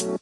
Hello, 0.00 0.16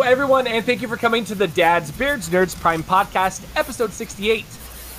everyone, 0.00 0.46
and 0.46 0.64
thank 0.64 0.80
you 0.80 0.88
for 0.88 0.96
coming 0.96 1.26
to 1.26 1.34
the 1.34 1.48
Dads, 1.48 1.90
Beards, 1.90 2.30
Nerds 2.30 2.58
Prime 2.58 2.82
Podcast, 2.82 3.44
episode 3.58 3.92
68. 3.92 4.46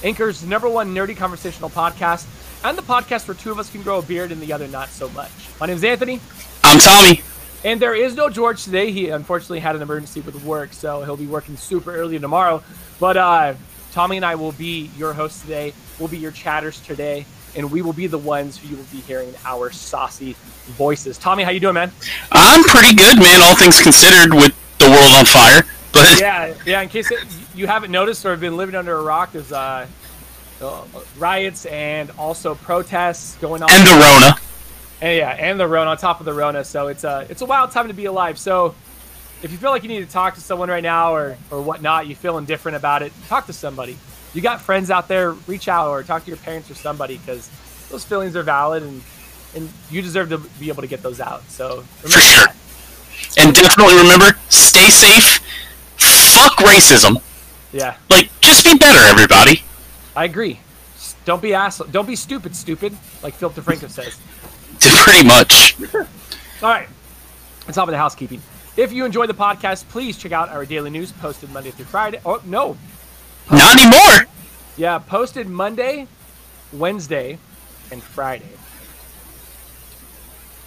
Anchor's 0.04 0.46
number 0.46 0.70
one 0.70 0.94
nerdy 0.94 1.18
conversational 1.18 1.72
podcast, 1.72 2.28
and 2.64 2.78
the 2.78 2.84
podcast 2.84 3.28
where 3.28 3.34
two 3.34 3.50
of 3.50 3.58
us 3.58 3.72
can 3.72 3.82
grow 3.82 3.98
a 3.98 4.04
beard 4.04 4.32
and 4.32 4.40
the 4.40 4.54
other 4.54 4.68
not 4.68 4.90
so 4.90 5.10
much. 5.10 5.32
My 5.60 5.66
name's 5.66 5.84
Anthony. 5.84 6.20
I'm 6.64 6.78
Tommy. 6.78 7.24
And 7.66 7.82
there 7.82 7.96
is 7.96 8.16
no 8.16 8.30
George 8.30 8.64
today. 8.64 8.92
He 8.92 9.10
unfortunately 9.10 9.62
had 9.62 9.76
an 9.76 9.82
emergency 9.82 10.22
with 10.22 10.44
work, 10.44 10.74
so 10.74 11.02
he'll 11.02 11.18
be 11.18 11.26
working 11.26 11.58
super 11.58 11.96
early 11.96 12.20
tomorrow. 12.20 12.62
But 13.00 13.18
uh, 13.18 13.56
Tommy 13.98 14.18
and 14.18 14.26
I 14.28 14.36
will 14.36 14.52
be 14.52 14.92
your 14.96 15.12
hosts 15.12 15.42
today. 15.42 15.74
We'll 15.98 16.08
be 16.08 16.20
your 16.20 16.30
chatters 16.30 16.80
today, 16.82 17.26
and 17.56 17.72
we 17.72 17.82
will 17.82 17.94
be 17.94 18.06
the 18.06 18.20
ones 18.20 18.56
who 18.56 18.68
you 18.68 18.76
will 18.76 18.84
be 18.92 19.00
hearing 19.00 19.34
our 19.44 19.72
saucy 19.72 20.34
voices. 20.68 21.18
Tommy, 21.18 21.42
how 21.42 21.50
you 21.50 21.60
doing, 21.60 21.74
man? 21.74 21.92
I'm 22.32 22.64
pretty 22.66 22.94
good, 22.94 23.18
man. 23.18 23.42
All 23.42 23.56
things 23.56 23.82
considered, 23.82 24.36
with 24.36 24.54
the 24.78 24.86
world 24.86 25.14
on 25.18 25.26
fire. 25.26 25.64
But 25.94 26.20
yeah, 26.22 26.54
yeah. 26.64 26.82
In 26.82 26.90
case 26.90 27.10
it, 27.10 27.26
you 27.56 27.66
haven't 27.66 27.90
noticed 27.90 28.24
or 28.24 28.30
have 28.30 28.40
been 28.40 28.56
living 28.56 28.76
under 28.76 28.96
a 28.96 29.02
rock, 29.02 29.32
there's 29.32 29.52
uh, 29.52 29.88
uh, 30.62 30.84
riots 31.18 31.66
and 31.66 32.12
also 32.20 32.54
protests 32.54 33.36
going 33.38 33.64
on. 33.64 33.70
And 33.72 33.88
the 33.88 33.94
Rona. 33.94 34.36
And 35.02 35.18
yeah, 35.18 35.32
and 35.32 35.60
the 35.60 35.68
Rona 35.68 35.90
on 35.90 35.98
top 35.98 36.20
of 36.20 36.28
the 36.28 36.34
Rona. 36.34 36.64
So 36.66 36.86
it's 36.90 37.04
a 37.04 37.26
it's 37.32 37.42
a 37.42 37.48
wild 37.48 37.72
time 37.72 37.88
to 37.88 37.96
be 37.96 38.06
alive. 38.06 38.38
So 38.38 38.76
if 39.44 39.52
you 39.52 39.58
feel 39.58 39.72
like 39.72 39.84
you 39.84 39.90
need 39.90 40.06
to 40.06 40.12
talk 40.12 40.36
to 40.36 40.42
someone 40.42 40.70
right 40.70 40.84
now 40.84 41.14
or 41.14 41.38
or 41.52 41.62
whatnot, 41.62 42.08
you 42.08 42.16
feel 42.16 42.38
indifferent 42.38 42.76
about 42.76 43.02
it, 43.02 43.12
talk 43.28 43.46
to 43.48 43.54
somebody. 43.54 43.98
You 44.34 44.42
got 44.42 44.62
friends 44.62 44.92
out 44.92 45.08
there, 45.08 45.32
reach 45.32 45.68
out 45.68 45.90
or 45.90 46.04
talk 46.04 46.24
to 46.24 46.28
your 46.28 46.38
parents 46.38 46.70
or 46.70 46.76
somebody 46.76 47.18
because 47.18 47.50
those 47.90 48.04
feelings 48.04 48.36
are 48.36 48.44
valid 48.44 48.84
and 48.84 49.02
and 49.56 49.70
you 49.90 50.02
deserve 50.02 50.30
to 50.30 50.38
be 50.60 50.70
able 50.70 50.82
to 50.82 50.88
get 50.88 51.02
those 51.02 51.20
out. 51.20 51.44
So 51.50 51.82
for 51.82 52.10
sure. 52.10 52.22
That. 52.22 52.56
And 53.38 53.54
definitely 53.54 53.96
remember, 53.98 54.38
stay 54.50 54.90
safe. 54.90 55.40
Fuck 55.98 56.58
racism. 56.58 57.22
Yeah. 57.74 57.98
Like, 58.10 58.30
just 58.42 58.64
be 58.64 58.78
better, 58.78 59.00
everybody. 59.08 59.64
I 60.16 60.26
agree. 60.26 60.60
Don't 61.26 61.42
be 61.42 61.54
ass. 61.54 61.82
Don't 61.92 62.08
be 62.08 62.16
stupid. 62.16 62.56
Stupid, 62.56 62.96
like 63.22 63.34
Philip 63.34 63.56
DeFranco 63.56 63.90
says. 63.90 64.18
Pretty 65.04 65.28
much. 65.28 65.76
All 66.64 66.70
right. 66.70 66.88
Top 67.68 67.88
of 67.88 67.92
the 67.92 67.98
housekeeping. 67.98 68.42
If 68.78 68.94
you 68.94 69.06
enjoy 69.06 69.26
the 69.26 69.34
podcast, 69.34 69.88
please 69.90 70.18
check 70.18 70.32
out 70.32 70.50
our 70.50 70.64
daily 70.64 70.92
news 70.92 71.12
posted 71.12 71.50
Monday 71.52 71.72
through 71.72 71.86
Friday. 71.86 72.20
Oh 72.24 72.40
no. 72.46 72.78
Posted, 73.48 73.58
Not 73.58 73.82
anymore. 73.82 74.34
Yeah, 74.78 75.00
posted 75.00 75.50
Monday, 75.50 76.08
Wednesday, 76.72 77.40
and 77.92 78.04
Friday. 78.04 78.46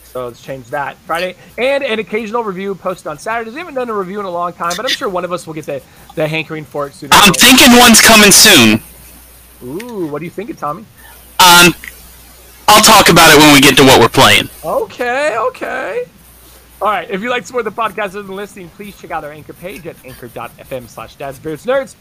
So 0.02 0.26
let's 0.26 0.42
change 0.42 0.66
that. 0.70 0.96
Friday 0.96 1.36
and 1.56 1.84
an 1.84 2.00
occasional 2.00 2.42
review 2.42 2.74
posted 2.74 3.06
on 3.06 3.18
Saturdays. 3.18 3.54
We 3.54 3.60
haven't 3.60 3.74
done 3.74 3.88
a 3.88 3.94
review 3.94 4.18
in 4.18 4.26
a 4.26 4.30
long 4.30 4.52
time, 4.54 4.72
but 4.76 4.84
I'm 4.84 4.90
sure 4.90 5.08
one 5.08 5.24
of 5.24 5.30
us 5.30 5.46
will 5.46 5.54
get 5.54 5.66
the, 5.66 5.80
the 6.16 6.26
hankering 6.26 6.64
for 6.64 6.88
it 6.88 6.94
soon. 6.94 7.10
I'm 7.12 7.32
thinking 7.32 7.78
one's 7.78 8.00
coming 8.00 8.32
soon. 8.32 8.80
Ooh, 9.62 10.06
what 10.08 10.20
are 10.20 10.24
you 10.24 10.32
thinking, 10.32 10.56
Tommy? 10.56 10.80
Um, 11.38 11.72
I'll 12.66 12.82
talk 12.82 13.08
about 13.08 13.32
it 13.32 13.38
when 13.38 13.54
we 13.54 13.60
get 13.60 13.76
to 13.76 13.84
what 13.84 14.00
we're 14.00 14.08
playing. 14.08 14.48
Okay, 14.64 15.36
okay. 15.38 16.06
All 16.82 16.88
right, 16.88 17.10
if 17.10 17.20
you 17.20 17.28
like 17.28 17.42
to 17.42 17.46
support 17.46 17.64
the 17.64 17.70
podcast 17.70 18.18
and 18.18 18.30
listening, 18.30 18.70
please 18.70 18.98
check 18.98 19.10
out 19.10 19.22
our 19.22 19.32
anchor 19.32 19.52
page 19.52 19.86
at 19.86 20.02
anchor.fm 20.02 20.88
slash 20.88 21.14
dadsbeardsnerds, 21.18 21.92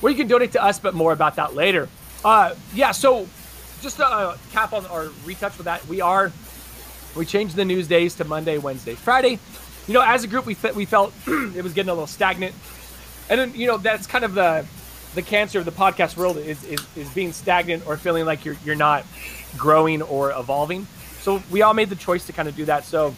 where 0.00 0.10
you 0.10 0.16
can 0.16 0.26
donate 0.26 0.52
to 0.52 0.64
us, 0.64 0.78
but 0.78 0.94
more 0.94 1.12
about 1.12 1.36
that 1.36 1.54
later. 1.54 1.86
Uh, 2.24 2.54
yeah, 2.72 2.92
so 2.92 3.28
just 3.82 3.96
to 3.96 4.06
uh, 4.06 4.38
cap 4.52 4.72
on 4.72 4.86
or 4.86 5.10
retouch 5.26 5.58
with 5.58 5.66
that, 5.66 5.86
we 5.86 6.00
are 6.00 6.32
we 7.14 7.26
changed 7.26 7.56
the 7.56 7.64
news 7.66 7.86
days 7.86 8.14
to 8.14 8.24
Monday, 8.24 8.56
Wednesday, 8.56 8.94
Friday. 8.94 9.38
You 9.86 9.92
know, 9.92 10.00
as 10.00 10.24
a 10.24 10.28
group, 10.28 10.46
we 10.46 10.56
we 10.74 10.86
felt 10.86 11.12
it 11.26 11.62
was 11.62 11.74
getting 11.74 11.90
a 11.90 11.92
little 11.92 12.06
stagnant, 12.06 12.54
and 13.28 13.38
then 13.38 13.54
you 13.54 13.66
know 13.66 13.76
that's 13.76 14.06
kind 14.06 14.24
of 14.24 14.32
the 14.32 14.64
the 15.14 15.20
cancer 15.20 15.58
of 15.58 15.66
the 15.66 15.72
podcast 15.72 16.16
world 16.16 16.38
is, 16.38 16.64
is, 16.64 16.80
is 16.96 17.10
being 17.10 17.32
stagnant 17.32 17.86
or 17.86 17.98
feeling 17.98 18.24
like 18.24 18.46
you're 18.46 18.56
you're 18.64 18.76
not 18.76 19.04
growing 19.58 20.00
or 20.00 20.30
evolving. 20.30 20.86
So 21.20 21.42
we 21.50 21.60
all 21.60 21.74
made 21.74 21.90
the 21.90 21.96
choice 21.96 22.26
to 22.28 22.32
kind 22.32 22.48
of 22.48 22.56
do 22.56 22.64
that. 22.64 22.84
So 22.84 23.14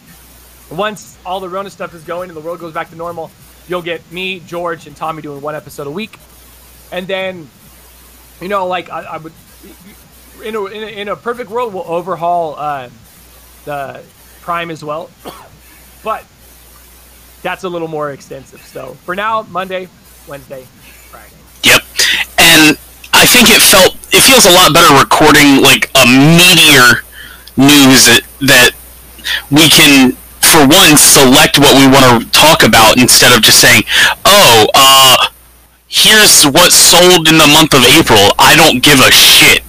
once 0.71 1.19
all 1.25 1.41
the 1.41 1.49
Rona 1.49 1.71
stuff 1.71 1.95
is 1.95 2.05
going 2.05 2.31
and 2.31 2.37
the 2.37 2.41
world 2.41 2.61
goes 2.61 2.73
back 2.73 2.91
to 2.91 2.97
normal, 2.97 3.31
you'll 3.69 3.83
get 3.83 4.11
me, 4.13 4.41
George, 4.41 4.87
and 4.87 4.97
Tommy 4.97 5.23
doing 5.23 5.41
one 5.41 5.55
episode 5.55 5.87
a 5.87 5.91
week, 5.91 6.19
and 6.93 7.07
then 7.07 7.49
you 8.41 8.49
know, 8.49 8.67
like 8.67 8.91
I, 8.91 9.03
I 9.03 9.17
would 9.19 9.33
in 10.45 10.55
a, 10.57 10.65
in 10.67 10.83
a, 10.83 10.87
in 10.87 11.09
a 11.09 11.17
perfect 11.17 11.51
world, 11.51 11.73
we'll 11.73 11.85
overhaul. 11.87 12.57
Uh, 12.57 12.91
the 13.65 14.03
Prime 14.41 14.71
as 14.71 14.85
well. 14.85 15.11
but 16.05 16.25
that's 17.43 17.65
a 17.65 17.69
little 17.69 17.89
more 17.89 18.11
extensive. 18.13 18.63
So 18.63 18.95
for 19.05 19.15
now, 19.15 19.43
Monday, 19.43 19.89
Wednesday, 20.29 20.65
Friday. 21.11 21.35
Yep. 21.65 21.83
And 22.39 22.79
I 23.13 23.27
think 23.27 23.49
it 23.51 23.63
felt 23.63 23.95
it 24.13 24.23
feels 24.23 24.47
a 24.47 24.53
lot 24.53 24.73
better 24.73 24.95
recording 24.99 25.63
like 25.63 25.91
a 25.95 26.07
meteor 26.07 27.03
news 27.57 28.07
that, 28.07 28.21
that 28.41 28.71
we 29.51 29.69
can 29.69 30.17
for 30.55 30.67
one 30.69 30.97
select 30.97 31.59
what 31.59 31.75
we 31.75 31.91
want 31.91 32.23
to 32.23 32.31
talk 32.31 32.63
about 32.63 32.97
instead 32.97 33.35
of 33.37 33.43
just 33.43 33.61
saying, 33.61 33.83
"Oh, 34.25 34.67
uh 34.75 35.27
here's 35.89 36.45
what 36.45 36.73
sold 36.73 37.29
in 37.29 37.39
the 37.39 37.47
month 37.47 37.75
of 37.75 37.85
April. 37.85 38.33
I 38.39 38.55
don't 38.55 38.83
give 38.83 39.01
a 39.01 39.11
shit." 39.11 39.65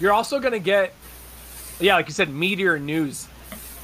You're 0.00 0.12
also 0.12 0.40
going 0.40 0.52
to 0.52 0.60
get 0.60 0.94
yeah, 1.80 1.94
like 1.94 2.08
you 2.08 2.12
said, 2.12 2.28
meteor 2.28 2.78
news. 2.78 3.28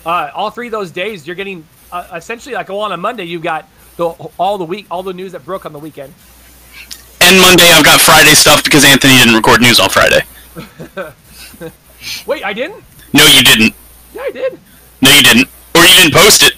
Uh, 0.05 0.31
all 0.35 0.51
three 0.51 0.67
of 0.67 0.73
those 0.73 0.91
days, 0.91 1.27
you're 1.27 1.37
getting 1.37 1.65
uh, 1.93 2.09
essentially 2.15 2.55
like, 2.55 2.69
well, 2.69 2.81
on 2.81 2.93
a 2.93 2.97
Monday, 2.97 3.25
you've 3.25 3.43
got 3.43 3.69
the, 3.97 4.09
all 4.39 4.59
the 4.59 4.65
week, 4.65 4.87
all 4.91 5.03
the 5.03 5.13
news 5.13 5.33
that 5.33 5.45
broke 5.45 5.65
on 5.65 5.73
the 5.73 5.79
weekend. 5.79 6.13
And 7.21 7.41
Monday, 7.41 7.71
I've 7.71 7.85
got 7.85 8.01
Friday 8.01 8.35
stuff 8.35 8.65
because 8.65 8.85
Anthony 8.85 9.15
didn't 9.15 9.37
record 9.37 9.61
news 9.61 9.79
on 9.79 9.89
Friday. 9.89 10.23
Wait, 12.27 12.45
I 12.45 12.53
didn't? 12.53 12.85
No, 13.13 13.25
you 13.27 13.43
didn't. 13.43 13.75
Yeah, 14.13 14.23
I 14.23 14.31
did. 14.31 14.59
No, 15.01 15.11
you 15.11 15.23
didn't. 15.23 15.49
Or 15.75 15.81
you 15.83 15.95
didn't 16.03 16.15
post 16.15 16.43
it. 16.43 16.55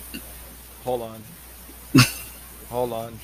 Hold 0.85 1.03
on. 1.03 1.23
Hold 2.71 2.93
on. 2.93 3.19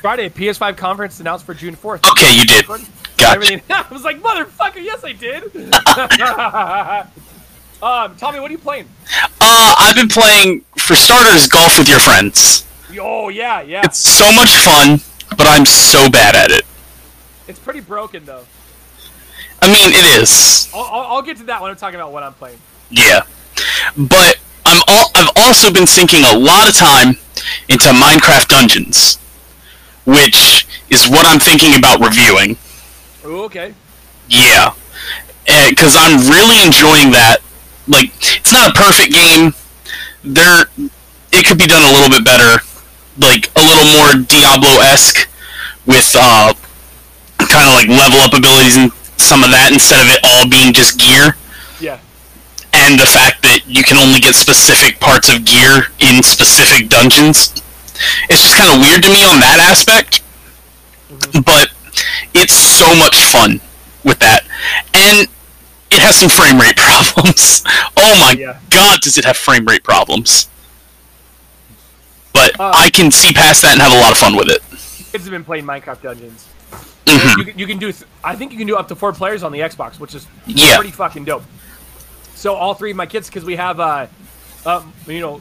Friday, 0.00 0.28
PS5 0.28 0.76
conference 0.76 1.20
announced 1.20 1.46
for 1.46 1.54
June 1.54 1.76
4th. 1.76 2.10
Okay, 2.10 2.36
you 2.36 2.44
did. 2.44 2.66
Gotcha. 2.66 3.34
Everything. 3.34 3.62
I 3.70 3.86
was 3.90 4.02
like, 4.02 4.20
motherfucker, 4.20 4.82
yes, 4.82 5.04
I 5.04 5.12
did. 5.12 5.44
um, 7.82 8.16
Tommy, 8.16 8.40
what 8.40 8.50
are 8.50 8.52
you 8.52 8.58
playing? 8.58 8.88
Uh, 9.40 9.74
I've 9.78 9.94
been 9.94 10.08
playing, 10.08 10.64
for 10.76 10.96
starters, 10.96 11.46
golf 11.46 11.78
with 11.78 11.88
your 11.88 12.00
friends. 12.00 12.66
Oh, 13.00 13.28
yeah, 13.28 13.62
yeah. 13.62 13.82
It's 13.84 13.98
so 13.98 14.30
much 14.32 14.56
fun, 14.56 14.98
but 15.36 15.46
I'm 15.46 15.64
so 15.64 16.10
bad 16.10 16.34
at 16.34 16.50
it. 16.50 16.64
It's 17.46 17.60
pretty 17.60 17.80
broken, 17.80 18.24
though. 18.24 18.44
I 19.60 19.68
mean, 19.68 19.92
it 19.92 20.20
is. 20.20 20.68
I'll, 20.74 20.82
I'll, 20.82 21.06
I'll 21.14 21.22
get 21.22 21.36
to 21.36 21.44
that 21.44 21.62
when 21.62 21.70
I'm 21.70 21.76
talking 21.76 21.94
about 21.94 22.12
what 22.12 22.24
I'm 22.24 22.34
playing. 22.34 22.58
Yeah. 22.90 23.22
But 23.96 24.36
I'm 24.64 24.80
all, 24.88 25.10
I've 25.14 25.30
also 25.36 25.72
been 25.72 25.86
sinking 25.86 26.24
a 26.24 26.36
lot 26.36 26.68
of 26.68 26.74
time 26.74 27.16
into 27.68 27.88
Minecraft 27.88 28.48
Dungeons, 28.48 29.18
which 30.06 30.66
is 30.90 31.08
what 31.08 31.26
I'm 31.26 31.40
thinking 31.40 31.74
about 31.76 32.00
reviewing. 32.00 32.56
Ooh, 33.24 33.44
okay. 33.44 33.74
Yeah, 34.28 34.74
because 35.68 35.96
I'm 35.98 36.18
really 36.30 36.64
enjoying 36.64 37.10
that. 37.12 37.38
Like, 37.88 38.14
it's 38.38 38.52
not 38.52 38.70
a 38.70 38.74
perfect 38.74 39.12
game. 39.12 39.54
There, 40.22 40.66
it 41.32 41.46
could 41.46 41.58
be 41.58 41.66
done 41.66 41.82
a 41.82 41.92
little 41.92 42.08
bit 42.08 42.24
better, 42.24 42.62
like 43.18 43.50
a 43.56 43.60
little 43.60 43.84
more 43.98 44.24
Diablo-esque 44.24 45.28
with 45.84 46.14
uh, 46.14 46.54
kind 47.38 47.66
of 47.66 47.74
like 47.74 47.88
level 47.88 48.20
up 48.20 48.32
abilities 48.32 48.76
and 48.76 48.92
some 49.18 49.42
of 49.42 49.50
that 49.50 49.70
instead 49.72 50.00
of 50.00 50.08
it 50.14 50.20
all 50.22 50.48
being 50.48 50.72
just 50.72 50.98
gear. 50.98 51.36
And 52.82 52.98
the 52.98 53.06
fact 53.06 53.42
that 53.42 53.62
you 53.66 53.84
can 53.84 53.96
only 53.96 54.18
get 54.18 54.34
specific 54.34 54.98
parts 54.98 55.32
of 55.32 55.44
gear 55.44 55.86
in 56.00 56.22
specific 56.22 56.88
dungeons. 56.88 57.62
It's 58.28 58.42
just 58.42 58.58
kind 58.58 58.74
of 58.74 58.80
weird 58.82 59.02
to 59.04 59.08
me 59.08 59.22
on 59.22 59.38
that 59.38 59.62
aspect. 59.62 60.22
Mm-hmm. 61.08 61.46
But 61.46 61.70
it's 62.34 62.54
so 62.54 62.94
much 62.96 63.14
fun 63.30 63.60
with 64.04 64.18
that. 64.18 64.42
And 64.94 65.28
it 65.92 66.00
has 66.00 66.16
some 66.18 66.28
frame 66.28 66.58
rate 66.58 66.76
problems. 67.14 67.62
oh 67.96 68.18
my 68.18 68.34
yeah. 68.36 68.58
god, 68.70 69.00
does 69.00 69.16
it 69.16 69.24
have 69.24 69.36
frame 69.36 69.64
rate 69.64 69.84
problems? 69.84 70.48
But 72.32 72.58
uh, 72.58 72.72
I 72.74 72.90
can 72.90 73.10
see 73.10 73.32
past 73.32 73.62
that 73.62 73.72
and 73.72 73.82
have 73.82 73.92
a 73.92 74.00
lot 74.00 74.10
of 74.10 74.18
fun 74.18 74.34
with 74.34 74.48
it. 74.48 74.62
Kids 75.12 75.24
have 75.24 75.30
been 75.30 75.44
playing 75.44 75.64
Minecraft 75.64 76.02
Dungeons. 76.02 76.48
Mm-hmm. 77.06 77.40
You, 77.40 77.54
you, 77.58 77.66
can 77.66 77.78
do, 77.78 77.92
I 78.24 78.34
think 78.34 78.52
you 78.52 78.58
can 78.58 78.66
do 78.66 78.76
up 78.76 78.88
to 78.88 78.96
four 78.96 79.12
players 79.12 79.42
on 79.42 79.52
the 79.52 79.60
Xbox, 79.60 80.00
which 80.00 80.14
is 80.14 80.26
yeah. 80.46 80.76
pretty 80.76 80.90
fucking 80.90 81.24
dope. 81.24 81.42
So 82.42 82.54
all 82.54 82.74
three 82.74 82.90
of 82.90 82.96
my 82.96 83.06
kids, 83.06 83.28
because 83.28 83.44
we 83.44 83.54
have, 83.54 83.78
uh, 83.78 84.08
um, 84.66 84.92
you 85.06 85.20
know, 85.20 85.40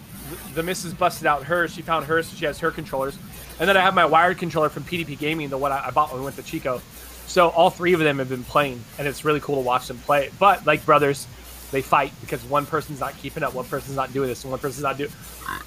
the, 0.54 0.62
missus 0.62 0.94
busted 0.94 1.26
out 1.26 1.42
hers. 1.42 1.74
She 1.74 1.82
found 1.82 2.06
hers, 2.06 2.28
so 2.28 2.36
she 2.36 2.46
has 2.46 2.60
her 2.60 2.70
controllers. 2.70 3.18
And 3.60 3.68
then 3.68 3.76
I 3.76 3.82
have 3.82 3.96
my 3.96 4.06
wired 4.06 4.38
controller 4.38 4.70
from 4.70 4.84
PDP 4.84 5.18
Gaming, 5.18 5.50
the 5.50 5.58
one 5.58 5.72
I, 5.72 5.88
I 5.88 5.90
bought 5.90 6.12
when 6.12 6.20
we 6.20 6.26
went 6.26 6.36
to 6.36 6.44
Chico. 6.44 6.80
So 7.26 7.50
all 7.50 7.72
three 7.72 7.94
of 7.94 8.02
them 8.02 8.20
have 8.20 8.30
been 8.30 8.44
playing, 8.44 8.84
and 9.00 9.08
it's 9.08 9.26
really 9.26 9.40
cool 9.40 9.56
to 9.56 9.62
watch 9.62 9.88
them 9.88 9.98
play. 9.98 10.30
But 10.38 10.68
like 10.68 10.86
brothers, 10.86 11.26
they 11.72 11.82
fight 11.82 12.14
because 12.22 12.44
one 12.44 12.68
person's 12.68 13.00
not 13.00 13.18
keeping 13.18 13.42
up, 13.42 13.56
one 13.56 13.66
person's 13.66 13.96
not 13.96 14.14
doing 14.14 14.30
this, 14.30 14.44
and 14.44 14.52
one 14.52 14.60
person's 14.60 14.84
not 14.84 15.00
do 15.00 15.10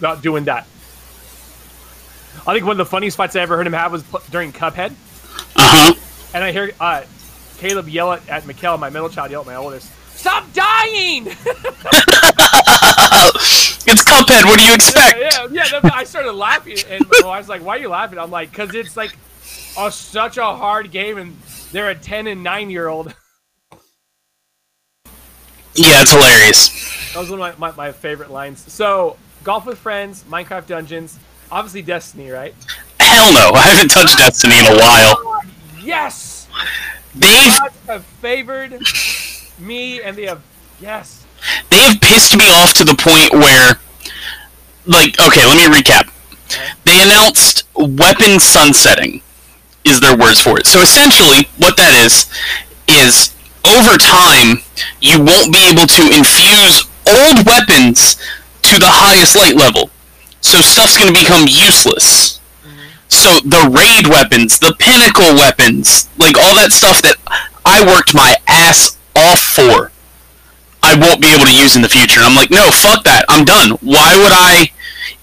not 0.00 0.22
doing 0.22 0.44
that. 0.44 0.68
I 2.46 2.54
think 2.54 2.64
one 2.64 2.74
of 2.74 2.78
the 2.78 2.86
funniest 2.86 3.16
fights 3.16 3.34
I 3.34 3.40
ever 3.40 3.56
heard 3.56 3.66
him 3.66 3.72
have 3.72 3.90
was 3.90 4.04
during 4.30 4.52
Cuphead. 4.52 4.92
Uh 4.92 4.94
huh. 5.56 5.94
And 6.32 6.44
I 6.44 6.52
hear 6.52 6.70
uh, 6.78 7.02
Caleb 7.58 7.88
yell 7.88 8.12
at, 8.12 8.28
at 8.28 8.44
Mikkel, 8.44 8.78
my 8.78 8.90
middle 8.90 9.08
child, 9.08 9.32
yell 9.32 9.40
at 9.40 9.48
my 9.48 9.56
oldest, 9.56 9.90
"Stop 10.24 10.50
dying!" 10.54 11.26
it's 11.26 11.36
Cuphead. 14.04 14.44
What 14.46 14.58
do 14.58 14.64
you 14.64 14.72
expect? 14.72 15.18
yeah, 15.20 15.46
yeah. 15.50 15.80
then 15.82 15.90
I 15.92 16.04
started 16.04 16.32
laughing, 16.32 16.78
and 16.88 17.04
my 17.10 17.20
wife's 17.28 17.50
like, 17.50 17.62
"Why 17.62 17.76
are 17.76 17.80
you 17.80 17.90
laughing?" 17.90 18.18
I'm 18.18 18.30
like, 18.30 18.50
"Cause 18.50 18.74
it's 18.74 18.96
like 18.96 19.14
a, 19.78 19.92
such 19.92 20.38
a 20.38 20.44
hard 20.44 20.90
game, 20.90 21.18
and 21.18 21.36
they're 21.72 21.90
a 21.90 21.94
ten 21.94 22.26
and 22.26 22.42
nine 22.42 22.70
year 22.70 22.88
old." 22.88 23.14
Yeah, 25.76 26.02
it's 26.02 26.12
hilarious. 26.12 26.68
That 27.14 27.18
was 27.18 27.30
one 27.30 27.40
of 27.40 27.58
my, 27.58 27.70
my, 27.72 27.76
my 27.76 27.90
favorite 27.90 28.30
lines. 28.30 28.60
So, 28.72 29.16
golf 29.42 29.66
with 29.66 29.76
friends, 29.76 30.22
Minecraft 30.30 30.68
Dungeons, 30.68 31.18
obviously 31.50 31.82
Destiny, 31.82 32.30
right? 32.30 32.54
Hell 33.00 33.32
no, 33.32 33.50
I 33.50 33.62
haven't 33.62 33.90
touched 33.90 34.16
Destiny 34.16 34.56
in 34.60 34.66
a 34.66 34.76
while. 34.76 35.42
Yes. 35.82 36.46
They've 37.16 38.04
favored 38.20 38.78
me, 39.58 40.02
and 40.02 40.16
they 40.16 40.26
have 40.26 40.42
yes. 40.80 41.26
they 41.70 41.78
have 41.78 42.00
pissed 42.00 42.36
me 42.36 42.44
off 42.50 42.72
to 42.74 42.84
the 42.84 42.94
point 42.94 43.32
where, 43.32 43.80
like, 44.86 45.18
okay, 45.20 45.44
let 45.46 45.56
me 45.56 45.74
recap. 45.74 46.10
They 46.84 47.02
announced 47.02 47.64
weapon 47.74 48.38
sunsetting, 48.38 49.22
is 49.84 50.00
their 50.00 50.16
words 50.16 50.40
for 50.40 50.58
it. 50.58 50.66
So 50.66 50.80
essentially, 50.80 51.48
what 51.58 51.76
that 51.76 51.94
is, 52.04 52.30
is 52.88 53.34
over 53.64 53.96
time, 53.96 54.62
you 55.00 55.18
won't 55.18 55.52
be 55.52 55.64
able 55.72 55.86
to 55.88 56.02
infuse 56.12 56.84
old 57.08 57.46
weapons 57.46 58.16
to 58.62 58.78
the 58.78 58.88
highest 58.88 59.36
light 59.36 59.56
level. 59.56 59.90
So 60.40 60.60
stuff's 60.60 60.98
going 60.98 61.12
to 61.12 61.18
become 61.18 61.48
useless. 61.48 62.40
So 63.08 63.40
the 63.40 63.70
raid 63.72 64.08
weapons, 64.10 64.58
the 64.58 64.74
pinnacle 64.78 65.34
weapons, 65.34 66.08
like 66.18 66.36
all 66.36 66.54
that 66.56 66.72
stuff 66.72 67.00
that 67.02 67.16
I 67.64 67.84
worked 67.86 68.14
my 68.14 68.34
ass 68.48 68.98
off 69.16 69.40
for, 69.40 69.90
I 70.82 70.94
won't 70.98 71.20
be 71.20 71.32
able 71.32 71.46
to 71.46 71.54
use 71.54 71.76
in 71.76 71.82
the 71.82 71.88
future. 71.88 72.20
And 72.20 72.28
I'm 72.28 72.36
like, 72.36 72.50
no, 72.50 72.70
fuck 72.70 73.04
that. 73.04 73.24
I'm 73.28 73.44
done. 73.44 73.78
Why 73.80 74.16
would 74.16 74.32
I 74.32 74.70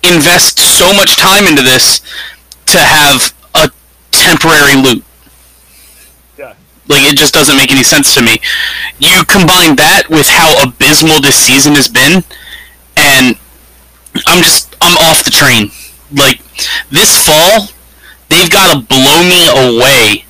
invest 0.03 0.59
so 0.59 0.93
much 0.93 1.15
time 1.15 1.45
into 1.45 1.61
this 1.61 2.01
to 2.67 2.79
have 2.79 3.33
a 3.53 3.69
temporary 4.11 4.75
loot? 4.75 5.03
Yeah. 6.37 6.55
Like 6.87 7.03
it 7.03 7.17
just 7.17 7.33
doesn't 7.33 7.55
make 7.57 7.71
any 7.71 7.83
sense 7.83 8.13
to 8.15 8.21
me. 8.21 8.37
You 8.99 9.23
combine 9.25 9.75
that 9.77 10.09
with 10.09 10.27
how 10.27 10.63
abysmal 10.63 11.21
this 11.21 11.35
season 11.35 11.75
has 11.75 11.87
been, 11.87 12.23
and 12.97 13.37
I'm 14.25 14.41
just 14.43 14.75
I'm 14.81 14.97
off 14.97 15.23
the 15.23 15.31
train. 15.31 15.71
Like 16.11 16.41
this 16.89 17.15
fall, 17.25 17.69
they've 18.29 18.49
got 18.49 18.73
to 18.73 18.81
blow 18.81 19.21
me 19.23 19.47
away 19.47 20.25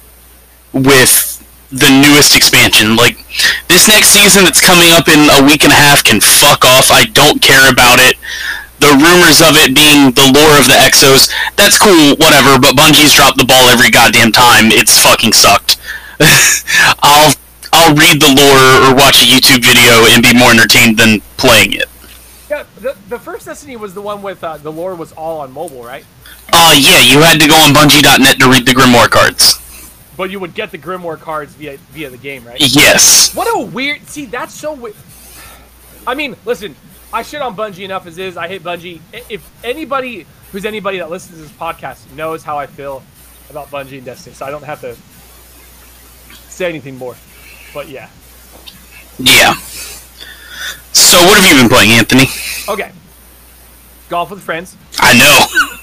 with 0.73 1.30
the 1.71 1.89
newest 1.89 2.35
expansion. 2.35 2.95
Like 2.95 3.17
this 3.67 3.87
next 3.87 4.11
season 4.11 4.43
that's 4.43 4.61
coming 4.61 4.91
up 4.91 5.07
in 5.07 5.27
a 5.39 5.41
week 5.47 5.63
and 5.63 5.71
a 5.71 5.79
half 5.79 6.03
can 6.03 6.19
fuck 6.19 6.63
off. 6.67 6.91
I 6.91 7.05
don't 7.11 7.41
care 7.41 7.71
about 7.71 7.99
it. 7.99 8.19
The 8.79 8.91
rumors 8.97 9.39
of 9.45 9.55
it 9.61 9.77
being 9.77 10.11
the 10.11 10.25
lore 10.33 10.57
of 10.57 10.65
the 10.65 10.73
Exos, 10.73 11.29
that's 11.53 11.77
cool, 11.77 12.17
whatever, 12.17 12.57
but 12.57 12.73
Bungie's 12.73 13.13
dropped 13.13 13.37
the 13.37 13.45
ball 13.45 13.69
every 13.69 13.91
goddamn 13.91 14.31
time. 14.31 14.73
It's 14.73 14.97
fucking 14.99 15.33
sucked. 15.33 15.77
I'll 17.01 17.33
I'll 17.71 17.95
read 17.95 18.19
the 18.19 18.33
lore 18.33 18.91
or 18.91 18.95
watch 18.95 19.21
a 19.21 19.25
YouTube 19.25 19.63
video 19.63 20.09
and 20.11 20.21
be 20.21 20.33
more 20.33 20.51
entertained 20.51 20.97
than 20.97 21.21
playing 21.37 21.73
it. 21.73 21.85
Yeah, 22.49 22.65
the, 22.75 22.97
the 23.07 23.19
first 23.19 23.45
Destiny 23.45 23.77
was 23.77 23.93
the 23.93 24.01
one 24.01 24.21
with 24.21 24.43
uh, 24.43 24.57
the 24.57 24.71
lore 24.71 24.95
was 24.95 25.13
all 25.13 25.39
on 25.39 25.53
mobile, 25.53 25.83
right? 25.83 26.03
Uh 26.51 26.75
yeah, 26.75 26.99
you 26.99 27.21
had 27.21 27.39
to 27.39 27.47
go 27.47 27.55
on 27.55 27.71
Bungie.net 27.71 28.39
to 28.39 28.49
read 28.49 28.65
the 28.65 28.73
Grimoire 28.73 29.09
cards. 29.09 29.60
But 30.17 30.29
you 30.29 30.39
would 30.39 30.53
get 30.53 30.71
the 30.71 30.77
Grimoire 30.77 31.19
cards 31.19 31.53
via 31.53 31.77
via 31.77 32.09
the 32.09 32.17
game, 32.17 32.45
right? 32.45 32.59
Yes. 32.59 33.33
What 33.33 33.47
a 33.47 33.65
weird. 33.65 34.07
See, 34.07 34.25
that's 34.25 34.53
so 34.53 34.73
weird. 34.73 34.95
I 36.05 36.15
mean, 36.15 36.35
listen, 36.45 36.75
I 37.13 37.21
shit 37.23 37.41
on 37.41 37.55
Bungie 37.55 37.85
enough 37.85 38.07
as 38.07 38.17
is. 38.17 38.37
I 38.37 38.47
hate 38.47 38.63
Bungie. 38.63 38.99
If 39.29 39.49
anybody 39.63 40.25
who's 40.51 40.65
anybody 40.65 40.97
that 40.97 41.09
listens 41.09 41.37
to 41.37 41.43
this 41.43 41.51
podcast 41.51 42.11
knows 42.13 42.43
how 42.43 42.57
I 42.57 42.67
feel 42.67 43.03
about 43.49 43.67
Bungie 43.67 43.97
and 43.97 44.05
Destiny, 44.05 44.35
so 44.35 44.45
I 44.45 44.51
don't 44.51 44.63
have 44.63 44.81
to 44.81 44.95
say 46.49 46.67
anything 46.67 46.97
more. 46.97 47.15
But 47.73 47.89
yeah. 47.89 48.09
Yeah. 49.17 49.53
So 50.93 51.17
what 51.25 51.39
have 51.39 51.49
you 51.51 51.61
been 51.61 51.69
playing, 51.69 51.91
Anthony? 51.91 52.25
Okay. 52.67 52.91
Golf 54.09 54.29
with 54.31 54.41
friends. 54.41 54.75
I 54.99 55.17
know. 55.17 55.77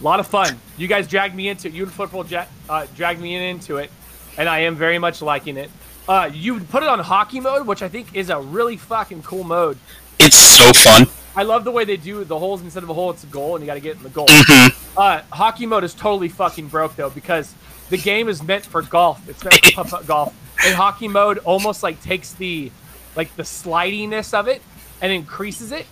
A 0.00 0.04
lot 0.04 0.20
of 0.20 0.26
fun. 0.26 0.58
You 0.76 0.86
guys 0.86 1.08
dragged 1.08 1.34
me 1.34 1.48
into 1.48 1.68
it. 1.68 1.74
You 1.74 1.82
and 1.84 1.92
Football 1.92 2.24
Jet 2.24 2.48
uh, 2.68 2.86
dragged 2.94 3.20
me 3.20 3.34
in 3.34 3.42
into 3.42 3.78
it, 3.78 3.90
and 4.36 4.48
I 4.48 4.60
am 4.60 4.76
very 4.76 4.98
much 4.98 5.20
liking 5.22 5.56
it. 5.56 5.70
Uh, 6.08 6.30
you 6.32 6.60
put 6.60 6.82
it 6.82 6.88
on 6.88 7.00
hockey 7.00 7.40
mode, 7.40 7.66
which 7.66 7.82
I 7.82 7.88
think 7.88 8.14
is 8.14 8.30
a 8.30 8.40
really 8.40 8.76
fucking 8.76 9.22
cool 9.22 9.44
mode. 9.44 9.76
It's 10.20 10.36
so 10.36 10.72
fun. 10.72 11.06
I 11.36 11.42
love 11.42 11.64
the 11.64 11.70
way 11.70 11.84
they 11.84 11.96
do 11.96 12.24
the 12.24 12.38
holes 12.38 12.62
instead 12.62 12.82
of 12.82 12.90
a 12.90 12.94
hole, 12.94 13.10
it's 13.10 13.24
a 13.24 13.28
goal, 13.28 13.54
and 13.56 13.62
you 13.62 13.66
got 13.66 13.74
to 13.74 13.80
get 13.80 13.96
in 13.96 14.02
the 14.02 14.08
goal. 14.08 14.26
Mhm. 14.26 14.74
Uh, 14.96 15.22
hockey 15.30 15.66
mode 15.66 15.84
is 15.84 15.94
totally 15.94 16.28
fucking 16.28 16.68
broke 16.68 16.96
though 16.96 17.10
because 17.10 17.54
the 17.90 17.98
game 17.98 18.28
is 18.28 18.42
meant 18.42 18.64
for 18.66 18.82
golf. 18.82 19.20
It's 19.28 19.44
meant 19.44 19.64
for 19.66 19.72
putt-putt 19.72 20.06
golf. 20.06 20.34
And 20.64 20.74
hockey 20.74 21.06
mode 21.06 21.38
almost 21.38 21.82
like 21.82 22.02
takes 22.02 22.32
the 22.32 22.72
like 23.14 23.34
the 23.36 23.44
slidiness 23.44 24.34
of 24.34 24.48
it 24.48 24.62
and 25.00 25.12
increases 25.12 25.70
it 25.72 25.86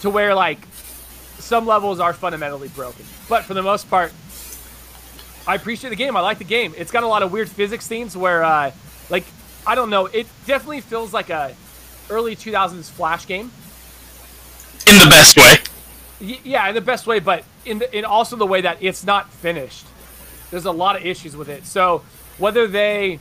to 0.00 0.08
where 0.10 0.34
like 0.34 0.66
some 1.42 1.66
levels 1.66 2.00
are 2.00 2.12
fundamentally 2.12 2.68
broken. 2.68 3.04
But 3.28 3.44
for 3.44 3.54
the 3.54 3.62
most 3.62 3.90
part, 3.90 4.12
I 5.46 5.56
appreciate 5.56 5.90
the 5.90 5.96
game. 5.96 6.16
I 6.16 6.20
like 6.20 6.38
the 6.38 6.44
game. 6.44 6.72
It's 6.76 6.92
got 6.92 7.02
a 7.02 7.06
lot 7.06 7.22
of 7.22 7.32
weird 7.32 7.48
physics 7.48 7.86
themes 7.86 8.16
where 8.16 8.44
uh, 8.44 8.70
like 9.10 9.24
I 9.66 9.74
don't 9.74 9.90
know. 9.90 10.06
It 10.06 10.26
definitely 10.46 10.80
feels 10.80 11.12
like 11.12 11.30
a 11.30 11.54
early 12.10 12.36
2000s 12.36 12.90
Flash 12.90 13.26
game. 13.26 13.50
In 14.86 14.98
the 14.98 15.10
best 15.10 15.36
way. 15.36 15.56
Yeah, 16.44 16.68
in 16.68 16.74
the 16.74 16.80
best 16.80 17.06
way, 17.06 17.18
but 17.18 17.44
in 17.64 17.78
the, 17.78 17.96
in 17.96 18.04
also 18.04 18.36
the 18.36 18.46
way 18.46 18.60
that 18.60 18.78
it's 18.80 19.04
not 19.04 19.32
finished. 19.32 19.86
There's 20.50 20.66
a 20.66 20.72
lot 20.72 20.96
of 20.96 21.04
issues 21.04 21.36
with 21.36 21.48
it. 21.48 21.66
So 21.66 22.02
whether 22.38 22.68
they 22.68 23.18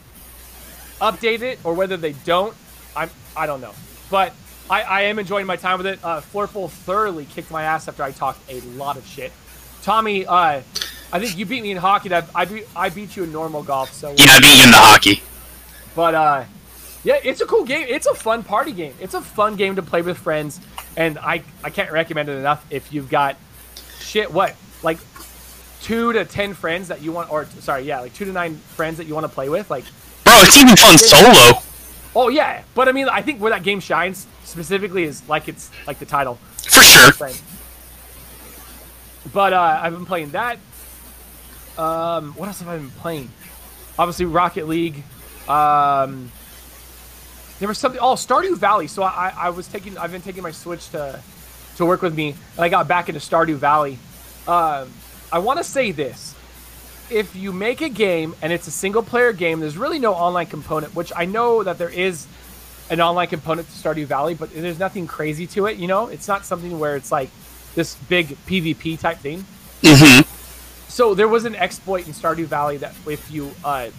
update 0.99 1.41
it 1.41 1.59
or 1.63 1.73
whether 1.73 1.97
they 1.97 2.13
don't, 2.13 2.55
I'm 2.95 3.09
I 3.35 3.47
don't 3.47 3.61
know. 3.61 3.73
But 4.11 4.33
I, 4.71 4.81
I 4.83 5.01
am 5.01 5.19
enjoying 5.19 5.45
my 5.45 5.57
time 5.57 5.77
with 5.79 5.85
it. 5.85 5.99
Uh, 6.01 6.21
Flurple 6.21 6.69
thoroughly 6.69 7.25
kicked 7.25 7.51
my 7.51 7.63
ass 7.63 7.89
after 7.89 8.03
I 8.03 8.11
talked 8.11 8.39
a 8.49 8.61
lot 8.61 8.95
of 8.95 9.05
shit. 9.05 9.33
Tommy, 9.83 10.25
uh, 10.25 10.61
I 11.11 11.19
think 11.19 11.37
you 11.37 11.45
beat 11.45 11.61
me 11.61 11.71
in 11.71 11.77
hockey. 11.77 12.07
That 12.09 12.29
I 12.33 12.45
beat 12.45 12.67
I 12.73 12.89
beat 12.89 13.17
you 13.17 13.23
in 13.25 13.33
normal 13.33 13.63
golf. 13.63 13.91
So 13.91 14.11
Yeah, 14.11 14.25
I 14.29 14.39
beat 14.39 14.57
you 14.57 14.63
in 14.63 14.71
the 14.71 14.77
hockey. 14.77 15.21
but 15.93 16.15
uh, 16.15 16.43
yeah, 17.03 17.19
it's 17.21 17.41
a 17.41 17.45
cool 17.45 17.65
game. 17.65 17.85
It's 17.89 18.07
a 18.07 18.13
fun 18.13 18.43
party 18.43 18.71
game. 18.71 18.93
It's 19.01 19.13
a 19.13 19.21
fun 19.21 19.57
game 19.57 19.75
to 19.75 19.81
play 19.81 20.03
with 20.03 20.17
friends, 20.17 20.61
and 20.95 21.19
I 21.19 21.43
I 21.65 21.69
can't 21.69 21.91
recommend 21.91 22.29
it 22.29 22.37
enough 22.37 22.65
if 22.69 22.93
you've 22.93 23.09
got 23.09 23.35
shit 23.99 24.31
what 24.31 24.55
like 24.83 24.99
two 25.81 26.13
to 26.13 26.23
ten 26.23 26.53
friends 26.53 26.87
that 26.87 27.01
you 27.01 27.11
want, 27.11 27.29
or 27.29 27.45
sorry, 27.59 27.83
yeah, 27.83 27.99
like 27.99 28.13
two 28.13 28.23
to 28.23 28.31
nine 28.31 28.55
friends 28.55 28.99
that 28.99 29.05
you 29.07 29.15
want 29.15 29.25
to 29.25 29.33
play 29.33 29.49
with. 29.49 29.69
Like, 29.69 29.83
Bro, 30.23 30.33
it's 30.43 30.55
even 30.55 30.77
fun 30.77 30.97
solo. 30.97 31.61
oh 32.15 32.29
yeah, 32.29 32.63
but 32.73 32.87
I 32.87 32.93
mean, 32.93 33.09
I 33.09 33.21
think 33.21 33.41
where 33.41 33.51
that 33.51 33.63
game 33.63 33.81
shines 33.81 34.27
specifically 34.51 35.03
is 35.03 35.27
like 35.27 35.47
it's 35.47 35.71
like 35.87 35.97
the 35.99 36.05
title. 36.05 36.35
For 36.57 36.83
sure. 36.83 37.29
But 39.33 39.53
uh, 39.53 39.79
I've 39.81 39.93
been 39.93 40.05
playing 40.05 40.31
that. 40.31 40.57
Um, 41.77 42.33
what 42.33 42.47
else 42.47 42.59
have 42.59 42.67
I 42.67 42.77
been 42.77 42.91
playing? 42.91 43.29
Obviously, 43.97 44.25
Rocket 44.25 44.67
League. 44.67 45.03
Um, 45.47 46.31
there 47.59 47.67
was 47.67 47.77
something. 47.77 48.01
Oh, 48.01 48.13
Stardew 48.13 48.57
Valley. 48.57 48.87
So 48.87 49.03
I, 49.03 49.29
I, 49.29 49.33
I 49.37 49.49
was 49.49 49.67
taking. 49.67 49.97
I've 49.97 50.11
been 50.11 50.21
taking 50.21 50.43
my 50.43 50.51
Switch 50.51 50.89
to 50.89 51.21
to 51.77 51.85
work 51.85 52.01
with 52.01 52.15
me, 52.15 52.29
and 52.29 52.59
I 52.59 52.69
got 52.69 52.87
back 52.87 53.09
into 53.09 53.21
Stardew 53.21 53.55
Valley. 53.55 53.97
Um, 54.47 54.91
I 55.31 55.39
want 55.39 55.59
to 55.59 55.63
say 55.63 55.91
this: 55.91 56.35
if 57.09 57.35
you 57.35 57.53
make 57.53 57.81
a 57.81 57.89
game 57.89 58.35
and 58.41 58.51
it's 58.51 58.67
a 58.67 58.71
single 58.71 59.03
player 59.03 59.33
game, 59.33 59.59
there's 59.59 59.77
really 59.77 59.99
no 59.99 60.13
online 60.13 60.47
component. 60.47 60.95
Which 60.95 61.11
I 61.15 61.25
know 61.25 61.63
that 61.63 61.77
there 61.77 61.89
is 61.89 62.27
an 62.91 62.99
online 62.99 63.27
component 63.27 63.67
to 63.69 63.73
Stardew 63.73 64.05
Valley, 64.05 64.35
but 64.35 64.53
there's 64.53 64.77
nothing 64.77 65.07
crazy 65.07 65.47
to 65.47 65.65
it. 65.65 65.77
You 65.77 65.87
know, 65.87 66.07
it's 66.07 66.27
not 66.27 66.45
something 66.45 66.77
where 66.77 66.97
it's 66.97 67.11
like 67.11 67.29
this 67.73 67.95
big 67.95 68.27
PvP 68.45 68.99
type 68.99 69.17
thing. 69.17 69.45
hmm 69.81 70.21
So 70.89 71.15
there 71.15 71.29
was 71.29 71.45
an 71.45 71.55
exploit 71.55 72.05
in 72.05 72.13
Stardew 72.13 72.45
Valley 72.45 72.77
that 72.77 72.93
if 73.07 73.31
you 73.31 73.51
uh, 73.63 73.89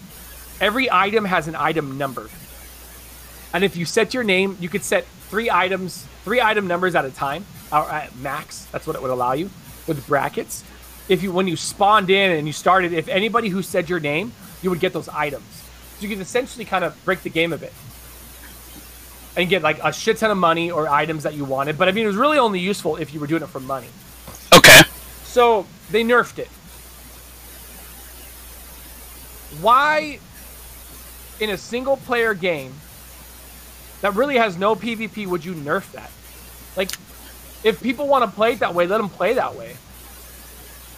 every 0.61 0.91
item 0.93 1.25
has 1.25 1.49
an 1.49 1.57
item 1.57 1.97
number, 1.97 2.29
and 3.55 3.65
if 3.65 3.77
you 3.77 3.87
set 3.87 4.13
your 4.13 4.25
name, 4.25 4.59
you 4.61 4.69
could 4.69 4.85
set 4.85 5.07
three 5.31 5.51
items, 5.51 6.07
three 6.25 6.43
item 6.43 6.67
numbers 6.67 6.95
at 6.95 7.07
a 7.07 7.11
time, 7.11 7.47
or 7.73 7.91
at 7.91 8.15
max. 8.17 8.67
That's 8.73 8.87
what 8.87 8.95
it 8.95 9.01
would 9.01 9.11
allow 9.11 9.33
you 9.33 9.49
with 9.87 10.07
brackets. 10.07 10.63
If 11.09 11.23
you 11.23 11.33
when 11.33 11.49
you 11.49 11.57
spawned 11.57 12.11
in 12.11 12.33
and 12.33 12.47
you 12.47 12.53
started, 12.53 12.93
if 12.93 13.09
anybody 13.09 13.49
who 13.49 13.63
said 13.63 13.89
your 13.89 14.01
name, 14.01 14.33
you 14.61 14.69
would 14.69 14.81
get 14.81 14.93
those 14.93 15.09
items. 15.09 15.47
So 15.97 16.03
you 16.03 16.11
can 16.11 16.21
essentially 16.21 16.67
kind 16.67 16.85
of 16.85 17.03
break 17.07 17.23
the 17.23 17.31
game 17.31 17.55
a 17.55 17.59
bit 17.59 17.73
and 19.37 19.49
get 19.49 19.63
like 19.63 19.79
a 19.83 19.93
shit 19.93 20.19
ton 20.19 20.31
of 20.31 20.37
money 20.37 20.71
or 20.71 20.89
items 20.89 21.23
that 21.23 21.35
you 21.35 21.45
wanted. 21.45 21.79
But 21.79 21.89
I 21.89 21.93
mean, 21.93 22.05
it 22.05 22.09
was 22.09 22.17
really 22.17 22.39
only 22.39 22.61
useful 22.61 22.97
if 22.97 23.15
you 23.15 23.21
were 23.21 23.27
doing 23.27 23.43
it 23.43 23.49
for 23.49 23.61
money. 23.61 23.89
Okay. 24.55 24.83
So 25.25 25.67
they 25.91 26.05
nerfed 26.05 26.39
it. 26.39 26.49
Why, 29.61 30.19
in 31.41 31.51
a 31.51 31.59
single 31.59 31.97
player 31.97 32.35
game 32.35 32.73
that 34.01 34.15
really 34.15 34.37
has 34.37 34.57
no 34.57 34.75
PvP, 34.75 35.27
would 35.27 35.45
you 35.45 35.55
nerf 35.55 35.91
that? 35.93 36.11
Like, 36.77 36.91
if 37.65 37.83
people 37.83 38.09
want 38.09 38.25
to 38.25 38.31
play 38.31 38.53
it 38.53 38.61
that 38.61 38.75
way, 38.75 38.87
let 38.87 38.99
them 38.99 39.09
play 39.09 39.35
that 39.35 39.55
way. 39.55 39.77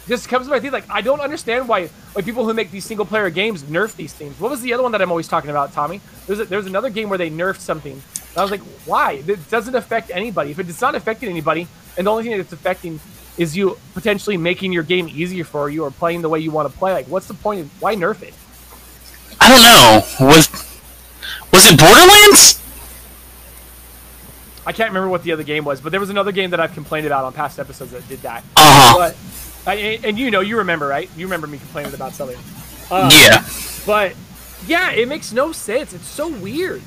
This 0.07 0.27
comes 0.27 0.47
to 0.47 0.51
my 0.51 0.59
teeth. 0.59 0.71
Like, 0.71 0.89
I 0.89 1.01
don't 1.01 1.19
understand 1.19 1.67
why 1.67 1.87
why 2.13 2.21
people 2.21 2.45
who 2.45 2.53
make 2.53 2.71
these 2.71 2.85
single 2.85 3.05
player 3.05 3.29
games 3.29 3.63
nerf 3.63 3.95
these 3.95 4.13
things. 4.13 4.39
What 4.39 4.51
was 4.51 4.61
the 4.61 4.73
other 4.73 4.83
one 4.83 4.93
that 4.93 5.01
I'm 5.01 5.11
always 5.11 5.27
talking 5.27 5.49
about, 5.49 5.73
Tommy? 5.73 5.99
There's 6.27 6.39
a, 6.39 6.45
there's 6.45 6.65
another 6.65 6.89
game 6.89 7.09
where 7.09 7.17
they 7.17 7.29
nerfed 7.29 7.59
something. 7.59 8.01
I 8.37 8.41
was 8.41 8.51
like, 8.51 8.61
why? 8.85 9.23
It 9.25 9.49
doesn't 9.49 9.75
affect 9.75 10.11
anybody. 10.11 10.51
If 10.51 10.59
it's 10.59 10.81
not 10.81 10.95
affecting 10.95 11.29
anybody, 11.29 11.67
and 11.97 12.05
the 12.07 12.11
only 12.11 12.23
thing 12.23 12.37
that's 12.37 12.51
affecting 12.51 12.99
is 13.37 13.55
you 13.55 13.77
potentially 13.93 14.37
making 14.37 14.73
your 14.73 14.83
game 14.83 15.07
easier 15.07 15.43
for 15.43 15.69
you 15.69 15.83
or 15.83 15.91
playing 15.91 16.21
the 16.21 16.29
way 16.29 16.39
you 16.39 16.51
want 16.51 16.71
to 16.71 16.77
play, 16.77 16.93
like, 16.93 17.07
what's 17.07 17.27
the 17.27 17.33
point? 17.33 17.61
Of, 17.61 17.81
why 17.81 17.95
nerf 17.95 18.21
it? 18.21 18.33
I 19.39 19.49
don't 19.49 19.61
know. 19.61 20.27
Was 20.31 20.47
was 21.51 21.65
it 21.71 21.79
Borderlands? 21.79 22.61
I 24.65 24.71
can't 24.71 24.89
remember 24.89 25.09
what 25.09 25.23
the 25.23 25.31
other 25.31 25.43
game 25.43 25.63
was, 25.63 25.79
but 25.79 25.91
there 25.91 25.99
was 25.99 26.09
another 26.09 26.31
game 26.31 26.49
that 26.49 26.59
I've 26.59 26.73
complained 26.73 27.05
about 27.05 27.23
on 27.23 27.33
past 27.33 27.59
episodes 27.59 27.91
that 27.91 28.07
did 28.09 28.21
that. 28.23 28.43
Uh-huh. 28.57 28.97
But 28.97 29.69
I, 29.69 29.99
and 30.03 30.17
you 30.17 30.31
know, 30.31 30.41
you 30.41 30.57
remember, 30.57 30.87
right? 30.87 31.09
You 31.15 31.25
remember 31.27 31.45
me 31.47 31.59
complaining 31.59 31.93
about 31.93 32.13
something. 32.13 32.37
Uh, 32.89 33.09
Yeah. 33.13 33.45
But 33.85 34.15
yeah, 34.65 34.91
it 34.91 35.07
makes 35.07 35.31
no 35.31 35.51
sense. 35.51 35.93
It's 35.93 36.07
so 36.07 36.27
weird. 36.27 36.81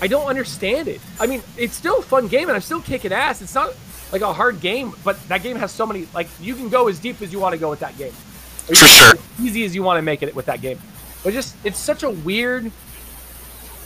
I 0.00 0.08
don't 0.08 0.26
understand 0.26 0.88
it. 0.88 1.00
I 1.18 1.26
mean, 1.26 1.42
it's 1.56 1.74
still 1.74 1.98
a 1.98 2.02
fun 2.02 2.28
game, 2.28 2.48
and 2.48 2.56
I'm 2.56 2.62
still 2.62 2.82
kicking 2.82 3.12
ass. 3.12 3.40
It's 3.40 3.54
not 3.54 3.74
like 4.12 4.22
a 4.22 4.32
hard 4.32 4.60
game, 4.60 4.92
but 5.04 5.20
that 5.28 5.42
game 5.42 5.56
has 5.56 5.72
so 5.72 5.86
many. 5.86 6.06
Like 6.14 6.28
you 6.40 6.54
can 6.54 6.68
go 6.68 6.88
as 6.88 6.98
deep 6.98 7.22
as 7.22 7.32
you 7.32 7.40
want 7.40 7.54
to 7.54 7.58
go 7.58 7.70
with 7.70 7.80
that 7.80 7.96
game. 7.96 8.12
For 8.12 8.74
sure. 8.74 9.14
As 9.14 9.20
easy 9.40 9.64
as 9.64 9.74
you 9.74 9.82
want 9.82 9.98
to 9.98 10.02
make 10.02 10.22
it 10.22 10.34
with 10.34 10.46
that 10.46 10.60
game. 10.60 10.78
But 11.24 11.32
just 11.32 11.56
it's 11.64 11.78
such 11.78 12.02
a 12.02 12.10
weird 12.10 12.70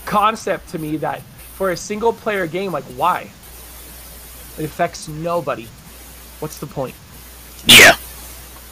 concept 0.05 0.71
to 0.71 0.79
me 0.79 0.97
that 0.99 1.23
for 1.55 1.71
a 1.71 1.77
single 1.77 2.13
player 2.13 2.47
game, 2.47 2.73
like 2.73 2.85
why? 2.85 3.31
It 4.59 4.65
affects 4.65 5.09
nobody. 5.09 5.69
What's 6.41 6.59
the 6.59 6.67
point? 6.67 6.95
Yeah. 7.67 7.97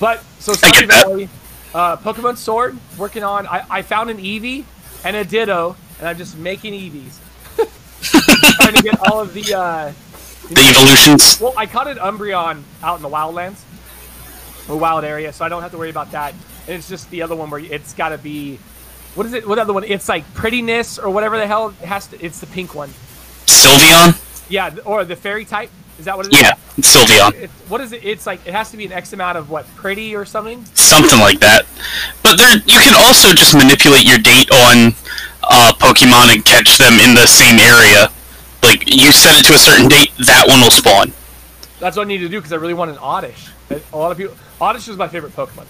But 0.00 0.22
so 0.38 0.52
Stardew. 0.52 0.88
Valley, 0.88 1.28
uh, 1.74 1.96
Pokemon 1.98 2.36
Sword, 2.36 2.78
working 2.96 3.22
on. 3.22 3.46
I, 3.46 3.64
I 3.70 3.82
found 3.82 4.10
an 4.10 4.18
Eevee 4.18 4.64
and 5.04 5.16
a 5.16 5.24
Ditto, 5.24 5.76
and 5.98 6.08
I'm 6.08 6.16
just 6.16 6.36
making 6.36 6.72
Eevees. 6.72 7.18
Trying 8.02 8.74
to 8.76 8.82
get 8.82 8.98
all 9.10 9.20
of 9.20 9.34
the. 9.34 9.54
Uh, 9.54 9.92
The 10.48 10.54
know- 10.54 10.70
evolutions. 10.70 11.40
well, 11.40 11.54
I 11.56 11.66
caught 11.66 11.88
an 11.88 11.98
Umbreon 11.98 12.62
out 12.82 12.96
in 12.96 13.02
the 13.02 13.08
Wildlands, 13.08 13.58
or 14.68 14.76
wild 14.78 15.04
area, 15.04 15.32
so 15.32 15.44
I 15.44 15.48
don't 15.48 15.62
have 15.62 15.72
to 15.72 15.78
worry 15.78 15.90
about 15.90 16.12
that. 16.12 16.32
And 16.66 16.76
it's 16.76 16.88
just 16.88 17.10
the 17.10 17.22
other 17.22 17.34
one 17.36 17.50
where 17.50 17.60
it's 17.60 17.92
got 17.94 18.10
to 18.10 18.18
be. 18.18 18.58
What 19.14 19.26
is 19.26 19.32
it? 19.32 19.46
What 19.48 19.58
other 19.58 19.72
one? 19.72 19.84
It's 19.84 20.08
like 20.08 20.24
prettiness 20.34 20.98
or 20.98 21.10
whatever 21.10 21.36
the 21.38 21.46
hell 21.46 21.68
it 21.68 21.86
has 21.86 22.06
to. 22.08 22.24
It's 22.24 22.40
the 22.40 22.46
pink 22.46 22.74
one. 22.74 22.90
Sylveon? 23.46 24.14
Yeah, 24.50 24.74
or 24.84 25.04
the 25.04 25.16
fairy 25.16 25.44
type. 25.44 25.70
Is 25.98 26.04
that 26.04 26.16
what 26.16 26.26
it 26.26 26.34
is? 26.34 26.40
Yeah, 26.40 26.52
Sylveon. 26.78 27.34
It, 27.34 27.50
what 27.68 27.80
is 27.80 27.92
it? 27.92 28.04
It's 28.04 28.26
like 28.26 28.46
it 28.46 28.52
has 28.54 28.70
to 28.70 28.76
be 28.76 28.86
an 28.86 28.92
X 28.92 29.12
amount 29.12 29.36
of 29.38 29.50
what 29.50 29.66
pretty 29.76 30.14
or 30.14 30.24
something. 30.24 30.64
Something 30.74 31.18
like 31.18 31.40
that. 31.40 31.66
But 32.22 32.36
there, 32.38 32.54
you 32.56 32.78
can 32.80 32.94
also 32.94 33.34
just 33.34 33.54
manipulate 33.54 34.04
your 34.06 34.18
date 34.18 34.50
on 34.52 34.94
uh, 35.42 35.72
Pokemon 35.78 36.34
and 36.34 36.44
catch 36.44 36.78
them 36.78 36.94
in 37.00 37.14
the 37.14 37.26
same 37.26 37.58
area. 37.58 38.10
Like, 38.62 38.86
you 38.92 39.12
set 39.12 39.38
it 39.40 39.46
to 39.46 39.54
a 39.54 39.58
certain 39.58 39.88
date, 39.88 40.10
that 40.26 40.44
one 40.48 40.60
will 40.60 40.70
spawn. 40.70 41.12
That's 41.80 41.96
what 41.96 42.06
I 42.06 42.08
need 42.08 42.18
to 42.18 42.28
do 42.28 42.38
because 42.38 42.52
I 42.52 42.56
really 42.56 42.74
want 42.74 42.90
an 42.90 42.98
Oddish. 42.98 43.48
A 43.92 43.96
lot 43.96 44.10
of 44.10 44.18
people. 44.18 44.36
Oddish 44.60 44.88
is 44.88 44.96
my 44.96 45.06
favorite 45.08 45.34
Pokemon. 45.34 45.66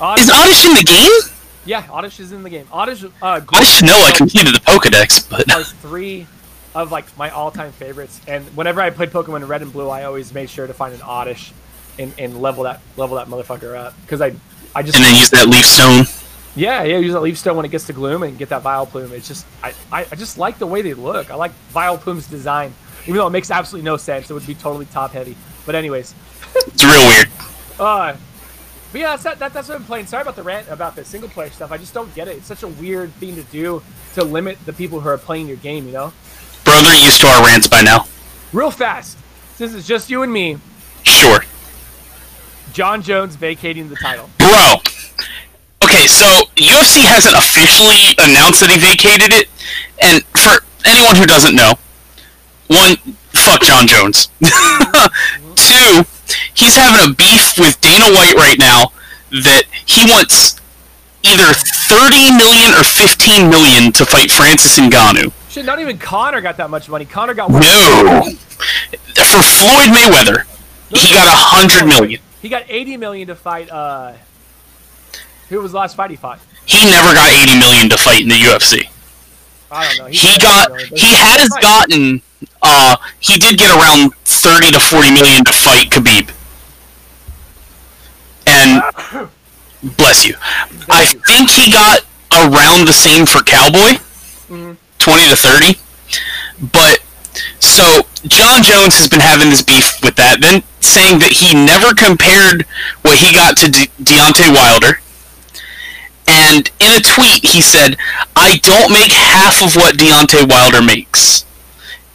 Oddish, 0.00 0.24
Is 0.24 0.30
Oddish 0.30 0.64
in 0.64 0.74
the 0.74 0.84
game? 0.84 1.34
yeah, 1.66 1.86
Oddish 1.90 2.18
is 2.20 2.32
in 2.32 2.42
the 2.42 2.50
game. 2.50 2.66
Oddish. 2.72 3.04
Uh, 3.04 3.40
I 3.52 3.62
should 3.64 3.86
know 3.86 3.96
I 4.06 4.12
completed 4.16 4.54
the 4.54 4.60
Pokedex, 4.60 5.28
but 5.28 5.52
are 5.54 5.62
three 5.62 6.26
of 6.74 6.90
like 6.90 7.14
my 7.18 7.28
all-time 7.30 7.72
favorites. 7.72 8.20
And 8.26 8.44
whenever 8.56 8.80
I 8.80 8.90
played 8.90 9.10
Pokemon 9.10 9.46
Red 9.46 9.60
and 9.62 9.72
Blue, 9.72 9.88
I 9.90 10.04
always 10.04 10.32
made 10.32 10.48
sure 10.48 10.66
to 10.66 10.72
find 10.72 10.94
an 10.94 11.02
Oddish 11.02 11.52
and, 11.98 12.14
and 12.18 12.40
level 12.40 12.64
that 12.64 12.80
level 12.96 13.16
that 13.16 13.26
motherfucker 13.28 13.76
up 13.76 13.94
because 14.02 14.22
I 14.22 14.34
I 14.74 14.82
just 14.82 14.96
and 14.96 15.04
then 15.04 15.14
use 15.16 15.30
that 15.30 15.48
Leaf 15.48 15.66
Stone. 15.66 16.04
Yeah 16.56 16.82
yeah 16.82 16.98
use 16.98 17.12
that 17.12 17.20
Leaf 17.20 17.38
Stone 17.38 17.56
when 17.56 17.64
it 17.64 17.70
gets 17.70 17.86
to 17.86 17.92
Gloom 17.92 18.22
and 18.22 18.36
get 18.36 18.48
that 18.48 18.62
Vileplume. 18.62 19.12
It's 19.12 19.28
just 19.28 19.46
I, 19.62 19.72
I 19.92 20.06
I 20.10 20.16
just 20.16 20.38
like 20.38 20.58
the 20.58 20.66
way 20.66 20.82
they 20.82 20.94
look. 20.94 21.30
I 21.30 21.34
like 21.34 21.52
Vileplume's 21.72 22.26
design, 22.26 22.74
even 23.02 23.16
though 23.16 23.26
it 23.26 23.30
makes 23.30 23.50
absolutely 23.50 23.84
no 23.84 23.96
sense. 23.96 24.30
It 24.30 24.34
would 24.34 24.46
be 24.46 24.54
totally 24.54 24.86
top 24.86 25.12
heavy. 25.12 25.36
But 25.66 25.74
anyways. 25.74 26.14
It's 26.54 26.84
real 26.84 27.06
weird. 27.06 27.28
Uh, 27.78 28.16
but 28.92 29.00
yeah, 29.00 29.10
that's, 29.10 29.22
that, 29.22 29.38
that, 29.38 29.52
that's 29.52 29.68
what 29.68 29.76
I'm 29.76 29.84
playing. 29.84 30.06
Sorry 30.06 30.22
about 30.22 30.34
the 30.34 30.42
rant 30.42 30.68
about 30.68 30.96
the 30.96 31.04
single 31.04 31.28
player 31.28 31.50
stuff. 31.50 31.70
I 31.70 31.76
just 31.76 31.94
don't 31.94 32.12
get 32.14 32.26
it. 32.26 32.38
It's 32.38 32.46
such 32.46 32.64
a 32.64 32.68
weird 32.68 33.12
thing 33.14 33.36
to 33.36 33.42
do 33.44 33.82
to 34.14 34.24
limit 34.24 34.58
the 34.66 34.72
people 34.72 34.98
who 34.98 35.08
are 35.08 35.18
playing 35.18 35.46
your 35.46 35.58
game, 35.58 35.86
you 35.86 35.92
know? 35.92 36.12
Bro, 36.64 36.82
they're 36.82 37.04
used 37.04 37.20
to 37.20 37.28
our 37.28 37.46
rants 37.46 37.68
by 37.68 37.82
now. 37.82 38.06
Real 38.52 38.72
fast, 38.72 39.16
since 39.54 39.74
it's 39.74 39.86
just 39.86 40.10
you 40.10 40.24
and 40.24 40.32
me, 40.32 40.58
Sure. 41.04 41.40
Jon 42.72 43.02
Jones 43.02 43.36
vacating 43.36 43.88
the 43.88 43.96
title. 43.96 44.30
Bro. 44.38 44.76
Okay, 45.90 46.06
so 46.06 46.24
UFC 46.54 47.02
hasn't 47.02 47.34
officially 47.34 48.14
announced 48.22 48.62
that 48.62 48.70
he 48.70 48.78
vacated 48.78 49.34
it, 49.34 49.50
and 49.98 50.22
for 50.38 50.62
anyone 50.86 51.18
who 51.18 51.26
doesn't 51.26 51.58
know, 51.58 51.74
one, 52.70 52.94
fuck 53.34 53.58
Jon 53.66 53.90
Jones. 53.90 54.30
Two, 55.58 56.06
he's 56.54 56.78
having 56.78 57.10
a 57.10 57.10
beef 57.10 57.58
with 57.58 57.74
Dana 57.82 58.06
White 58.14 58.38
right 58.38 58.54
now 58.54 58.94
that 59.42 59.66
he 59.82 60.06
wants 60.06 60.62
either 61.26 61.50
30 61.50 62.38
million 62.38 62.70
or 62.78 62.86
15 62.86 63.50
million 63.50 63.90
to 63.98 64.06
fight 64.06 64.30
Francis 64.30 64.78
Ngannou. 64.78 65.34
Shit, 65.50 65.66
not 65.66 65.80
even 65.80 65.98
Conor 65.98 66.40
got 66.40 66.56
that 66.58 66.70
much 66.70 66.88
money. 66.88 67.04
Conor 67.04 67.34
got 67.34 67.50
one. 67.50 67.66
No. 67.66 68.30
For 68.30 69.42
Floyd 69.42 69.90
Mayweather, 69.90 70.46
he 70.94 71.10
got 71.10 71.26
a 71.26 71.34
hundred 71.34 71.90
million. 71.90 72.22
He 72.40 72.48
got 72.48 72.62
80 72.68 72.96
million 72.96 73.26
to 73.26 73.34
fight. 73.34 73.68
Uh, 73.68 74.14
who 75.50 75.60
was 75.60 75.72
the 75.72 75.78
last 75.78 75.96
fight 75.96 76.10
he 76.10 76.16
fought? 76.16 76.40
He 76.64 76.78
never 76.86 77.12
got 77.12 77.28
80 77.30 77.58
million 77.58 77.88
to 77.90 77.98
fight 77.98 78.22
in 78.22 78.28
the 78.28 78.34
UFC. 78.36 78.88
I 79.70 79.86
don't 79.88 79.98
know. 79.98 80.06
He 80.06 80.36
got 80.38 80.70
80 80.72 80.88
got 80.90 80.98
he 80.98 81.14
has 81.14 81.48
fight. 81.48 81.62
gotten 81.62 82.22
uh 82.62 82.96
he 83.20 83.36
did 83.38 83.58
get 83.58 83.70
around 83.70 84.14
30 84.24 84.72
to 84.72 84.80
40 84.80 85.10
million 85.12 85.44
to 85.44 85.52
fight 85.52 85.90
Khabib. 85.90 86.30
And 88.46 88.82
bless 89.96 90.26
you. 90.26 90.34
I 90.88 91.04
think 91.26 91.50
he 91.50 91.70
got 91.72 92.00
around 92.32 92.86
the 92.86 92.92
same 92.92 93.26
for 93.26 93.42
Cowboy. 93.42 93.98
Mhm. 94.48 94.76
20 94.98 95.28
to 95.28 95.36
30. 95.36 95.78
But 96.72 97.00
so 97.60 98.02
Jon 98.26 98.62
Jones 98.62 98.96
has 98.98 99.08
been 99.08 99.20
having 99.20 99.48
this 99.50 99.62
beef 99.62 100.02
with 100.02 100.16
that, 100.16 100.40
then 100.40 100.62
saying 100.80 101.20
that 101.20 101.30
he 101.32 101.54
never 101.54 101.94
compared 101.94 102.66
what 103.02 103.16
he 103.18 103.32
got 103.32 103.56
to 103.58 103.70
De- 103.70 103.88
Deontay 104.02 104.52
Wilder. 104.54 105.00
And 106.50 106.68
in 106.80 106.90
a 106.98 107.00
tweet, 107.00 107.44
he 107.46 107.60
said, 107.62 107.96
"I 108.34 108.58
don't 108.62 108.90
make 108.90 109.12
half 109.12 109.62
of 109.62 109.76
what 109.76 109.96
Deontay 109.96 110.50
Wilder 110.50 110.82
makes. 110.82 111.44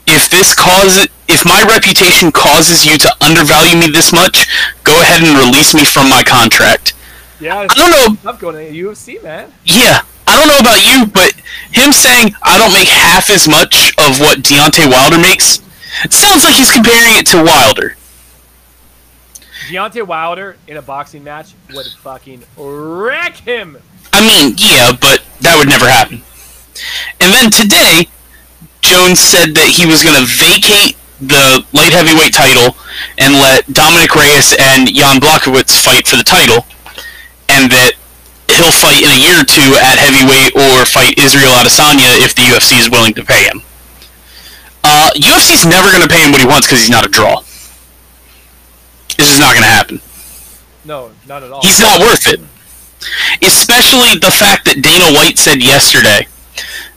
If 0.06 0.30
this 0.30 0.54
causes, 0.54 1.08
if 1.27 1.46
my 1.46 1.63
reputation 1.63 2.34
causes 2.34 2.86
you 2.86 2.98
to 2.98 3.15
undervalue 3.22 3.77
me 3.77 3.89
this 3.89 4.12
much, 4.12 4.48
go 4.84 5.00
ahead 5.01 5.24
and 5.24 5.38
release 5.38 5.74
me 5.74 5.86
from 5.86 6.10
my 6.10 6.22
contract." 6.24 6.94
Yeah, 7.39 7.60
I 7.60 7.68
don't 7.68 7.92
know 7.92 8.30
I'm 8.30 8.38
going 8.38 8.56
to 8.56 8.72
UFC, 8.72 9.22
man. 9.24 9.54
yeah, 9.63 10.01
I 10.27 10.36
don't 10.38 10.48
know 10.48 10.60
about 10.60 10.84
you, 10.86 11.06
but 11.06 11.34
him 11.72 11.92
saying 11.92 12.36
I 12.44 12.58
don't 12.58 12.74
make 12.74 12.88
half 12.88 13.30
as 13.30 13.48
much 13.48 13.94
of 13.98 14.20
what 14.20 14.39
Deontay 14.39 14.92
Wilder 14.92 15.18
makes 15.18 15.62
sounds 16.10 16.44
like 16.44 16.56
he's 16.56 16.72
comparing 16.72 17.15
it 17.15 17.25
to 17.27 17.44
Wilder. 17.44 17.96
Deontay 19.68 20.06
Wilder 20.06 20.58
in 20.68 20.77
a 20.77 20.82
boxing 20.82 21.24
match 21.24 21.54
would 21.74 21.88
fucking 21.88 22.44
wreck 22.58 23.36
him. 23.38 23.77
I 24.15 24.24
mean, 24.24 24.55
yeah, 24.55 24.95
but 24.95 25.27
that 25.43 25.60
would 25.60 25.67
never 25.67 25.91
happen. 25.91 26.24
And 27.19 27.36
then 27.36 27.51
today, 27.51 28.07
Jones 28.79 29.19
said 29.19 29.51
that 29.60 29.67
he 29.67 29.84
was 29.84 30.07
going 30.07 30.15
to 30.15 30.24
vacate 30.24 30.95
the 31.19 31.67
light 31.75 31.91
heavyweight 31.91 32.31
title 32.31 32.79
and 33.19 33.36
let 33.36 33.67
Dominick 33.67 34.15
Reyes 34.15 34.55
and 34.55 34.88
Jan 34.88 35.19
Blachowicz 35.19 35.75
fight 35.84 36.07
for 36.07 36.15
the 36.15 36.24
title, 36.24 36.63
and 37.51 37.67
that 37.67 38.00
he'll 38.55 38.72
fight 38.72 39.03
in 39.03 39.12
a 39.12 39.19
year 39.19 39.43
or 39.43 39.48
two 39.48 39.75
at 39.84 40.00
heavyweight 40.00 40.55
or 40.55 40.88
fight 40.88 41.19
Israel 41.19 41.51
Adesanya 41.60 42.15
if 42.24 42.31
the 42.39 42.48
UFC 42.48 42.79
is 42.79 42.88
willing 42.88 43.12
to 43.19 43.24
pay 43.27 43.43
him. 43.51 43.67
Uh, 44.79 45.12
UFC's 45.19 45.67
never 45.67 45.91
going 45.91 46.07
to 46.07 46.12
pay 46.12 46.24
him 46.24 46.31
what 46.31 46.39
he 46.39 46.48
wants 46.48 46.72
because 46.72 46.79
he's 46.79 46.93
not 46.93 47.03
a 47.03 47.12
draw. 47.12 47.43
This 49.19 49.27
is 49.27 49.43
not 49.43 49.60
going 49.60 49.67
to 49.67 49.75
happen. 49.75 50.00
No, 50.88 51.12
not 51.27 51.43
at 51.43 51.51
all. 51.51 51.60
He's 51.67 51.84
not 51.84 52.00
worth 52.00 52.31
it. 52.31 52.39
Especially 53.41 54.17
the 54.17 54.31
fact 54.31 54.65
that 54.65 54.81
Dana 54.81 55.15
White 55.17 55.38
said 55.38 55.62
yesterday 55.62 56.27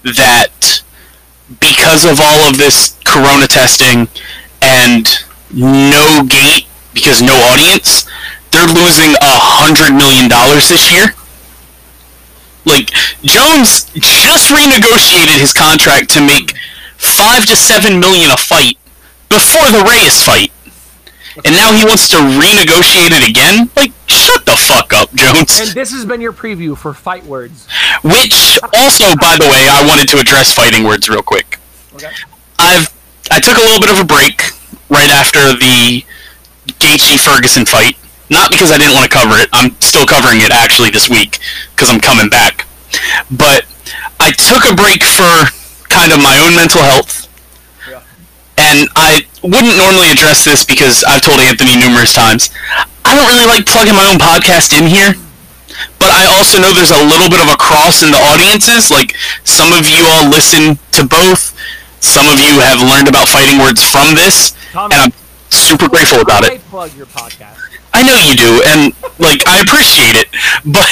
that 0.05 0.83
because 1.61 2.05
of 2.05 2.21
all 2.21 2.49
of 2.49 2.59
this 2.59 2.97
corona 3.05 3.47
testing 3.47 4.09
and 4.61 5.07
no 5.53 6.27
gate 6.29 6.67
because 6.93 7.23
no 7.23 7.35
audience, 7.53 8.05
they're 8.51 8.69
losing 8.69 9.15
a 9.21 9.35
hundred 9.39 9.95
million 9.95 10.29
dollars 10.29 10.69
this 10.69 10.91
year. 10.91 11.15
Like 12.65 12.91
Jones 13.23 13.89
just 13.95 14.53
renegotiated 14.53 15.41
his 15.41 15.53
contract 15.53 16.11
to 16.11 16.21
make 16.21 16.53
five 16.99 17.47
to 17.47 17.57
seven 17.57 18.01
million 18.01 18.31
a 18.31 18.37
fight 18.37 18.77
before 19.29 19.71
the 19.71 19.85
Reyes 19.85 20.21
fight. 20.23 20.53
And 21.45 21.55
now 21.55 21.73
he 21.73 21.85
wants 21.85 22.09
to 22.11 22.17
renegotiate 22.17 23.15
it 23.15 23.29
again? 23.29 23.71
Like, 23.77 23.93
fuck 24.69 24.93
up, 24.93 25.15
Jones. 25.15 25.61
And 25.61 25.71
this 25.71 25.93
has 25.93 26.05
been 26.05 26.21
your 26.21 26.33
preview 26.33 26.77
for 26.77 26.93
Fight 26.93 27.25
Words. 27.25 27.67
Which 28.05 28.59
also, 28.77 29.17
by 29.17 29.37
the 29.41 29.49
way, 29.49 29.67
I 29.69 29.85
wanted 29.89 30.09
to 30.11 30.19
address 30.19 30.53
fighting 30.53 30.85
words 30.85 31.09
real 31.09 31.23
quick. 31.23 31.59
Okay. 31.95 32.13
I've 32.59 32.93
I 33.31 33.41
took 33.41 33.57
a 33.57 33.61
little 33.61 33.81
bit 33.81 33.91
of 33.91 34.01
a 34.01 34.05
break 34.05 34.53
right 34.89 35.11
after 35.11 35.41
the 35.53 36.05
Gaethje 36.81 37.19
Ferguson 37.19 37.65
fight. 37.65 37.97
Not 38.31 38.51
because 38.51 38.71
I 38.71 38.79
didn't 38.79 38.95
want 38.95 39.11
to 39.11 39.17
cover 39.17 39.37
it. 39.41 39.49
I'm 39.53 39.73
still 39.81 40.05
covering 40.05 40.41
it 40.41 40.51
actually 40.51 40.91
this 40.91 41.09
week 41.09 41.39
because 41.75 41.89
I'm 41.89 42.01
coming 42.01 42.29
back. 42.29 42.67
But 43.31 43.65
I 44.21 44.33
took 44.33 44.69
a 44.69 44.75
break 44.77 45.03
for 45.03 45.49
kind 45.89 46.13
of 46.13 46.21
my 46.21 46.37
own 46.45 46.55
mental 46.55 46.83
health. 46.83 47.25
Yeah. 47.89 48.03
And 48.59 48.89
I 48.97 49.25
wouldn't 49.43 49.77
normally 49.77 50.13
address 50.13 50.45
this 50.45 50.65
because 50.65 51.05
I've 51.05 51.23
told 51.23 51.41
Anthony 51.41 51.77
numerous 51.77 52.13
times. 52.13 52.51
I 53.09 53.17
don't 53.17 53.25
really 53.25 53.49
like 53.49 53.65
plugging 53.65 53.97
my 53.97 54.05
own 54.05 54.21
podcast 54.21 54.77
in 54.77 54.85
here. 54.85 55.17
But 55.97 56.13
I 56.13 56.29
also 56.37 56.61
know 56.61 56.77
there's 56.77 56.93
a 56.93 57.05
little 57.09 57.33
bit 57.33 57.41
of 57.41 57.49
a 57.49 57.57
cross 57.57 58.05
in 58.05 58.13
the 58.13 58.21
audiences. 58.21 58.93
Like 58.93 59.17
some 59.49 59.73
of 59.73 59.89
you 59.89 60.05
all 60.05 60.29
listen 60.29 60.77
to 60.93 61.09
both. 61.09 61.57
Some 62.05 62.29
of 62.29 62.37
you 62.37 62.61
have 62.61 62.85
learned 62.85 63.09
about 63.09 63.29
fighting 63.29 63.59
words 63.59 63.81
from 63.81 64.15
this, 64.15 64.53
Tommy, 64.73 64.95
and 64.95 65.09
I'm 65.09 65.13
super 65.49 65.89
grateful 65.89 66.21
about 66.21 66.45
it. 66.45 66.61
plug 66.69 66.95
your 66.95 67.07
podcast. 67.07 67.57
I 67.95 68.03
know 68.03 68.15
you 68.15 68.37
do, 68.37 68.63
and 68.67 68.93
like 69.19 69.41
I 69.49 69.65
appreciate 69.65 70.15
it, 70.15 70.29
but 70.69 70.87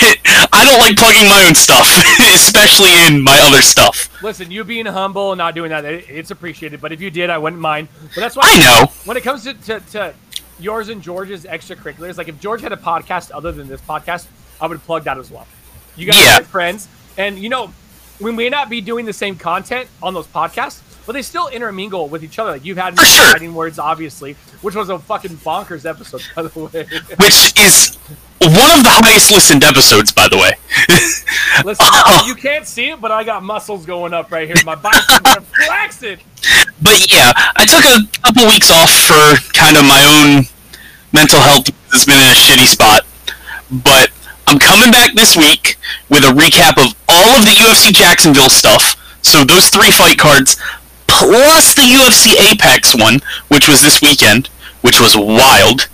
I 0.53 0.65
don't 0.65 0.81
like 0.81 0.97
plugging 0.97 1.29
my 1.29 1.45
own 1.47 1.55
stuff, 1.55 1.87
especially 2.35 2.91
in 3.07 3.23
my 3.23 3.39
other 3.45 3.61
stuff. 3.61 4.11
Listen, 4.23 4.51
you 4.51 4.65
being 4.65 4.87
humble 4.87 5.33
and 5.33 5.39
not 5.39 5.55
doing 5.55 5.71
that, 5.71 5.85
it's 5.85 6.31
appreciated. 6.31 6.81
But 6.81 6.93
if 6.93 7.01
you 7.01 7.11
did, 7.11 7.29
I 7.29 7.39
wouldn't 7.39 7.61
mind. 7.61 7.89
But 8.15 8.21
that's 8.21 8.37
why 8.37 8.45
I 8.47 8.59
know. 8.59 8.93
when 9.05 9.17
it 9.17 9.23
comes 9.23 9.45
to, 9.45 9.55
to, 9.55 9.81
to 9.81 10.15
yours 10.59 10.89
and 10.89 11.03
George's 11.03 11.45
extracurriculars, 11.45 12.17
like 12.19 12.29
if 12.29 12.41
George 12.41 12.61
had 12.63 12.73
a 12.73 12.77
podcast 12.77 13.31
other 13.35 13.53
than 13.53 13.69
this 13.69 13.81
podcast, 13.81 14.27
I 14.61 14.67
would 14.67 14.83
plug 14.85 15.05
that 15.05 15.19
as 15.19 15.31
well. 15.31 15.47
You 15.97 16.07
guys 16.07 16.23
Yeah. 16.25 16.39
are 16.41 16.45
friends, 16.45 16.89
and 17.17 17.39
you 17.39 17.49
know 17.49 17.73
we 18.21 18.33
may 18.33 18.49
not 18.49 18.69
be 18.71 18.81
doing 18.81 19.05
the 19.05 19.13
same 19.13 19.37
content 19.37 19.89
on 20.03 20.15
those 20.15 20.27
podcasts, 20.27 20.81
but 21.07 21.13
they 21.13 21.23
still 21.23 21.49
intermingle 21.49 22.09
with 22.09 22.23
each 22.25 22.39
other. 22.39 22.53
Like 22.53 22.65
you've 22.65 22.79
had 22.79 22.99
For 22.99 23.05
sure. 23.07 23.33
fighting 23.33 23.55
words, 23.55 23.79
obviously, 23.79 24.35
which 24.63 24.75
was 24.75 24.89
a 24.89 24.99
fucking 24.99 25.37
bonkers 25.39 25.87
episode, 25.89 26.23
by 26.37 26.43
the 26.43 26.61
way. 26.61 26.85
Which 27.17 27.53
is 27.59 27.97
one 28.41 28.71
of 28.77 28.83
the 28.85 28.93
highest 29.03 29.31
listened 29.31 29.65
episodes, 29.65 30.13
by 30.13 30.29
the 30.29 30.37
way. 30.37 30.53
Listen, 31.65 31.87
Oh. 31.89 32.25
you 32.27 32.35
can't 32.35 32.67
see 32.67 32.91
it, 32.91 33.01
but 33.01 33.11
I 33.11 33.25
got 33.25 33.43
muscles 33.43 33.87
going 33.87 34.13
up 34.13 34.31
right 34.31 34.47
here. 34.47 34.57
My 34.65 34.75
biceps 34.75 35.37
are 35.37 35.41
flexing. 35.41 36.19
but 36.83 37.11
yeah, 37.13 37.33
I 37.57 37.65
took 37.65 37.85
a 37.85 38.19
couple 38.23 38.45
weeks 38.47 38.71
off 38.71 38.91
for 38.91 39.53
kind 39.53 39.77
of 39.77 39.85
my 39.85 40.03
own 40.05 40.45
mental 41.13 41.41
health. 41.41 41.69
It's 41.93 42.05
been 42.05 42.19
in 42.19 42.29
a 42.29 42.35
shitty 42.39 42.67
spot, 42.67 43.03
but 43.71 44.11
I'm 44.47 44.59
coming 44.59 44.91
back 44.93 45.15
this 45.15 45.37
week 45.37 45.77
with 46.11 46.23
a 46.25 46.29
recap 46.31 46.77
of 46.79 46.95
all 47.09 47.37
of 47.39 47.45
the 47.45 47.51
UFC 47.53 47.93
Jacksonville 47.93 48.51
stuff. 48.51 48.95
So 49.23 49.43
those 49.45 49.69
three 49.71 49.91
fight 49.91 50.19
cards, 50.19 50.61
plus 51.19 51.75
the 51.75 51.83
UFC 51.83 52.37
Apex 52.53 52.95
one, 52.95 53.21
which 53.49 53.69
was 53.69 53.81
this 53.83 54.01
weekend, 54.03 54.49
which 54.83 55.01
was 55.01 55.17
wild, 55.17 55.89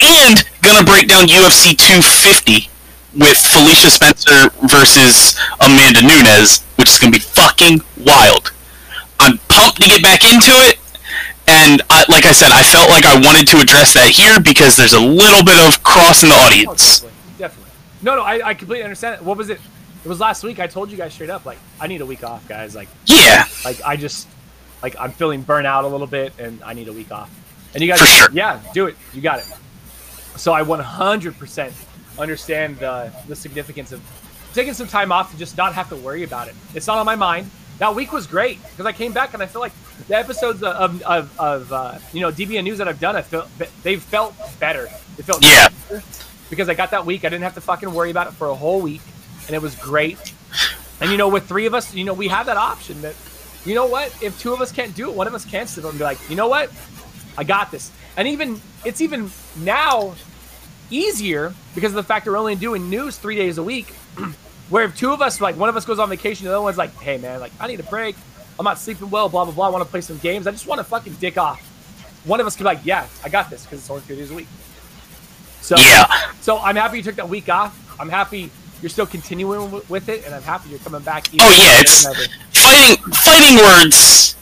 and 0.00 0.44
gonna 0.62 0.84
break 0.84 1.08
down 1.08 1.26
UFC 1.28 1.76
250 1.76 2.68
with 3.16 3.38
Felicia 3.38 3.90
Spencer 3.90 4.50
versus 4.66 5.38
Amanda 5.60 6.02
Nunes, 6.02 6.62
which 6.76 6.90
is 6.90 6.98
gonna 6.98 7.12
be 7.12 7.18
fucking 7.18 7.80
wild. 8.04 8.52
I'm 9.20 9.38
pumped 9.48 9.80
to 9.82 9.88
get 9.88 10.02
back 10.02 10.24
into 10.24 10.50
it. 10.70 10.78
And 11.50 11.80
I, 11.88 12.04
like 12.10 12.26
I 12.26 12.32
said, 12.32 12.50
I 12.52 12.62
felt 12.62 12.90
like 12.90 13.06
I 13.06 13.14
wanted 13.18 13.46
to 13.48 13.58
address 13.60 13.94
that 13.94 14.08
here 14.10 14.38
because 14.38 14.76
there's 14.76 14.92
a 14.92 15.00
little 15.00 15.42
bit 15.42 15.56
of 15.66 15.82
cross 15.82 16.22
in 16.22 16.28
the 16.28 16.34
Oh, 16.34 16.46
audience. 16.46 17.00
definitely, 17.00 17.38
definitely. 17.38 17.72
No, 18.02 18.16
no, 18.16 18.22
I, 18.22 18.48
I 18.48 18.54
completely 18.54 18.84
understand 18.84 19.14
it. 19.16 19.22
What 19.22 19.38
was 19.38 19.48
it? 19.48 19.58
It 20.04 20.08
was 20.08 20.20
last 20.20 20.42
week. 20.44 20.60
I 20.60 20.66
told 20.66 20.90
you 20.90 20.96
guys 20.96 21.12
straight 21.12 21.30
up, 21.30 21.44
like, 21.44 21.58
I 21.80 21.86
need 21.86 22.00
a 22.00 22.06
week 22.06 22.22
off, 22.24 22.46
guys. 22.48 22.74
Like, 22.74 22.88
Yeah, 23.06 23.44
like 23.64 23.82
I 23.84 23.96
just, 23.96 24.28
like, 24.82 24.96
I'm 24.98 25.12
feeling 25.12 25.42
burnt 25.42 25.66
out 25.66 25.84
a 25.84 25.88
little 25.88 26.06
bit, 26.06 26.32
and 26.38 26.62
I 26.62 26.72
need 26.74 26.88
a 26.88 26.92
week 26.92 27.10
off. 27.10 27.30
And 27.74 27.82
you 27.82 27.88
guys, 27.88 28.00
For 28.00 28.06
sure. 28.06 28.28
yeah, 28.32 28.60
do 28.72 28.86
it. 28.86 28.96
You 29.12 29.20
got 29.20 29.40
it. 29.40 29.46
So 30.36 30.52
I 30.52 30.62
100% 30.62 31.72
understand 32.18 32.78
the 32.78 33.12
the 33.28 33.36
significance 33.36 33.92
of 33.92 34.00
taking 34.54 34.72
some 34.74 34.88
time 34.88 35.12
off 35.12 35.30
to 35.32 35.38
just 35.38 35.56
not 35.56 35.74
have 35.74 35.88
to 35.88 35.96
worry 35.96 36.22
about 36.24 36.48
it. 36.48 36.54
It's 36.74 36.86
not 36.86 36.98
on 36.98 37.06
my 37.06 37.14
mind. 37.16 37.50
That 37.78 37.94
week 37.94 38.12
was 38.12 38.26
great 38.26 38.60
because 38.70 38.86
I 38.86 38.92
came 38.92 39.12
back 39.12 39.34
and 39.34 39.42
I 39.42 39.46
feel 39.46 39.60
like 39.60 39.72
the 40.08 40.16
episodes 40.16 40.62
of 40.62 41.02
of, 41.02 41.38
of 41.40 41.72
uh, 41.72 41.98
you 42.12 42.20
know 42.20 42.30
DBN 42.32 42.64
news 42.64 42.78
that 42.78 42.88
I've 42.88 42.98
done, 43.00 43.14
I 43.16 43.22
feel 43.22 43.46
they've 43.82 44.02
felt 44.02 44.34
better. 44.58 44.88
They 45.16 45.22
felt 45.22 45.44
Yeah. 45.44 45.68
better 45.88 46.02
because 46.50 46.68
I 46.68 46.74
got 46.74 46.90
that 46.92 47.04
week. 47.06 47.24
I 47.24 47.28
didn't 47.28 47.44
have 47.44 47.54
to 47.54 47.60
fucking 47.60 47.92
worry 47.92 48.10
about 48.10 48.26
it 48.28 48.32
for 48.32 48.48
a 48.48 48.54
whole 48.54 48.80
week, 48.80 49.02
and 49.48 49.56
it 49.56 49.62
was 49.62 49.74
great. 49.74 50.34
And 51.00 51.10
you 51.10 51.16
know, 51.16 51.28
with 51.28 51.48
three 51.48 51.66
of 51.66 51.74
us, 51.74 51.94
you 51.94 52.04
know, 52.04 52.14
we 52.14 52.28
have 52.28 52.46
that 52.46 52.56
option 52.56 53.00
that, 53.02 53.16
you 53.64 53.74
know 53.74 53.86
what, 53.86 54.16
if 54.22 54.38
two 54.38 54.52
of 54.52 54.60
us 54.60 54.70
can't 54.70 54.94
do 54.94 55.10
it, 55.10 55.16
one 55.16 55.26
of 55.26 55.34
us 55.34 55.44
can 55.44 55.66
step 55.66 55.84
up 55.84 55.90
and 55.90 55.98
be 55.98 56.04
like, 56.04 56.18
you 56.30 56.36
know 56.36 56.48
what, 56.48 56.70
I 57.36 57.44
got 57.44 57.70
this. 57.70 57.90
And 58.16 58.28
even 58.28 58.60
it's 58.84 59.00
even 59.00 59.30
now 59.56 60.14
easier 60.90 61.54
because 61.74 61.92
of 61.92 61.96
the 61.96 62.02
fact 62.02 62.24
that 62.24 62.30
we're 62.30 62.38
only 62.38 62.54
doing 62.54 62.90
news 62.90 63.16
three 63.16 63.36
days 63.36 63.58
a 63.58 63.62
week. 63.62 63.88
Where 64.68 64.84
if 64.84 64.96
two 64.96 65.12
of 65.12 65.22
us, 65.22 65.40
like 65.40 65.56
one 65.56 65.70
of 65.70 65.76
us 65.76 65.86
goes 65.86 65.98
on 65.98 66.10
vacation, 66.10 66.44
the 66.44 66.52
other 66.52 66.60
one's 66.60 66.76
like, 66.76 66.94
hey 67.00 67.16
man, 67.16 67.40
like 67.40 67.52
I 67.58 67.68
need 67.68 67.80
a 67.80 67.84
break. 67.84 68.16
I'm 68.58 68.64
not 68.64 68.78
sleeping 68.78 69.08
well, 69.08 69.28
blah 69.28 69.44
blah 69.44 69.54
blah. 69.54 69.66
I 69.66 69.70
want 69.70 69.82
to 69.82 69.90
play 69.90 70.02
some 70.02 70.18
games. 70.18 70.46
I 70.46 70.50
just 70.50 70.66
want 70.66 70.78
to 70.78 70.84
fucking 70.84 71.14
dick 71.14 71.38
off. 71.38 71.60
One 72.24 72.38
of 72.40 72.46
us 72.46 72.54
could 72.54 72.64
be 72.64 72.66
like, 72.66 72.80
yeah, 72.84 73.06
I 73.24 73.30
got 73.30 73.48
this 73.48 73.64
because 73.64 73.78
it's 73.78 73.88
only 73.88 74.02
three 74.02 74.16
days 74.16 74.30
a 74.30 74.34
week. 74.34 74.48
So 75.62 75.76
Yeah. 75.78 76.06
So 76.40 76.58
I'm 76.58 76.76
happy 76.76 76.98
you 76.98 77.02
took 77.02 77.16
that 77.16 77.28
week 77.28 77.48
off. 77.48 77.78
I'm 78.00 78.08
happy 78.08 78.50
you're 78.82 78.90
still 78.90 79.06
continuing 79.06 79.70
with 79.88 80.08
it, 80.08 80.24
and 80.24 80.34
I'm 80.34 80.42
happy 80.42 80.70
you're 80.70 80.78
coming 80.80 81.02
back. 81.02 81.32
even 81.34 81.46
Oh 81.46 81.50
yeah, 81.50 81.80
it's 81.80 82.06
fighting. 82.52 83.02
Fighting 83.12 83.56
words. 83.56 84.36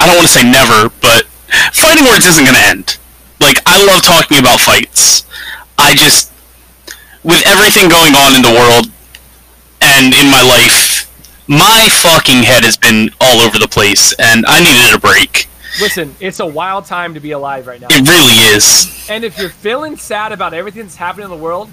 I 0.00 0.06
don't 0.06 0.16
want 0.16 0.28
to 0.28 0.32
say 0.32 0.44
never, 0.44 0.90
but 1.00 1.24
fighting 1.72 2.04
words 2.04 2.26
isn't 2.26 2.44
gonna 2.44 2.58
end. 2.58 2.98
Like 3.40 3.58
I 3.66 3.84
love 3.84 4.02
talking 4.02 4.38
about 4.38 4.60
fights. 4.60 5.24
I 5.78 5.94
just, 5.94 6.32
with 7.22 7.42
everything 7.46 7.88
going 7.88 8.14
on 8.14 8.34
in 8.36 8.42
the 8.42 8.52
world 8.52 8.86
and 9.80 10.14
in 10.14 10.30
my 10.30 10.42
life, 10.42 11.10
my 11.46 11.88
fucking 12.02 12.42
head 12.42 12.64
has 12.64 12.76
been 12.76 13.10
all 13.20 13.40
over 13.40 13.58
the 13.58 13.68
place, 13.68 14.14
and 14.18 14.46
I 14.46 14.60
needed 14.60 14.96
a 14.96 15.00
break. 15.00 15.48
Listen, 15.80 16.14
it's 16.20 16.40
a 16.40 16.46
wild 16.46 16.86
time 16.86 17.14
to 17.14 17.20
be 17.20 17.32
alive 17.32 17.66
right 17.66 17.80
now. 17.80 17.88
It 17.90 18.08
really 18.08 18.56
is. 18.56 19.06
And 19.10 19.24
if 19.24 19.38
you're 19.38 19.50
feeling 19.50 19.96
sad 19.96 20.32
about 20.32 20.54
everything 20.54 20.82
that's 20.82 20.96
happening 20.96 21.24
in 21.24 21.30
the 21.30 21.42
world, 21.42 21.68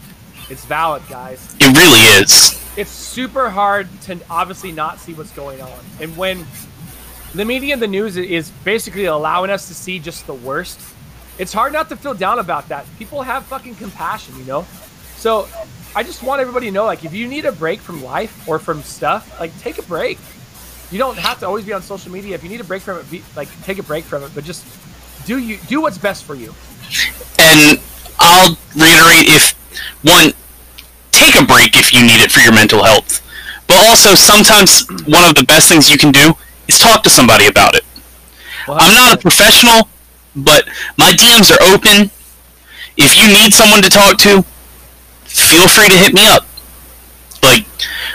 it's 0.52 0.66
valid, 0.66 1.02
guys. 1.10 1.56
It 1.60 1.76
really 1.78 2.00
is. 2.22 2.62
It's 2.78 2.92
super 2.92 3.50
hard 3.50 3.88
to 4.02 4.20
obviously 4.30 4.72
not 4.72 5.00
see 5.00 5.14
what's 5.14 5.32
going 5.32 5.62
on. 5.62 5.80
And 6.00 6.16
when 6.18 6.46
the 7.34 7.46
media 7.46 7.74
and 7.74 7.82
the 7.82 7.88
news 7.88 8.18
is 8.18 8.52
basically 8.66 9.06
allowing 9.06 9.50
us 9.50 9.68
to 9.70 9.74
see 9.74 9.98
just 9.98 10.28
the 10.28 10.34
worst, 10.34 10.80
it's 11.40 11.54
hard 11.54 11.72
not 11.72 11.88
to 11.90 11.96
feel 11.96 12.14
down 12.14 12.40
about 12.40 12.68
that. 12.70 12.86
People 13.00 13.22
have 13.22 13.46
fucking 13.46 13.76
compassion, 13.76 14.38
you 14.38 14.44
know? 14.44 14.66
So 15.16 15.48
I 15.96 16.04
just 16.04 16.22
want 16.22 16.42
everybody 16.42 16.68
to 16.68 16.72
know 16.72 16.86
like, 16.86 17.06
if 17.06 17.14
you 17.14 17.28
need 17.28 17.46
a 17.46 17.52
break 17.52 17.80
from 17.80 18.04
life 18.04 18.48
or 18.48 18.60
from 18.60 18.82
stuff, 18.84 19.40
like, 19.40 19.58
take 19.60 19.78
a 19.78 19.84
break. 19.84 20.20
You 20.92 20.98
don't 20.98 21.18
have 21.18 21.40
to 21.40 21.48
always 21.48 21.64
be 21.64 21.72
on 21.72 21.82
social 21.82 22.12
media. 22.12 22.36
If 22.36 22.44
you 22.44 22.50
need 22.50 22.60
a 22.60 22.66
break 22.66 22.82
from 22.82 22.98
it, 22.98 23.10
be, 23.10 23.24
like, 23.38 23.48
take 23.64 23.80
a 23.80 23.84
break 23.84 24.04
from 24.04 24.24
it, 24.24 24.32
but 24.36 24.44
just 24.44 24.66
do 25.26 25.38
you 25.38 25.58
do 25.70 25.80
what's 25.80 25.98
best 25.98 26.26
for 26.26 26.36
you. 26.36 26.54
And 27.40 27.80
I'll 28.20 28.58
reiterate 28.76 29.30
if 29.30 29.61
one, 30.04 30.34
take 31.12 31.36
a 31.36 31.46
break 31.46 31.78
if 31.78 31.94
you 31.94 32.02
need 32.02 32.22
it 32.22 32.32
for 32.32 32.40
your 32.40 32.54
mental 32.54 32.84
health. 32.84 33.22
But 33.68 33.78
also, 33.88 34.16
sometimes 34.16 34.88
one 35.08 35.24
of 35.24 35.36
the 35.36 35.46
best 35.48 35.70
things 35.70 35.90
you 35.90 35.98
can 35.98 36.12
do 36.12 36.34
is 36.68 36.80
talk 36.80 37.04
to 37.04 37.10
somebody 37.10 37.48
about 37.48 37.76
it. 37.76 37.84
Well, 38.68 38.78
I'm 38.80 38.94
not 38.94 39.14
a 39.14 39.18
professional, 39.18 39.88
but 40.36 40.68
my 40.98 41.12
DMs 41.12 41.52
are 41.52 41.62
open. 41.74 42.12
If 42.98 43.18
you 43.18 43.28
need 43.28 43.54
someone 43.54 43.82
to 43.82 43.90
talk 43.90 44.18
to, 44.20 44.44
feel 45.24 45.68
free 45.68 45.90
to 45.90 45.98
hit 45.98 46.14
me 46.14 46.28
up. 46.28 46.46
Like, 47.42 47.66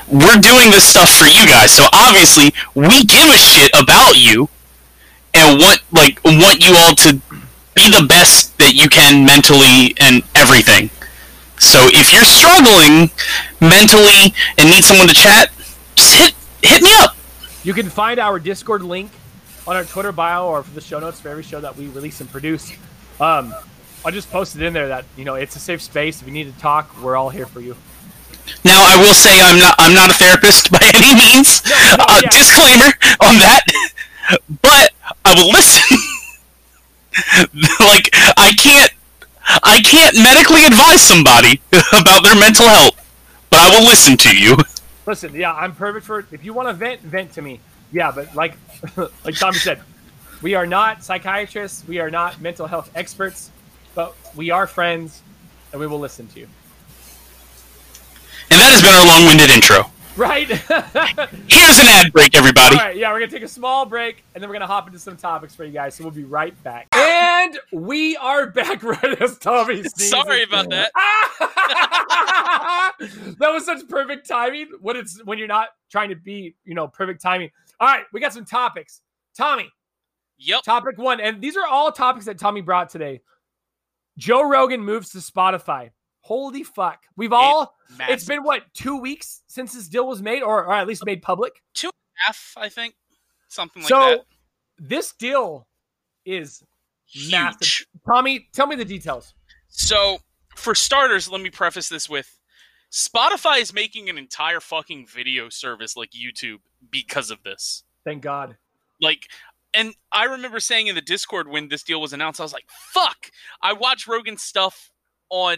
we're 0.08 0.38
doing 0.38 0.70
this 0.70 0.88
stuff 0.88 1.10
for 1.10 1.26
you 1.26 1.46
guys, 1.46 1.72
so 1.72 1.84
obviously 1.92 2.52
we 2.74 3.04
give 3.04 3.28
a 3.28 3.38
shit 3.38 3.70
about 3.74 4.16
you 4.16 4.48
and 5.34 5.58
want 5.58 5.80
like 5.92 6.20
want 6.24 6.64
you 6.64 6.74
all 6.76 6.94
to 6.94 7.20
be 7.74 7.90
the 7.90 8.06
best 8.08 8.56
that 8.58 8.74
you 8.74 8.88
can 8.88 9.24
mentally 9.24 9.94
and 10.00 10.22
everything. 10.34 10.90
So 11.58 11.78
if 11.92 12.12
you're 12.12 12.24
struggling 12.24 13.10
mentally 13.60 14.34
and 14.58 14.70
need 14.70 14.84
someone 14.84 15.08
to 15.08 15.14
chat, 15.14 15.50
just 15.94 16.14
hit 16.14 16.34
hit 16.62 16.82
me 16.82 16.90
up. 16.98 17.16
You 17.64 17.74
can 17.74 17.88
find 17.88 18.20
our 18.20 18.38
Discord 18.38 18.82
link 18.82 19.10
on 19.66 19.76
our 19.76 19.84
Twitter 19.84 20.12
bio 20.12 20.46
or 20.46 20.62
for 20.62 20.70
the 20.74 20.80
show 20.80 21.00
notes 21.00 21.20
for 21.20 21.28
every 21.28 21.42
show 21.42 21.60
that 21.60 21.76
we 21.76 21.88
release 21.88 22.20
and 22.20 22.30
produce. 22.30 22.72
Um, 23.20 23.54
I 24.04 24.10
just 24.10 24.30
posted 24.30 24.62
in 24.62 24.72
there 24.72 24.88
that 24.88 25.04
you 25.16 25.24
know 25.24 25.34
it's 25.34 25.56
a 25.56 25.58
safe 25.58 25.82
space. 25.82 26.20
If 26.20 26.28
you 26.28 26.32
need 26.32 26.52
to 26.52 26.58
talk, 26.60 27.00
we're 27.02 27.16
all 27.16 27.30
here 27.30 27.46
for 27.46 27.60
you. 27.60 27.76
Now 28.64 28.78
I 28.78 28.96
will 29.02 29.14
say 29.14 29.40
I'm 29.42 29.58
not 29.58 29.74
I'm 29.78 29.94
not 29.94 30.10
a 30.10 30.14
therapist 30.14 30.70
by 30.72 30.78
any 30.94 31.14
means. 31.14 31.64
No, 31.64 31.74
no, 31.98 32.04
uh, 32.08 32.20
yeah. 32.22 32.30
Disclaimer 32.30 32.92
on 33.20 33.38
that, 33.38 33.62
but 34.62 34.92
I 35.24 35.34
will 35.34 35.50
listen. 35.50 35.98
like 37.80 38.10
I 38.36 38.52
can't 38.58 38.92
I 39.46 39.80
can't 39.82 40.16
medically 40.16 40.64
advise 40.64 41.02
somebody 41.02 41.60
about 41.92 42.22
their 42.22 42.34
mental 42.34 42.66
health, 42.66 42.94
but 43.50 43.58
I 43.60 43.78
will 43.78 43.86
listen 43.86 44.16
to 44.18 44.36
you. 44.36 44.56
Listen, 45.06 45.34
yeah, 45.34 45.54
I'm 45.54 45.74
perfect 45.74 46.04
for 46.06 46.18
it. 46.18 46.26
If 46.32 46.44
you 46.44 46.52
want 46.52 46.68
to 46.68 46.74
vent, 46.74 47.00
vent 47.00 47.32
to 47.34 47.42
me. 47.42 47.60
Yeah, 47.92 48.10
but 48.10 48.34
like 48.34 48.56
like 48.96 49.36
Tommy 49.36 49.58
said, 49.58 49.80
we 50.42 50.54
are 50.54 50.66
not 50.66 51.04
psychiatrists. 51.04 51.86
We 51.86 52.00
are 52.00 52.10
not 52.10 52.40
mental 52.40 52.66
health 52.66 52.90
experts, 52.94 53.50
but 53.94 54.16
we 54.34 54.50
are 54.50 54.66
friends, 54.66 55.22
and 55.70 55.80
we 55.80 55.86
will 55.86 56.00
listen 56.00 56.26
to 56.28 56.40
you. 56.40 56.48
And 58.50 58.60
that 58.60 58.70
has 58.70 58.82
been 58.82 58.94
our 58.94 59.06
long-winded 59.06 59.50
intro. 59.50 59.90
Right? 60.16 60.48
Here's 60.48 61.78
an 61.78 61.86
ad 61.88 62.12
break, 62.12 62.34
everybody. 62.34 62.76
All 62.76 62.82
right, 62.82 62.96
yeah, 62.96 63.12
we're 63.12 63.20
gonna 63.20 63.30
take 63.30 63.42
a 63.42 63.48
small 63.48 63.84
break, 63.84 64.24
and 64.34 64.42
then 64.42 64.48
we're 64.48 64.54
gonna 64.54 64.66
hop 64.66 64.86
into 64.86 64.98
some 64.98 65.16
topics 65.16 65.54
for 65.54 65.64
you 65.64 65.72
guys. 65.72 65.94
So 65.94 66.04
we'll 66.04 66.10
be 66.10 66.24
right 66.24 66.60
back. 66.64 66.88
And 66.94 67.58
we 67.70 68.16
are 68.16 68.46
back 68.46 68.82
right 68.82 69.20
as 69.20 69.38
Tommy 69.38 69.82
sneezes. 69.82 70.10
Sorry 70.10 70.42
about 70.42 70.70
that. 70.70 70.90
that 73.38 73.50
was 73.52 73.66
such 73.66 73.86
perfect 73.88 74.26
timing. 74.26 74.68
When 74.80 74.96
it's 74.96 75.22
when 75.24 75.38
you're 75.38 75.48
not 75.48 75.68
trying 75.90 76.08
to 76.08 76.16
be, 76.16 76.54
you 76.64 76.74
know, 76.74 76.88
perfect 76.88 77.20
timing. 77.20 77.50
All 77.78 77.88
right, 77.88 78.04
we 78.12 78.20
got 78.20 78.32
some 78.32 78.46
topics. 78.46 79.02
Tommy, 79.36 79.68
Yep. 80.38 80.62
topic 80.62 80.96
one, 80.98 81.20
and 81.20 81.42
these 81.42 81.58
are 81.58 81.66
all 81.66 81.92
topics 81.92 82.24
that 82.24 82.38
Tommy 82.38 82.62
brought 82.62 82.88
today. 82.88 83.20
Joe 84.16 84.48
Rogan 84.48 84.80
moves 84.80 85.10
to 85.10 85.18
Spotify. 85.18 85.90
Holy 86.26 86.64
fuck! 86.64 87.04
We've 87.16 87.32
all—it's 87.32 88.24
been 88.24 88.42
what 88.42 88.62
two 88.74 88.96
weeks 89.00 89.42
since 89.46 89.74
this 89.74 89.86
deal 89.86 90.08
was 90.08 90.20
made, 90.20 90.42
or, 90.42 90.64
or 90.64 90.72
at 90.72 90.88
least 90.88 91.06
made 91.06 91.22
public. 91.22 91.62
half, 92.14 92.52
I 92.56 92.68
think, 92.68 92.96
something 93.46 93.82
like 93.82 93.88
so 93.88 94.00
that. 94.00 94.18
So 94.18 94.24
this 94.80 95.12
deal 95.12 95.68
is 96.24 96.64
Huge. 97.06 97.30
massive. 97.30 97.86
Tommy, 98.04 98.48
tell 98.52 98.66
me 98.66 98.74
the 98.74 98.84
details. 98.84 99.34
So, 99.68 100.18
for 100.56 100.74
starters, 100.74 101.30
let 101.30 101.40
me 101.40 101.50
preface 101.50 101.88
this 101.88 102.08
with 102.08 102.40
Spotify 102.90 103.60
is 103.60 103.72
making 103.72 104.08
an 104.08 104.18
entire 104.18 104.58
fucking 104.58 105.06
video 105.06 105.48
service 105.48 105.96
like 105.96 106.10
YouTube 106.10 106.58
because 106.90 107.30
of 107.30 107.44
this. 107.44 107.84
Thank 108.04 108.22
God. 108.22 108.56
Like, 109.00 109.28
and 109.72 109.94
I 110.10 110.24
remember 110.24 110.58
saying 110.58 110.88
in 110.88 110.96
the 110.96 111.00
Discord 111.00 111.46
when 111.46 111.68
this 111.68 111.84
deal 111.84 112.00
was 112.00 112.12
announced, 112.12 112.40
I 112.40 112.42
was 112.42 112.52
like, 112.52 112.68
fuck, 112.68 113.30
I 113.62 113.74
watch 113.74 114.08
Rogan's 114.08 114.42
stuff 114.42 114.90
on 115.30 115.56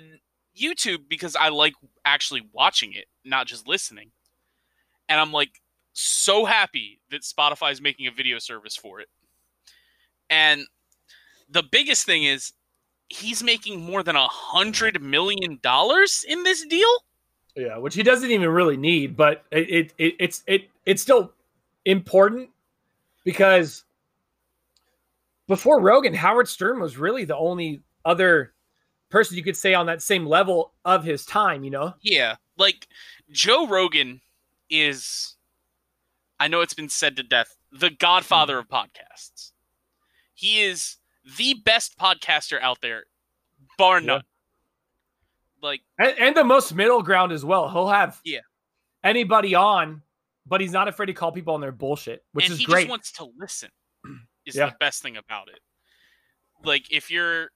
YouTube 0.59 1.09
because 1.09 1.37
I 1.37 1.49
like 1.49 1.75
actually 2.05 2.47
watching 2.53 2.92
it, 2.92 3.07
not 3.25 3.47
just 3.47 3.66
listening. 3.66 4.11
And 5.09 5.21
I'm 5.21 5.33
like, 5.33 5.61
so 5.92 6.44
happy 6.44 7.01
that 7.11 7.23
Spotify 7.23 7.73
is 7.73 7.81
making 7.81 8.07
a 8.07 8.12
video 8.12 8.38
service 8.38 8.77
for 8.77 9.01
it. 9.01 9.09
And 10.31 10.62
the 11.49 11.62
biggest 11.62 12.05
thing 12.05 12.25
is, 12.25 12.53
he's 13.09 13.42
making 13.42 13.81
more 13.81 14.03
than 14.03 14.16
a 14.16 14.29
hundred 14.29 15.03
million 15.03 15.59
dollars 15.62 16.25
in 16.29 16.42
this 16.42 16.64
deal. 16.66 16.88
Yeah, 17.57 17.79
which 17.79 17.94
he 17.94 18.03
doesn't 18.03 18.31
even 18.31 18.51
really 18.51 18.77
need, 18.77 19.16
but 19.16 19.44
it, 19.51 19.71
it, 19.71 19.94
it 19.99 20.14
it's 20.21 20.44
it 20.47 20.68
it's 20.85 21.03
still 21.03 21.33
important 21.85 22.51
because 23.25 23.85
before 25.49 25.81
Rogan, 25.81 26.14
Howard 26.14 26.47
Stern 26.49 26.79
was 26.79 26.99
really 26.99 27.25
the 27.25 27.37
only 27.37 27.81
other 28.05 28.53
person 29.11 29.37
you 29.37 29.42
could 29.42 29.57
say 29.57 29.75
on 29.75 29.87
that 29.87 30.03
same 30.03 30.27
level 30.27 30.73
of 30.85 31.05
his 31.05 31.25
time. 31.25 31.64
You 31.64 31.71
know? 31.71 31.94
Yeah, 32.03 32.37
like 32.57 32.87
Joe 33.31 33.66
Rogan 33.66 34.21
is 34.71 35.37
I 36.40 36.49
know 36.49 36.61
it's 36.61 36.75
been 36.75 36.88
said 36.88 37.16
to 37.16 37.23
death, 37.23 37.57
the 37.73 37.90
godfather 37.90 38.59
of 38.59 38.68
podcasts. 38.68 39.53
He 40.35 40.61
is 40.62 40.97
the 41.37 41.55
best 41.64 41.99
podcaster 41.99 42.61
out 42.61 42.81
there, 42.81 43.05
bar 43.77 44.01
Yeah. 44.01 44.07
none. 44.07 44.23
Like 45.61 45.81
And, 45.99 46.14
and 46.18 46.37
the 46.37 46.44
most 46.44 46.75
middle 46.75 47.03
ground 47.03 47.33
as 47.33 47.44
well. 47.44 47.68
He'll 47.71 47.88
have 47.88 48.21
Yeah. 48.25 48.40
anybody 49.03 49.55
on, 49.57 50.03
but 50.47 50.61
he's 50.61 50.71
not 50.73 50.87
afraid 50.87 51.07
to 51.07 51.12
call 51.12 51.33
people 51.33 51.55
on 51.55 51.61
their 51.61 51.73
bullshit, 51.73 52.25
which 52.33 52.44
and 52.44 52.53
is 52.53 52.61
he 52.61 52.64
great. 52.66 52.83
just 52.83 52.90
wants 52.90 53.12
to 53.12 53.25
listen. 53.37 53.71
Is 54.47 54.55
Yeah. 54.55 54.66
the 54.66 54.77
best 54.79 55.03
thing 55.03 55.16
about 55.16 55.49
it. 55.49 55.59
Like 56.62 56.90
if 56.92 57.11
you're 57.11 57.51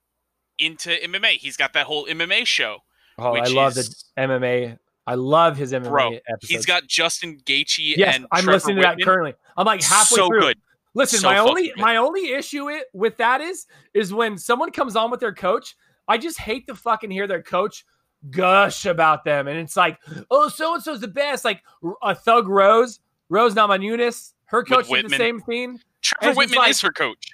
into 0.64 0.90
MMA, 0.90 1.32
he's 1.38 1.56
got 1.56 1.72
that 1.74 1.86
whole 1.86 2.06
MMA 2.06 2.46
show. 2.46 2.78
oh, 3.18 3.34
I 3.34 3.46
love 3.48 3.74
the 3.74 3.94
MMA. 4.18 4.78
I 5.06 5.14
love 5.16 5.56
his 5.56 5.72
MMA 5.72 5.88
Bro, 5.88 6.06
episodes. 6.28 6.48
He's 6.48 6.66
got 6.66 6.86
Justin 6.86 7.38
Gaethje 7.44 7.96
yes, 7.96 8.14
and 8.14 8.26
I'm 8.30 8.44
Trevor 8.44 8.52
listening 8.52 8.76
to 8.76 8.82
that 8.82 9.00
currently. 9.02 9.34
I'm 9.56 9.66
like 9.66 9.82
halfway 9.82 10.16
so 10.16 10.28
through. 10.28 10.40
good. 10.40 10.58
Listen, 10.94 11.20
So 11.20 11.28
my 11.30 11.38
only 11.38 11.68
good. 11.68 11.78
my 11.78 11.96
only 11.96 12.32
issue 12.32 12.68
it, 12.68 12.84
with 12.92 13.16
that 13.16 13.40
is 13.40 13.66
is 13.94 14.12
when 14.14 14.38
someone 14.38 14.70
comes 14.70 14.94
on 14.94 15.10
with 15.10 15.18
their 15.20 15.34
coach, 15.34 15.74
I 16.06 16.18
just 16.18 16.38
hate 16.38 16.66
to 16.68 16.74
fucking 16.76 17.10
hear 17.10 17.26
their 17.26 17.42
coach 17.42 17.84
gush 18.30 18.86
about 18.86 19.24
them, 19.24 19.48
and 19.48 19.58
it's 19.58 19.76
like, 19.76 19.98
oh, 20.30 20.48
so 20.48 20.74
and 20.74 20.82
so's 20.82 21.00
the 21.00 21.08
best. 21.08 21.44
Like 21.44 21.62
a 22.02 22.14
Thug 22.14 22.46
Rose, 22.46 23.00
Rose 23.28 23.54
Namajunas, 23.54 24.32
her 24.44 24.62
coach 24.62 24.88
did 24.88 25.06
the 25.08 25.16
same 25.16 25.40
thing. 25.40 25.80
Trevor 26.02 26.40
Wittman 26.40 26.56
like- 26.56 26.70
is 26.70 26.80
her 26.82 26.92
coach. 26.92 27.30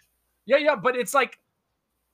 Yeah, 0.46 0.56
yeah, 0.56 0.76
but 0.76 0.96
it's 0.96 1.12
like, 1.12 1.38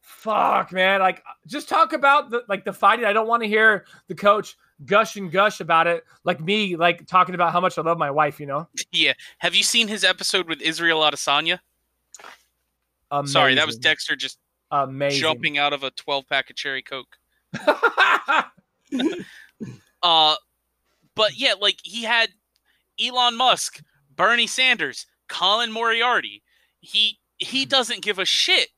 fuck, 0.04 0.70
man. 0.72 1.00
Like, 1.00 1.22
just 1.46 1.68
talk 1.68 1.92
about 1.92 2.30
the 2.30 2.44
like 2.48 2.64
the 2.64 2.72
fighting. 2.72 3.04
I 3.06 3.12
don't 3.12 3.26
want 3.26 3.42
to 3.42 3.48
hear 3.48 3.86
the 4.08 4.14
coach 4.14 4.56
gush 4.84 5.16
and 5.16 5.30
gush 5.32 5.60
about 5.60 5.86
it, 5.86 6.04
like 6.24 6.40
me, 6.40 6.76
like 6.76 7.06
talking 7.06 7.34
about 7.34 7.52
how 7.52 7.60
much 7.60 7.78
I 7.78 7.82
love 7.82 7.98
my 7.98 8.10
wife. 8.10 8.38
You 8.38 8.46
know, 8.46 8.68
Yeah. 8.92 9.14
Have 9.38 9.54
you 9.54 9.62
seen 9.62 9.88
his 9.88 10.04
episode 10.04 10.48
with 10.48 10.60
Israel 10.60 11.00
Adesanya? 11.00 11.58
Sorry, 13.26 13.54
that 13.54 13.66
was 13.66 13.78
Dexter 13.78 14.16
just 14.16 14.38
amazing. 14.72 15.20
jumping 15.20 15.56
out 15.56 15.72
of 15.72 15.84
a 15.84 15.90
12 15.92 16.28
pack 16.28 16.50
of 16.50 16.56
cherry 16.56 16.82
coke. 16.82 17.16
Uh 20.02 20.34
but 21.14 21.38
yeah, 21.38 21.54
like 21.58 21.78
he 21.82 22.02
had 22.02 22.28
Elon 23.02 23.36
Musk, 23.36 23.82
Bernie 24.14 24.46
Sanders, 24.46 25.06
Colin 25.28 25.72
Moriarty. 25.72 26.42
He 26.80 27.18
he 27.38 27.64
doesn't 27.64 28.02
give 28.02 28.18
a 28.18 28.26
shit. 28.26 28.68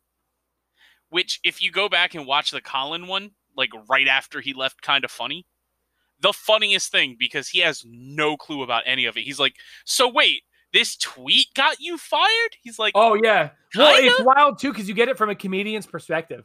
Which 1.09 1.41
if 1.45 1.63
you 1.63 1.71
go 1.71 1.89
back 1.89 2.15
and 2.15 2.27
watch 2.27 2.51
the 2.51 2.61
Colin 2.61 3.07
one, 3.07 3.31
like 3.57 3.71
right 3.89 4.09
after 4.09 4.41
he 4.41 4.53
left 4.53 4.83
kind 4.83 5.05
of 5.05 5.11
funny, 5.11 5.47
the 6.21 6.33
funniest 6.33 6.91
thing 6.91 7.17
because 7.19 7.49
he 7.49 7.61
has 7.61 7.85
no 7.87 8.37
clue 8.37 8.63
about 8.63 8.83
any 8.87 9.05
of 9.07 9.17
it. 9.17 9.23
He's 9.23 9.39
like, 9.39 9.55
"So 9.85 10.09
wait, 10.09 10.43
this 10.73 10.97
tweet 10.97 11.49
got 11.55 11.81
you 11.81 11.99
fired?" 11.99 12.57
He's 12.63 12.79
like, 12.79 12.93
oh 12.95 13.15
yeah. 13.15 13.51
Well, 13.75 13.95
Kinda. 13.95 14.11
it's 14.11 14.23
wild 14.23 14.59
too 14.59 14.73
because 14.73 14.89
you 14.89 14.95
get 14.95 15.09
it 15.09 15.19
from 15.19 15.31
a 15.31 15.35
comedian's 15.35 15.87
perspective, 15.87 16.45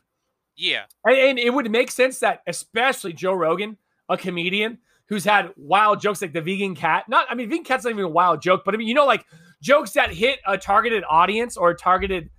"Yeah, 0.56 0.84
and, 1.06 1.18
and 1.18 1.40
it 1.40 1.54
would 1.54 1.70
make 1.72 1.92
sense 1.92 2.20
that 2.20 2.42
especially 2.48 3.14
Joe 3.14 3.34
Rogan, 3.34 3.78
a 4.10 4.18
comedian 4.18 4.78
who's 5.12 5.26
had 5.26 5.52
wild 5.58 6.00
jokes 6.00 6.22
like 6.22 6.32
the 6.32 6.42
vegan 6.42 6.74
cat. 6.74 7.04
Not, 7.10 7.28
I 7.30 7.36
mean, 7.36 7.50
vegan 7.50 7.66
cat's 7.66 7.84
not 7.84 7.90
even 7.90 8.06
a 8.06 8.10
wild 8.10 8.42
joke, 8.42 8.62
but 8.64 8.74
I 8.74 8.78
mean, 8.78 8.88
you 8.88 8.94
know, 8.94 9.06
like 9.06 9.26
jokes 9.62 9.92
that 9.92 10.10
hit 10.10 10.40
a 10.48 10.58
targeted 10.58 11.04
audience 11.10 11.58
or 11.58 11.72
a 11.72 11.76
targeted, 11.76 12.30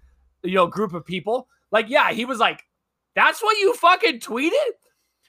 you 0.43 0.55
know, 0.55 0.67
group 0.67 0.95
of 0.95 1.05
people. 1.05 1.49
Like, 1.73 1.89
yeah, 1.89 2.13
he 2.13 2.25
was 2.25 2.39
like, 2.39 2.63
"That's 3.17 3.43
what 3.43 3.59
you 3.59 3.75
fucking 3.75 4.21
tweeted." 4.21 4.53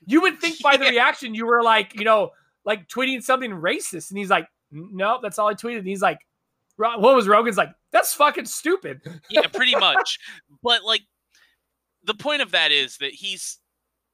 You 0.05 0.21
would 0.21 0.39
think 0.39 0.61
by 0.61 0.77
the 0.77 0.83
Yeah. 0.85 0.91
reaction 0.91 1.33
you 1.33 1.45
were 1.45 1.63
like, 1.63 1.95
you 1.97 2.03
know, 2.05 2.31
like 2.65 2.87
tweeting 2.89 3.23
something 3.23 3.49
racist, 3.51 4.09
and 4.11 4.17
he's 4.19 4.29
like, 4.29 4.47
"No, 4.71 5.19
that's 5.23 5.39
all 5.39 5.47
I 5.47 5.53
tweeted." 5.55 5.79
And 5.79 5.87
he's 5.87 6.01
like, 6.01 6.19
"What 6.75 6.99
was 7.15 7.27
Rogan's 7.27 7.57
like? 7.57 7.71
That's 7.91 8.13
fucking 8.13 8.45
stupid." 8.45 9.01
yeah, 9.29 9.47
pretty 9.47 9.75
much. 9.79 10.19
But 10.61 10.83
like 10.83 11.01
the 12.03 12.13
point 12.13 12.41
of 12.41 12.51
that 12.51 12.71
is 12.71 12.97
that 12.97 13.13
he's 13.13 13.57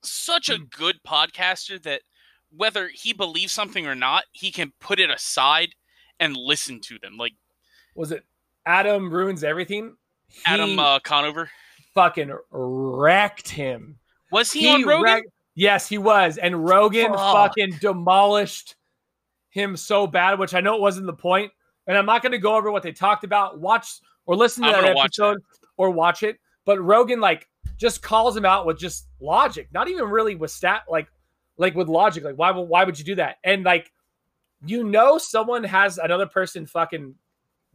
such 0.03 0.47
a 0.49 0.53
Mm. 0.59 0.69
good 0.69 0.95
podcaster 1.05 1.81
that 1.83 2.01
whether 2.51 2.89
he 2.93 3.13
believes 3.13 3.51
something 3.51 3.85
or 3.87 3.95
not, 3.95 4.23
he 4.31 4.51
can 4.51 4.71
put 4.79 4.99
it 4.99 5.09
aside 5.09 5.69
and 6.19 6.35
listen 6.37 6.79
to 6.81 6.97
them. 6.99 7.17
Like 7.17 7.33
Was 7.95 8.11
it 8.11 8.23
Adam 8.65 9.11
ruins 9.11 9.43
everything? 9.43 9.95
He 10.27 10.39
Adam 10.45 10.77
uh, 10.79 10.99
Conover. 10.99 11.49
Fucking 11.99 12.31
wrecked 12.51 13.49
him. 13.49 13.97
Was 14.31 14.51
he, 14.51 14.69
on 14.69 14.83
Rogan? 14.83 15.03
wrecked- 15.03 15.27
yes, 15.55 15.87
he 15.89 15.97
was, 15.97 16.37
and 16.37 16.67
Rogan 16.67 17.11
Fuck. 17.13 17.55
fucking 17.55 17.77
demolished 17.81 18.75
him 19.49 19.75
so 19.75 20.07
bad. 20.07 20.39
Which 20.39 20.53
I 20.53 20.61
know 20.61 20.75
it 20.75 20.81
wasn't 20.81 21.07
the 21.07 21.13
point. 21.13 21.51
and 21.87 21.97
I'm 21.97 22.05
not 22.05 22.21
going 22.21 22.33
to 22.33 22.37
go 22.37 22.55
over 22.55 22.71
what 22.71 22.83
they 22.83 22.91
talked 22.91 23.23
about. 23.23 23.59
Watch 23.59 23.99
or 24.27 24.35
listen 24.35 24.61
to 24.63 24.69
I'm 24.69 24.75
that 24.75 24.81
gonna 24.81 24.95
watch 24.95 25.05
episode 25.05 25.39
or 25.75 25.89
watch 25.89 26.21
it. 26.21 26.37
But 26.65 26.79
Rogan 26.83 27.19
like 27.19 27.47
just 27.77 28.03
calls 28.03 28.37
him 28.37 28.45
out 28.45 28.67
with 28.67 28.77
just 28.77 29.07
logic, 29.19 29.69
not 29.73 29.87
even 29.89 30.05
really 30.05 30.35
with 30.35 30.51
stat 30.51 30.83
like 30.87 31.07
like 31.57 31.73
with 31.73 31.87
logic. 31.87 32.23
Like 32.23 32.35
why 32.35 32.51
why 32.51 32.83
would 32.83 32.99
you 32.99 33.05
do 33.05 33.15
that? 33.15 33.37
And 33.43 33.63
like 33.63 33.91
you 34.63 34.83
know 34.83 35.17
someone 35.17 35.63
has 35.63 35.97
another 35.97 36.27
person 36.27 36.67
fucking 36.67 37.15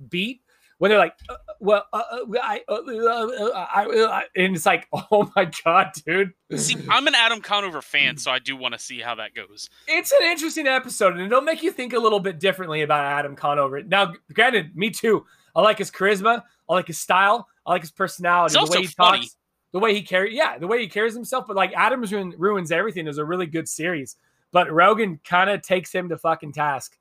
beat 0.09 0.43
when 0.79 0.91
they're 0.91 0.99
like, 0.99 1.15
uh, 1.29 1.37
well, 1.61 1.85
uh, 1.93 2.03
uh 2.13 2.25
I, 2.43 2.61
uh, 2.69 2.75
uh, 2.75 3.53
I, 3.55 4.25
and 4.37 4.57
it's 4.57 4.67
like, 4.67 4.87
oh 4.93 5.31
my 5.37 5.51
god, 5.65 5.93
dude. 6.07 6.33
See, 6.57 6.77
I'm 6.91 7.07
an 7.07 7.15
Adam 7.15 7.41
Conover 7.41 7.83
fan, 7.83 8.17
so 8.17 8.31
I 8.31 8.39
do 8.39 8.57
want 8.57 8.75
to 8.75 8.79
see 8.79 9.01
how 9.01 9.15
that 9.17 9.35
goes. 9.35 9.69
It's 9.87 10.13
an 10.13 10.23
interesting 10.25 10.67
episode, 10.67 11.15
and 11.15 11.23
it'll 11.23 11.41
make 11.41 11.63
you 11.63 11.71
think 11.71 11.93
a 11.93 11.99
little 11.99 12.21
bit 12.21 12.41
differently 12.41 12.83
about 12.83 13.05
Adam 13.05 13.37
Conover. 13.37 13.83
Now, 13.83 14.13
granted, 14.33 14.77
me 14.77 14.91
too. 14.91 15.25
I 15.55 15.63
like 15.63 15.79
his 15.79 15.91
charisma. 15.91 16.43
I 16.69 16.75
like 16.75 16.87
his 16.87 16.99
style. 16.99 17.49
I 17.65 17.73
like 17.73 17.83
his 17.83 17.93
personality. 17.93 18.59
It's 18.59 18.71
the 18.71 18.77
way 18.77 18.83
he 18.83 18.89
funny. 18.89 19.19
talks, 19.21 19.37
the 19.73 19.79
way 19.79 19.95
he 19.95 20.03
carries, 20.03 20.35
yeah, 20.35 20.59
the 20.59 20.67
way 20.67 20.81
he 20.81 20.89
carries 20.89 21.15
himself. 21.15 21.47
But 21.47 21.57
like 21.57 21.73
Adams 21.75 22.13
ruin, 22.13 22.35
ruins 22.37 22.73
everything. 22.73 23.07
Is 23.07 23.19
a 23.19 23.25
really 23.25 23.47
good 23.47 23.69
series, 23.69 24.17
but 24.53 24.71
Rogan 24.73 25.21
kind 25.25 25.51
of 25.51 25.63
takes 25.63 25.93
him 25.93 26.09
to 26.09 26.19
fucking 26.19 26.53
task. 26.53 26.97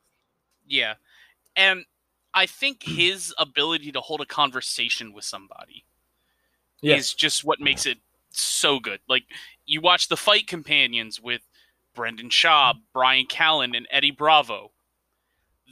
Yeah, 0.67 0.93
and 1.55 1.83
I 2.33 2.45
think 2.45 2.83
his 2.83 3.33
ability 3.37 3.91
to 3.91 4.01
hold 4.01 4.21
a 4.21 4.25
conversation 4.25 5.13
with 5.13 5.23
somebody 5.23 5.85
is 6.97 7.13
just 7.13 7.43
what 7.43 7.59
makes 7.59 7.85
it 7.85 7.97
so 8.31 8.79
good. 8.79 8.99
Like 9.07 9.23
you 9.65 9.81
watch 9.81 10.07
the 10.09 10.17
Fight 10.17 10.47
Companions 10.47 11.21
with 11.21 11.41
Brendan 11.93 12.29
Schaub, 12.29 12.75
Brian 12.93 13.27
Callen, 13.27 13.77
and 13.77 13.87
Eddie 13.91 14.11
Bravo. 14.11 14.71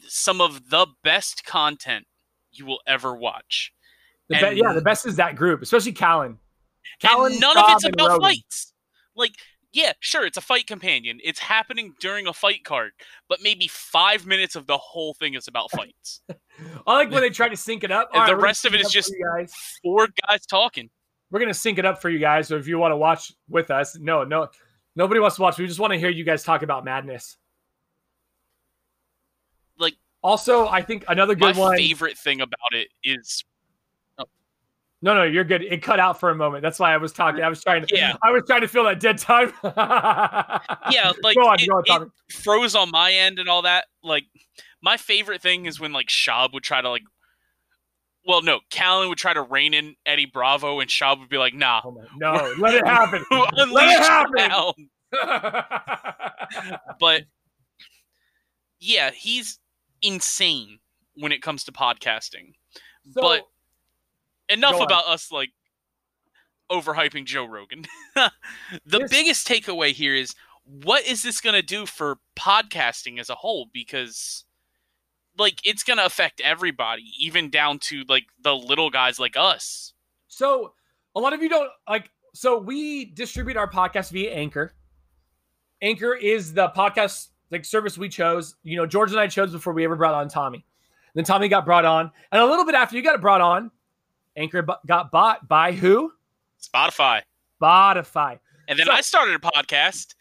Some 0.07 0.39
of 0.41 0.69
the 0.69 0.87
best 1.03 1.45
content 1.45 2.05
you 2.51 2.65
will 2.65 2.81
ever 2.87 3.15
watch. 3.15 3.73
The 4.29 4.35
be- 4.35 4.45
And- 4.45 4.57
yeah, 4.57 4.73
the 4.73 4.81
best 4.81 5.05
is 5.05 5.15
that 5.17 5.35
group, 5.35 5.61
especially 5.61 5.93
Callen. 5.93 6.37
Callen, 7.01 7.31
and 7.31 7.39
none 7.39 7.57
of 7.57 7.65
it's 7.69 7.85
about 7.85 8.21
fights. 8.21 8.73
Like, 9.15 9.33
yeah, 9.73 9.93
sure, 9.99 10.25
it's 10.25 10.37
a 10.37 10.41
fight 10.41 10.67
companion. 10.67 11.19
It's 11.23 11.39
happening 11.39 11.93
during 11.99 12.27
a 12.27 12.33
fight 12.33 12.63
card, 12.63 12.91
but 13.29 13.39
maybe 13.41 13.67
five 13.67 14.25
minutes 14.25 14.55
of 14.55 14.67
the 14.67 14.77
whole 14.77 15.13
thing 15.13 15.33
is 15.35 15.47
about 15.47 15.71
fights. 15.71 16.21
I 16.87 16.93
like 16.93 17.11
when 17.11 17.21
they 17.21 17.29
try 17.29 17.47
to 17.49 17.55
sync 17.57 17.83
it 17.83 17.91
up. 17.91 18.09
And 18.13 18.21
All 18.21 18.27
the 18.27 18.35
rest 18.35 18.65
of 18.65 18.73
it 18.73 18.81
is 18.81 18.91
just- 18.91 19.13
guys. 19.35 19.53
Four 19.83 20.09
guys 20.27 20.45
talking. 20.45 20.89
We're 21.31 21.39
gonna 21.39 21.53
sync 21.53 21.77
it 21.79 21.85
up 21.85 22.01
for 22.01 22.09
you 22.09 22.19
guys. 22.19 22.49
So 22.49 22.57
if 22.57 22.67
you 22.67 22.77
want 22.77 22.91
to 22.91 22.97
watch 22.97 23.31
with 23.47 23.71
us, 23.71 23.97
no, 23.97 24.25
no, 24.25 24.49
nobody 24.97 25.21
wants 25.21 25.37
to 25.37 25.41
watch. 25.43 25.57
We 25.57 25.65
just 25.65 25.79
want 25.79 25.93
to 25.93 25.99
hear 25.99 26.09
you 26.09 26.25
guys 26.25 26.43
talk 26.43 26.61
about 26.61 26.83
madness. 26.83 27.37
Like, 29.77 29.95
Also, 30.21 30.67
I 30.67 30.81
think 30.81 31.05
another 31.07 31.35
my 31.37 31.53
good 31.53 31.57
one. 31.57 31.71
My 31.71 31.77
favorite 31.77 32.17
thing 32.17 32.41
about 32.41 32.73
it 32.73 32.89
is 33.03 33.43
No, 35.03 35.15
no, 35.15 35.23
you're 35.23 35.43
good. 35.43 35.63
It 35.63 35.81
cut 35.81 35.99
out 35.99 36.19
for 36.19 36.29
a 36.29 36.35
moment. 36.35 36.61
That's 36.61 36.77
why 36.77 36.93
I 36.93 36.97
was 36.97 37.11
talking. 37.11 37.41
I 37.43 37.49
was 37.49 37.63
trying 37.63 37.85
to. 37.85 37.95
Yeah. 37.95 38.13
I 38.23 38.29
was 38.31 38.43
trying 38.45 38.61
to 38.61 38.67
fill 38.67 38.83
that 38.83 38.99
dead 38.99 39.17
time. 39.17 39.51
yeah, 39.63 41.11
like 41.23 41.35
go 41.35 41.47
on, 41.47 41.59
it, 41.59 41.67
go 41.67 41.93
on, 41.95 42.03
it 42.03 42.33
froze 42.35 42.75
on 42.75 42.91
my 42.91 43.11
end 43.11 43.39
and 43.39 43.49
all 43.49 43.63
that. 43.63 43.85
Like, 44.03 44.25
my 44.83 44.97
favorite 44.97 45.41
thing 45.41 45.65
is 45.65 45.79
when 45.79 45.91
like 45.91 46.07
Schaub 46.07 46.53
would 46.53 46.63
try 46.63 46.81
to 46.81 46.89
like. 46.89 47.01
Well, 48.27 48.43
no, 48.43 48.59
Callen 48.71 49.09
would 49.09 49.17
try 49.17 49.33
to 49.33 49.41
rein 49.41 49.73
in 49.73 49.95
Eddie 50.05 50.27
Bravo, 50.27 50.79
and 50.79 50.87
Schaub 50.87 51.19
would 51.19 51.29
be 51.29 51.39
like, 51.39 51.55
"Nah, 51.55 51.81
Oh 51.83 51.97
no, 52.17 52.53
let 52.59 52.75
it 52.75 52.85
happen. 52.85 53.25
unleash 53.31 53.97
happen. 53.97 54.89
but 56.99 57.23
yeah, 58.79 59.09
he's 59.09 59.57
insane 60.03 60.77
when 61.15 61.31
it 61.31 61.41
comes 61.41 61.63
to 61.63 61.71
podcasting. 61.71 62.53
So, 63.09 63.21
But- 63.21 63.41
Enough 64.51 64.73
Go 64.73 64.77
on. 64.79 64.83
about 64.83 65.07
us 65.07 65.31
like 65.31 65.51
overhyping 66.71 67.25
Joe 67.25 67.45
Rogan. 67.45 67.85
the 68.15 68.31
This- 68.85 69.09
biggest 69.11 69.47
takeaway 69.47 69.91
here 69.91 70.15
is 70.15 70.35
what 70.65 71.05
is 71.05 71.23
this 71.23 71.41
going 71.41 71.55
to 71.55 71.61
do 71.61 71.85
for 71.85 72.17
podcasting 72.37 73.19
as 73.19 73.29
a 73.29 73.35
whole 73.35 73.67
because 73.73 74.45
like 75.37 75.59
it's 75.63 75.83
going 75.83 75.97
to 75.97 76.05
affect 76.05 76.39
everybody 76.41 77.03
even 77.19 77.49
down 77.49 77.79
to 77.79 78.03
like 78.07 78.25
the 78.43 78.55
little 78.55 78.89
guys 78.89 79.19
like 79.19 79.35
us. 79.35 79.93
So 80.27 80.73
a 81.15 81.19
lot 81.19 81.33
of 81.33 81.41
you 81.41 81.49
don't 81.49 81.69
like. 81.89 82.09
So 82.33 82.57
we 82.59 83.05
distribute 83.05 83.57
our 83.57 83.69
podcast 83.69 84.11
via 84.11 84.31
Anchor. 84.33 84.73
Anchor 85.81 86.13
is 86.13 86.53
the 86.53 86.69
podcast 86.69 87.29
like 87.49 87.65
service 87.65 87.97
we 87.97 88.07
chose. 88.07 88.55
You 88.63 88.77
know, 88.77 88.85
George 88.85 89.11
and 89.11 89.19
I 89.19 89.27
chose 89.27 89.51
before 89.51 89.73
we 89.73 89.83
ever 89.83 89.95
brought 89.95 90.13
on 90.13 90.29
Tommy. 90.29 90.63
Then 91.15 91.25
Tommy 91.25 91.49
got 91.49 91.65
brought 91.65 91.83
on, 91.83 92.09
and 92.31 92.41
a 92.41 92.45
little 92.45 92.63
bit 92.65 92.75
after 92.75 92.95
you 92.95 93.01
got 93.03 93.19
brought 93.19 93.41
on, 93.41 93.69
Anchor 94.35 94.61
bu- 94.61 94.73
got 94.87 95.11
bought 95.11 95.47
by 95.47 95.71
who? 95.73 96.11
Spotify. 96.61 97.21
Spotify. 97.61 98.39
And 98.67 98.77
then 98.79 98.85
So- 98.87 98.93
I 98.93 99.01
started 99.01 99.35
a 99.35 99.39
podcast 99.39 100.15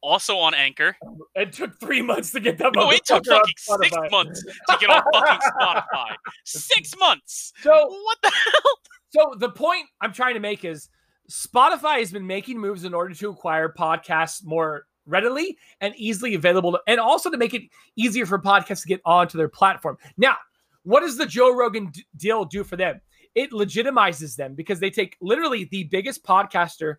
also 0.00 0.36
on 0.36 0.54
Anchor. 0.54 0.96
It 1.34 1.52
took 1.52 1.78
three 1.78 2.02
months 2.02 2.32
to 2.32 2.40
get 2.40 2.58
that. 2.58 2.72
No, 2.74 2.90
it 2.90 3.04
took 3.04 3.24
fucking 3.24 3.54
six 3.56 3.96
months 4.10 4.42
to 4.42 4.76
get 4.80 4.90
on 4.90 5.02
fucking 5.12 5.50
Spotify. 5.60 6.14
Six 6.44 6.96
months. 6.98 7.52
So 7.62 7.70
What 7.88 8.18
the 8.22 8.30
hell? 8.30 8.78
So 9.10 9.34
the 9.38 9.50
point 9.50 9.86
I'm 10.00 10.12
trying 10.12 10.34
to 10.34 10.40
make 10.40 10.64
is 10.64 10.88
Spotify 11.30 11.98
has 11.98 12.10
been 12.10 12.26
making 12.26 12.58
moves 12.58 12.84
in 12.84 12.94
order 12.94 13.14
to 13.14 13.30
acquire 13.30 13.72
podcasts 13.72 14.44
more 14.44 14.86
readily 15.06 15.56
and 15.80 15.94
easily 15.96 16.34
available, 16.34 16.72
to- 16.72 16.80
and 16.86 16.98
also 16.98 17.30
to 17.30 17.36
make 17.36 17.54
it 17.54 17.62
easier 17.96 18.26
for 18.26 18.38
podcasts 18.38 18.82
to 18.82 18.88
get 18.88 19.00
onto 19.04 19.36
their 19.38 19.48
platform. 19.48 19.98
Now, 20.16 20.36
what 20.82 21.00
does 21.00 21.16
the 21.16 21.26
Joe 21.26 21.54
Rogan 21.54 21.90
d- 21.90 22.04
deal 22.16 22.44
do 22.44 22.64
for 22.64 22.76
them? 22.76 23.00
It 23.34 23.50
legitimizes 23.50 24.36
them 24.36 24.54
because 24.54 24.80
they 24.80 24.90
take 24.90 25.16
literally 25.20 25.64
the 25.64 25.84
biggest 25.84 26.22
podcaster. 26.24 26.96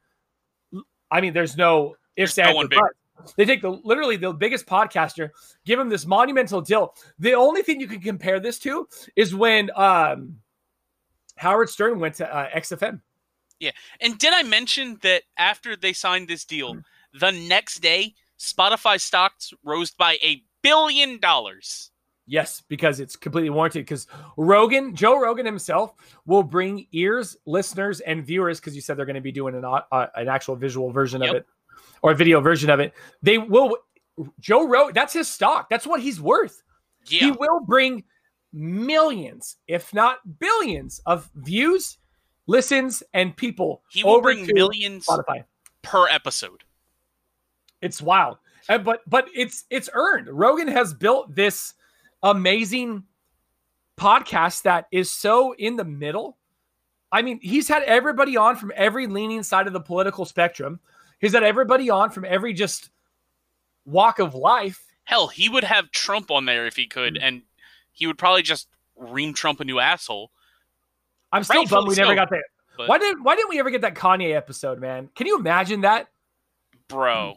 I 1.12 1.22
mean, 1.22 1.34
there's 1.34 1.56
no 1.56 1.96
ifs, 2.16 2.36
There's 2.36 2.38
no 2.38 2.50
ands, 2.50 2.56
one 2.56 2.66
or 2.66 2.70
bigger. 2.70 2.82
buts. 2.82 3.34
They 3.38 3.46
take 3.46 3.62
the 3.62 3.70
literally 3.70 4.18
the 4.18 4.34
biggest 4.34 4.66
podcaster, 4.66 5.30
give 5.66 5.80
him 5.80 5.90
this 5.90 6.06
monumental 6.06 6.62
deal. 6.62 6.96
The 7.20 7.36
only 7.36 7.62
thing 7.62 7.80
you 7.80 7.88
can 7.88 8.02
compare 8.02 8.40
this 8.40 8.58
to 8.60 8.88
is 9.16 9.36
when 9.36 9.70
um, 9.76 10.38
Howard 11.38 11.70
Stern 11.70 12.00
went 12.00 12.16
to 12.16 12.36
uh, 12.36 12.50
XFM. 12.50 13.02
Yeah, 13.60 13.72
and 14.02 14.18
did 14.18 14.34
I 14.34 14.44
mention 14.44 14.98
that 15.04 15.24
after 15.38 15.76
they 15.76 15.94
signed 15.94 16.28
this 16.28 16.44
deal, 16.44 16.76
the 17.14 17.32
next 17.32 17.80
day 17.80 18.16
Spotify 18.40 19.00
stocks 19.00 19.54
rose 19.64 19.92
by 19.92 20.18
a 20.24 20.44
billion 20.64 21.20
dollars? 21.20 21.92
Yes, 22.26 22.62
because 22.70 23.00
it's 23.00 23.16
completely 23.16 23.50
warranted. 23.50 23.80
Because 23.86 24.08
Rogan, 24.38 24.96
Joe 24.96 25.20
Rogan 25.20 25.46
himself, 25.46 25.94
will 26.26 26.44
bring 26.44 26.88
ears, 26.94 27.36
listeners, 27.46 28.00
and 28.00 28.26
viewers. 28.26 28.60
Because 28.60 28.76
you 28.76 28.82
said 28.82 28.98
they're 28.98 29.06
going 29.06 29.16
to 29.16 29.22
be 29.22 29.32
doing 29.32 29.56
an 29.56 29.66
uh, 29.66 30.08
an 30.16 30.28
actual 30.30 30.56
visual 30.56 30.92
version 30.92 31.22
Yep. 31.22 31.30
of 31.30 31.36
it 31.38 31.46
or 32.02 32.12
a 32.12 32.16
video 32.16 32.40
version 32.40 32.70
of 32.70 32.80
it. 32.80 32.94
They 33.22 33.38
will. 33.38 33.78
Joe 34.40 34.68
Rogan. 34.68 34.94
That's 34.94 35.12
his 35.14 35.28
stock. 35.28 35.70
That's 35.70 35.86
what 35.88 36.00
he's 36.00 36.22
worth. 36.22 36.62
He 37.06 37.32
will 37.32 37.60
bring 37.66 38.04
millions, 38.54 39.58
if 39.68 39.94
not 39.94 40.20
billions, 40.40 41.02
of 41.06 41.30
views, 41.36 41.98
listens, 42.48 43.04
and 43.14 43.36
people 43.36 43.82
he 43.90 44.04
will 44.04 44.12
over 44.12 44.22
bring 44.22 44.48
millions 44.54 45.06
Spotify. 45.08 45.44
per 45.82 46.08
episode. 46.08 46.64
It's 47.82 48.02
wild. 48.02 48.38
And, 48.70 48.86
but 48.86 49.02
but 49.08 49.28
it's 49.36 49.66
it's 49.70 49.90
earned. 49.94 50.30
Rogan 50.30 50.70
has 50.70 50.94
built 50.94 51.36
this 51.36 51.74
amazing 52.24 53.04
podcast 53.98 54.64
that 54.64 54.88
is 54.92 55.12
so 55.12 55.54
in 55.54 55.76
the 55.76 55.84
middle. 55.86 56.38
I 57.12 57.22
mean, 57.22 57.40
he's 57.42 57.68
had 57.68 57.84
everybody 57.84 58.38
on 58.38 58.56
from 58.56 58.72
every 58.76 59.06
leaning 59.06 59.44
side 59.44 59.68
of 59.68 59.74
the 59.74 59.80
political 59.80 60.26
spectrum. 60.26 60.80
He's 61.20 61.34
had 61.34 61.44
everybody 61.44 61.90
on 61.90 62.10
from 62.10 62.26
every 62.26 62.54
just 62.54 62.90
walk 63.86 64.18
of 64.20 64.34
life. 64.34 64.84
Hell, 65.04 65.28
he 65.28 65.48
would 65.50 65.64
have 65.64 65.92
Trump 65.92 66.32
on 66.32 66.46
there 66.46 66.66
if 66.66 66.76
he 66.76 66.88
could, 66.88 67.18
and 67.18 67.44
he 67.92 68.08
would 68.08 68.18
probably 68.18 68.42
just 68.42 68.68
ream 68.96 69.34
Trump 69.34 69.60
a 69.60 69.66
new 69.66 69.80
asshole. 69.80 70.32
I'm 71.32 71.44
still 71.44 71.62
Rightfully 71.62 71.78
bummed 71.80 71.90
we 71.90 71.96
never 71.96 72.16
got 72.16 72.30
that. 72.30 72.44
but- 72.78 72.90
Why 72.90 72.98
didn't 72.98 73.24
why 73.24 73.36
didn't 73.36 73.50
we 73.50 73.60
ever 73.60 73.70
get 73.70 73.82
that 73.82 73.96
Kanye 73.96 74.34
episode, 74.36 74.80
man? 74.80 75.10
Can 75.16 75.28
you 75.28 75.38
imagine 75.38 75.82
that? 75.82 76.08
Bro, 76.88 77.36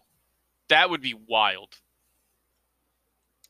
that 0.69 0.91
would 0.91 1.01
be 1.01 1.15
wild. 1.15 1.75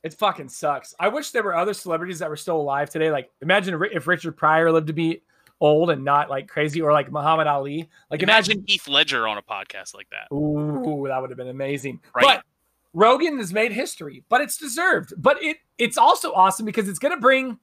It 0.06 0.14
fucking 0.14 0.48
sucks. 0.48 0.94
I 1.00 1.08
wish 1.08 1.32
there 1.32 1.42
were 1.42 1.56
other 1.56 1.74
celebrities 1.74 2.20
that 2.20 2.30
were 2.30 2.36
still 2.36 2.56
alive 2.60 2.90
today. 2.90 3.10
Like, 3.10 3.30
imagine 3.42 3.80
if- 3.92 4.06
Richard 4.06 4.36
Pryor 4.36 4.70
lived 4.70 4.86
to 4.86 4.92
be 4.92 5.22
old 5.60 5.90
and 5.90 6.04
not 6.04 6.30
like 6.30 6.48
crazy, 6.48 6.80
or 6.80 6.92
like 6.92 7.10
Muhammad 7.10 7.46
Ali. 7.46 7.88
Like, 8.10 8.22
Imagine, 8.22 8.52
imagine. 8.58 8.64
Heath 8.68 8.86
Ledger 8.88 9.26
on 9.26 9.36
a 9.38 9.42
podcast 9.42 9.94
like 9.94 10.08
that. 10.10 10.32
Ooh, 10.34 11.06
that 11.08 11.20
would 11.20 11.30
have 11.30 11.36
been 11.36 11.48
amazing. 11.48 12.00
Right? 12.14 12.24
But 12.24 12.42
Rogan 12.92 13.38
has 13.38 13.52
made 13.52 13.72
history, 13.72 14.22
but 14.28 14.40
it's 14.40 14.56
deserved. 14.58 15.12
But 15.16 15.42
it 15.42 15.56
it's 15.78 15.98
also 15.98 16.32
awesome 16.32 16.66
because 16.66 16.88
it's 16.88 16.98
going 16.98 17.14
to 17.14 17.20
bring 17.20 17.58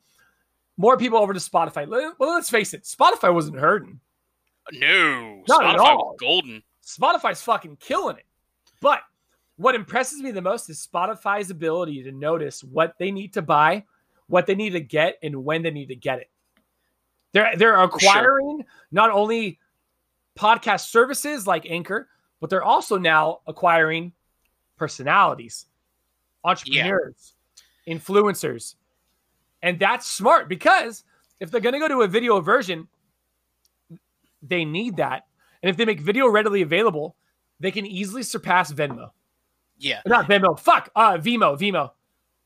more 0.76 0.98
people 0.98 1.18
over 1.20 1.34
to 1.34 1.40
Spotify. 1.40 1.88
Well, 1.88 2.34
let's 2.34 2.50
face 2.50 2.74
it, 2.74 2.84
Spotify 2.84 3.34
wasn't 3.34 3.58
hurting. 3.58 4.00
No, 4.72 5.44
Not 5.48 5.64
at 5.66 5.80
all. 5.80 5.98
was 5.98 6.18
golden. 6.20 6.64
Spotify's 6.86 7.42
fucking 7.42 7.78
killing 7.78 8.18
it. 8.18 8.26
But 8.82 9.02
what 9.58 9.76
impresses 9.76 10.22
me 10.22 10.32
the 10.32 10.42
most 10.42 10.70
is 10.70 10.88
Spotify's 10.92 11.50
ability 11.50 12.04
to 12.04 12.12
notice 12.12 12.64
what 12.64 12.96
they 12.98 13.12
need 13.12 13.34
to 13.34 13.42
buy, 13.42 13.84
what 14.28 14.46
they 14.46 14.56
need 14.56 14.72
to 14.72 14.82
get, 14.82 15.18
and 15.22 15.44
when 15.44 15.62
they 15.62 15.72
need 15.72 15.88
to 15.88 15.96
get 15.96 16.20
it. 16.20 16.30
They're 17.34 17.56
they're 17.56 17.82
acquiring 17.82 18.66
not 18.92 19.12
only 19.12 19.60
podcast 20.38 20.90
services 20.90 21.46
like 21.48 21.66
Anchor, 21.70 22.10
but 22.40 22.50
they're 22.50 22.64
also 22.64 22.98
now 22.98 23.40
acquiring 23.48 24.14
personalities, 24.78 25.66
entrepreneurs, 26.44 27.34
influencers. 27.88 28.76
And 29.62 29.80
that's 29.80 30.12
smart 30.12 30.50
because 30.50 31.04
if 31.40 31.52
they're 31.52 31.62
going 31.62 31.74
to 31.74 31.80
go 31.80 31.88
to 31.88 32.02
a 32.02 32.08
video 32.08 32.40
version, 32.42 32.88
they 34.42 34.66
need 34.66 34.98
that. 34.98 35.26
And 35.62 35.70
if 35.70 35.78
they 35.78 35.86
make 35.86 36.02
video 36.02 36.28
readily 36.28 36.62
available, 36.62 37.16
they 37.60 37.72
can 37.72 37.86
easily 37.86 38.24
surpass 38.24 38.72
Venmo. 38.74 39.12
Yeah. 39.78 40.02
Not 40.06 40.28
Venmo. 40.28 40.60
Fuck. 40.60 40.90
Uh, 40.96 41.18
Vimo. 41.18 41.58
Vimo. 41.60 41.92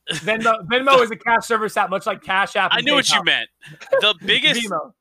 Venmo. 0.09 0.67
Venmo 0.67 1.01
is 1.01 1.11
a 1.11 1.15
cash 1.15 1.45
service 1.45 1.75
app, 1.77 1.89
much 1.89 2.05
like 2.05 2.23
Cash 2.23 2.55
App. 2.55 2.71
I 2.73 2.81
knew 2.81 2.93
what 2.93 3.09
you 3.09 3.23
meant. 3.23 3.49
The 3.91 4.15
biggest 4.25 4.61
Vimo. 4.61 4.93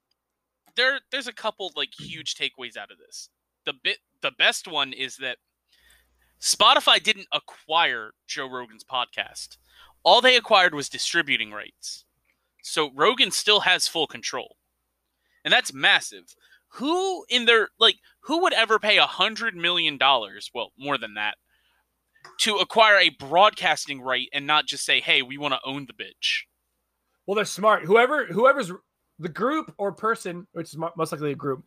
there 0.74 1.00
there's 1.10 1.28
a 1.28 1.32
couple 1.32 1.72
like 1.76 1.90
huge 1.98 2.34
takeaways 2.34 2.76
out 2.76 2.90
of 2.90 2.98
this. 2.98 3.28
The 3.64 3.74
bit 3.82 3.98
the 4.20 4.32
best 4.32 4.68
one 4.68 4.92
is 4.92 5.16
that 5.18 5.38
Spotify 6.40 7.02
didn't 7.02 7.28
acquire 7.32 8.12
Joe 8.26 8.50
Rogan's 8.50 8.84
podcast. 8.84 9.56
All 10.02 10.20
they 10.20 10.36
acquired 10.36 10.74
was 10.74 10.88
distributing 10.88 11.50
rights. 11.50 12.04
So 12.62 12.90
Rogan 12.94 13.30
still 13.30 13.60
has 13.60 13.88
full 13.88 14.06
control. 14.06 14.56
And 15.44 15.52
that's 15.52 15.72
massive. 15.72 16.34
Who 16.68 17.24
in 17.28 17.44
their 17.46 17.68
like 17.78 17.96
who 18.20 18.42
would 18.42 18.52
ever 18.52 18.78
pay 18.78 18.98
a 18.98 19.06
hundred 19.06 19.54
million 19.54 19.96
dollars, 19.98 20.50
well, 20.52 20.72
more 20.76 20.98
than 20.98 21.14
that, 21.14 21.36
to 22.38 22.56
acquire 22.56 22.96
a 22.98 23.10
broadcasting 23.10 24.00
right 24.00 24.28
and 24.32 24.46
not 24.46 24.66
just 24.66 24.84
say, 24.84 25.00
hey, 25.00 25.22
we 25.22 25.38
want 25.38 25.54
to 25.54 25.60
own 25.64 25.86
the 25.86 25.92
bitch? 25.92 26.42
Well, 27.26 27.34
they're 27.34 27.44
smart. 27.44 27.84
Whoever, 27.84 28.26
whoever's 28.26 28.70
the 29.18 29.28
group 29.28 29.74
or 29.78 29.92
person, 29.92 30.46
which 30.52 30.68
is 30.68 30.76
most 30.76 31.12
likely 31.12 31.32
a 31.32 31.34
group, 31.34 31.64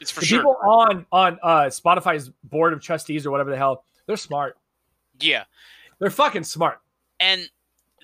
It's 0.00 0.10
for 0.10 0.20
the 0.20 0.26
sure. 0.26 0.38
people 0.40 0.56
on 0.62 1.06
on 1.10 1.38
uh, 1.42 1.62
Spotify's 1.64 2.30
board 2.44 2.72
of 2.72 2.80
trustees 2.80 3.26
or 3.26 3.30
whatever 3.30 3.50
the 3.50 3.56
hell, 3.56 3.84
they're 4.06 4.16
smart. 4.16 4.56
yeah. 5.20 5.44
They're 5.98 6.10
fucking 6.10 6.42
smart. 6.44 6.80
And 7.20 7.48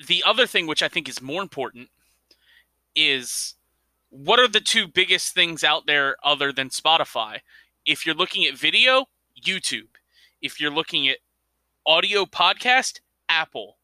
the 0.06 0.22
other 0.24 0.46
thing, 0.46 0.68
which 0.68 0.84
I 0.84 0.88
think 0.88 1.08
is 1.08 1.20
more 1.20 1.42
important, 1.42 1.88
is 2.94 3.54
what 4.10 4.38
are 4.38 4.46
the 4.48 4.60
two 4.60 4.86
biggest 4.86 5.34
things 5.34 5.64
out 5.64 5.86
there 5.86 6.16
other 6.22 6.52
than 6.52 6.68
Spotify? 6.68 7.40
If 7.84 8.06
you're 8.06 8.14
looking 8.14 8.44
at 8.46 8.56
video, 8.56 9.06
YouTube. 9.44 9.88
If 10.40 10.60
you're 10.60 10.70
looking 10.70 11.08
at 11.08 11.18
audio 11.88 12.26
podcast, 12.26 13.00
Apple. 13.30 13.78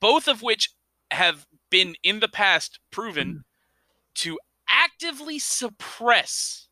Both 0.00 0.26
of 0.26 0.42
which 0.42 0.70
have 1.10 1.46
been 1.70 1.94
in 2.02 2.20
the 2.20 2.28
past 2.28 2.80
proven 2.90 3.44
to 4.14 4.38
actively 4.68 5.38
suppress 5.38 6.68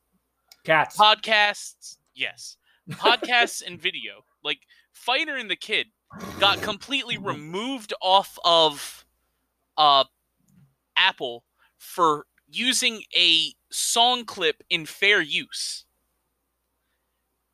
Cats. 0.64 0.96
podcasts. 0.96 1.98
Yes. 2.14 2.57
Podcasts 2.90 3.62
and 3.64 3.81
video. 3.81 4.24
Like 4.42 4.61
fighter 4.92 5.37
and 5.37 5.50
the 5.50 5.57
kid 5.57 5.88
got 6.40 6.62
completely 6.62 7.18
removed 7.18 7.92
off 8.00 8.38
of 8.44 9.05
uh 9.77 10.05
apple 10.96 11.44
for 11.77 12.24
using 12.48 13.03
a 13.16 13.53
song 13.70 14.24
clip 14.24 14.62
in 14.70 14.87
fair 14.87 15.20
use. 15.20 15.85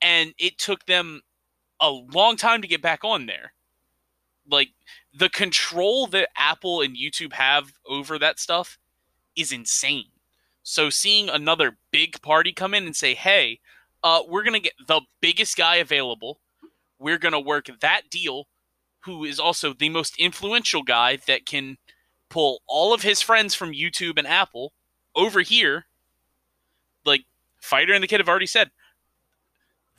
And 0.01 0.35
it 0.38 0.59
took 0.59 0.87
them 0.87 1.23
a 1.80 1.90
long 1.90 2.36
time 2.36 2.62
to 2.62 2.68
get 2.68 2.82
back 2.82 3.04
on 3.04 3.26
there 3.26 3.52
like 4.50 4.70
the 5.14 5.28
control 5.28 6.06
that 6.06 6.28
apple 6.36 6.80
and 6.80 6.96
youtube 6.96 7.32
have 7.32 7.72
over 7.86 8.18
that 8.18 8.38
stuff 8.38 8.78
is 9.36 9.52
insane 9.52 10.06
so 10.62 10.90
seeing 10.90 11.28
another 11.28 11.78
big 11.90 12.20
party 12.22 12.52
come 12.52 12.74
in 12.74 12.84
and 12.84 12.94
say, 12.94 13.14
"Hey, 13.14 13.60
uh, 14.02 14.22
we're 14.26 14.42
gonna 14.42 14.60
get 14.60 14.74
the 14.86 15.02
biggest 15.20 15.56
guy 15.56 15.76
available. 15.76 16.40
We're 16.98 17.18
gonna 17.18 17.40
work 17.40 17.66
that 17.80 18.10
deal, 18.10 18.48
who 19.00 19.24
is 19.24 19.40
also 19.40 19.72
the 19.72 19.88
most 19.88 20.16
influential 20.18 20.82
guy 20.82 21.16
that 21.16 21.46
can 21.46 21.78
pull 22.28 22.62
all 22.66 22.92
of 22.94 23.02
his 23.02 23.20
friends 23.22 23.54
from 23.54 23.72
YouTube 23.72 24.18
and 24.18 24.26
Apple 24.26 24.72
over 25.14 25.40
here." 25.40 25.86
Like 27.04 27.24
Fighter 27.60 27.94
and 27.94 28.02
the 28.02 28.08
Kid 28.08 28.20
have 28.20 28.28
already 28.28 28.46
said, 28.46 28.70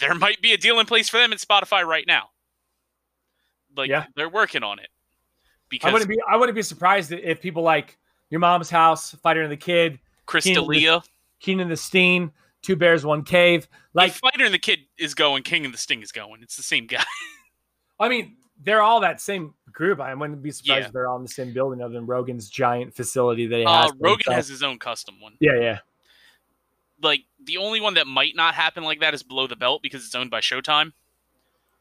there 0.01 0.13
might 0.13 0.41
be 0.41 0.51
a 0.51 0.57
deal 0.57 0.79
in 0.81 0.85
place 0.85 1.07
for 1.07 1.17
them 1.17 1.31
in 1.31 1.37
Spotify 1.37 1.85
right 1.85 2.05
now. 2.05 2.29
Like 3.77 3.89
Yeah. 3.89 4.05
they're 4.15 4.27
working 4.29 4.63
on 4.63 4.79
it 4.79 4.89
because 5.69 5.89
I 5.89 5.93
wouldn't 5.93 6.09
be. 6.09 6.17
I 6.29 6.35
wouldn't 6.35 6.55
be 6.57 6.61
surprised 6.61 7.11
if 7.13 7.39
people 7.41 7.63
like 7.63 7.97
your 8.29 8.39
mom's 8.41 8.69
house, 8.69 9.11
Fighter 9.23 9.41
and 9.43 9.51
the 9.51 9.57
Kid, 9.57 9.99
Keenan- 10.27 10.63
D'Elia, 10.65 11.01
King 11.39 11.61
and 11.61 11.71
the 11.71 11.77
Sting, 11.77 12.31
Two 12.61 12.75
Bears, 12.75 13.05
One 13.05 13.23
Cave. 13.23 13.67
like 13.93 14.11
Like, 14.11 14.33
Fighter 14.33 14.45
and 14.45 14.53
the 14.53 14.59
Kid 14.59 14.79
is 14.97 15.13
going, 15.15 15.43
King 15.43 15.63
and 15.65 15.73
the 15.73 15.77
Sting 15.77 16.01
is 16.01 16.11
going. 16.11 16.43
It's 16.43 16.57
the 16.57 16.63
same 16.63 16.85
guy. 16.87 17.03
I 17.99 18.09
mean, 18.09 18.35
they're 18.63 18.81
all 18.81 18.99
that 19.01 19.21
same 19.21 19.53
group. 19.71 19.99
I 19.99 20.13
wouldn't 20.13 20.41
be 20.41 20.51
surprised 20.51 20.81
Yeah. 20.81 20.87
if 20.87 20.93
they're 20.93 21.07
all 21.07 21.17
in 21.17 21.23
the 21.23 21.29
same 21.29 21.53
building, 21.53 21.81
other 21.81 21.93
than 21.93 22.05
Rogan's 22.05 22.49
giant 22.49 22.93
facility 22.95 23.47
that 23.47 23.57
he 23.59 23.65
Uh, 23.65 23.83
has. 23.83 23.91
for 23.91 23.97
Rogan 23.99 24.17
himself. 24.19 24.35
has 24.35 24.47
his 24.49 24.63
own 24.63 24.79
custom 24.79 25.19
one. 25.21 25.35
Yeah, 25.39 25.59
yeah. 25.59 25.79
Like 27.01 27.23
the 27.43 27.57
only 27.57 27.81
one 27.81 27.95
that 27.95 28.07
might 28.07 28.35
not 28.35 28.53
happen 28.53 28.83
like 28.83 28.99
that 29.01 29.13
is 29.13 29.23
Below 29.23 29.47
the 29.47 29.55
Belt 29.55 29.81
because 29.81 30.05
it's 30.05 30.15
owned 30.15 30.29
by 30.31 30.39
Showtime, 30.41 30.93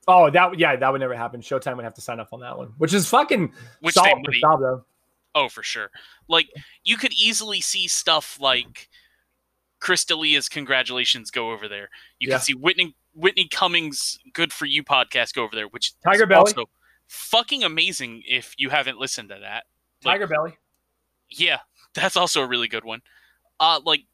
Oh, 0.09 0.30
that 0.30 0.59
yeah, 0.59 0.76
that 0.76 0.90
would 0.92 1.00
never 1.00 1.14
happen. 1.14 1.40
Showtime 1.42 1.76
would 1.76 1.85
have 1.85 1.94
to 1.94 2.00
sign 2.00 2.20
up 2.20 2.33
on 2.33 2.40
that 2.40 2.56
one, 2.56 2.68
which 2.78 2.94
is 2.94 3.09
fucking 3.09 3.52
which 3.80 3.94
solid 3.94 4.24
for 4.24 4.59
though. 4.61 4.85
Oh, 5.35 5.48
for 5.48 5.62
sure. 5.62 5.90
Like 6.28 6.48
you 6.85 6.96
could 6.96 7.12
easily 7.12 7.61
see 7.61 7.87
stuff 7.87 8.38
like 8.40 8.88
Chris 9.78 10.04
D'Elia's 10.04 10.48
congratulations 10.48 11.30
go 11.30 11.50
over 11.52 11.68
there. 11.68 11.90
You 12.18 12.28
Yeah. 12.28 12.37
can 12.37 12.42
see 12.44 12.54
Whitney 12.54 12.96
Whitney 13.14 13.46
Cummings 13.48 14.18
good 14.33 14.52
for 14.52 14.64
you 14.66 14.83
podcast 14.83 15.35
go 15.35 15.44
over 15.44 15.54
there, 15.54 15.68
which 15.68 15.92
Tiger 16.00 16.24
is 16.24 16.28
Belly. 16.28 16.40
also 16.40 16.70
fucking 17.06 17.62
amazing 17.62 18.22
if 18.26 18.54
you 18.56 18.70
haven't 18.70 18.98
listened 18.98 19.28
to 19.28 19.38
that. 19.40 19.64
Like, 20.04 20.14
Tiger 20.14 20.26
Belly. 20.26 20.56
Yeah, 21.28 21.59
that's 21.94 22.16
also 22.16 22.40
a 22.42 22.46
really 22.46 22.68
good 22.68 22.85
one. 22.85 23.02
Uh 23.61 23.80
like 23.85 24.04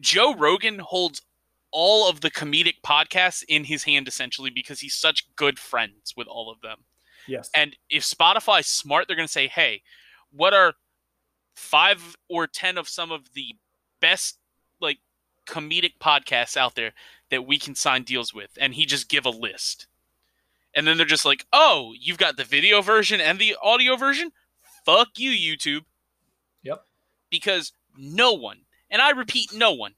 Joe 0.00 0.34
Rogan 0.34 0.78
holds 0.78 1.22
all 1.70 2.08
of 2.08 2.20
the 2.20 2.30
comedic 2.30 2.76
podcasts 2.84 3.42
in 3.48 3.64
his 3.64 3.84
hand 3.84 4.06
essentially 4.06 4.50
because 4.50 4.80
he's 4.80 4.94
such 4.94 5.34
good 5.36 5.58
friends 5.58 6.14
with 6.16 6.26
all 6.26 6.50
of 6.50 6.60
them. 6.60 6.84
Yes. 7.26 7.50
And 7.54 7.76
if 7.88 8.02
Spotify's 8.02 8.66
smart, 8.66 9.06
they're 9.06 9.16
going 9.16 9.28
to 9.28 9.32
say, 9.32 9.48
"Hey, 9.48 9.82
what 10.30 10.52
are 10.54 10.74
5 11.56 12.16
or 12.28 12.46
10 12.46 12.78
of 12.78 12.88
some 12.88 13.10
of 13.10 13.32
the 13.34 13.56
best 14.00 14.38
like 14.80 14.98
comedic 15.46 15.98
podcasts 16.00 16.56
out 16.56 16.74
there 16.74 16.92
that 17.30 17.46
we 17.46 17.58
can 17.58 17.74
sign 17.74 18.02
deals 18.02 18.34
with?" 18.34 18.50
And 18.60 18.74
he 18.74 18.84
just 18.86 19.08
give 19.08 19.24
a 19.24 19.30
list. 19.30 19.86
And 20.74 20.86
then 20.86 20.96
they're 20.96 21.06
just 21.06 21.24
like, 21.24 21.46
"Oh, 21.52 21.94
you've 21.98 22.18
got 22.18 22.36
the 22.36 22.44
video 22.44 22.82
version 22.82 23.20
and 23.20 23.38
the 23.38 23.56
audio 23.62 23.96
version? 23.96 24.32
Fuck 24.84 25.18
you, 25.18 25.30
YouTube." 25.30 25.84
Yep. 26.62 26.84
Because 27.30 27.72
no 27.96 28.32
one, 28.32 28.64
and 28.92 29.02
I 29.02 29.10
repeat, 29.10 29.52
no 29.52 29.72
one 29.72 29.94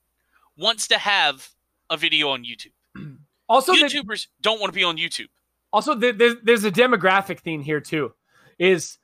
wants 0.56 0.88
to 0.88 0.96
have 0.98 1.50
a 1.90 1.96
video 1.98 2.30
on 2.30 2.44
YouTube. 2.44 2.72
also, 3.48 3.72
the, 3.74 3.80
YouTubers 3.80 4.28
don't 4.40 4.58
want 4.60 4.72
to 4.72 4.74
be 4.76 4.84
on 4.84 4.96
YouTube. 4.96 5.28
also 5.72 5.94
the, 5.94 6.12
there's 6.12 6.36
there's 6.42 6.64
a 6.64 6.70
demographic 6.70 7.40
theme 7.40 7.60
here 7.62 7.80
too. 7.80 8.14
Is 8.58 8.96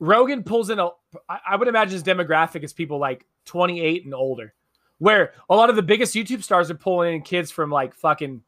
Rogan 0.00 0.42
pulls 0.42 0.70
in 0.70 0.78
a? 0.80 0.88
I 1.28 1.38
I 1.50 1.56
would 1.56 1.68
imagine 1.68 1.92
his 1.92 2.02
demographic 2.02 2.64
is 2.64 2.72
people 2.72 2.98
like 2.98 3.24
28 3.44 4.04
and 4.06 4.14
older, 4.14 4.52
where 4.98 5.32
a 5.48 5.54
lot 5.54 5.70
of 5.70 5.76
the 5.76 5.82
biggest 5.82 6.14
YouTube 6.14 6.42
stars 6.42 6.70
are 6.70 6.74
pulling 6.74 7.14
in 7.14 7.22
kids 7.22 7.50
from 7.52 7.70
like 7.70 7.94
fucking 7.94 8.42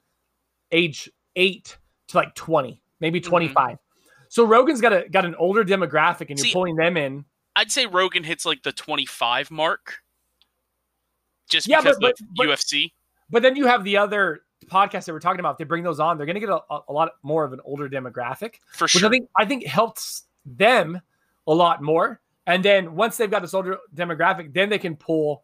age 0.73 1.09
eight 1.37 1.77
to 2.09 2.17
like 2.17 2.35
20, 2.35 2.83
maybe 3.01 3.21
Mm-hmm. 3.21 3.29
25. 3.31 3.79
So 4.29 4.45
Rogan's 4.45 4.81
got 4.81 4.93
a 4.93 5.09
got 5.09 5.25
an 5.25 5.35
older 5.37 5.65
demographic, 5.65 6.31
and 6.31 6.39
you're 6.39 6.47
See- 6.47 6.53
pulling 6.53 6.77
them 6.77 6.97
in. 6.97 7.25
I'd 7.55 7.71
say 7.71 7.87
Rogan 7.87 8.23
hits 8.25 8.45
like 8.45 8.63
the 8.65 8.73
25 8.73 9.51
mark. 9.51 9.99
Just 11.49 11.67
Yeah, 11.69 11.81
because 11.81 11.99
but- 12.01 12.13
of 12.21 12.27
but- 12.37 12.47
UFC. 12.49 12.93
But 13.29 13.43
then 13.43 13.57
you 13.57 13.67
have 13.67 13.83
the 13.83 13.97
other 13.97 14.43
podcasts 14.67 15.05
that 15.07 15.13
we're 15.13 15.19
talking 15.21 15.41
about. 15.41 15.53
If 15.53 15.59
they 15.59 15.65
bring 15.65 15.83
those 15.83 15.99
on, 16.01 16.17
they're 16.17 16.27
going 16.27 16.35
to 16.35 16.41
get 16.41 16.49
a, 16.49 16.61
a 16.89 16.93
lot 16.93 17.11
more 17.25 17.45
of 17.45 17.53
an 17.53 17.61
older 17.65 17.89
demographic, 17.89 18.55
For 18.73 18.85
which 18.85 18.93
sure. 18.93 19.07
I 19.09 19.11
think 19.11 19.29
I 19.37 19.45
think 19.45 19.65
helps 19.67 20.25
them 20.45 21.01
a 21.49 21.53
lot 21.55 21.83
more. 21.83 22.21
And 22.47 22.65
then 22.65 22.95
once 22.95 23.17
they've 23.17 23.31
got 23.31 23.43
this 23.43 23.53
older 23.55 23.79
demographic, 23.95 24.55
then 24.55 24.69
they 24.69 24.79
can 24.79 24.95
pull 24.97 25.43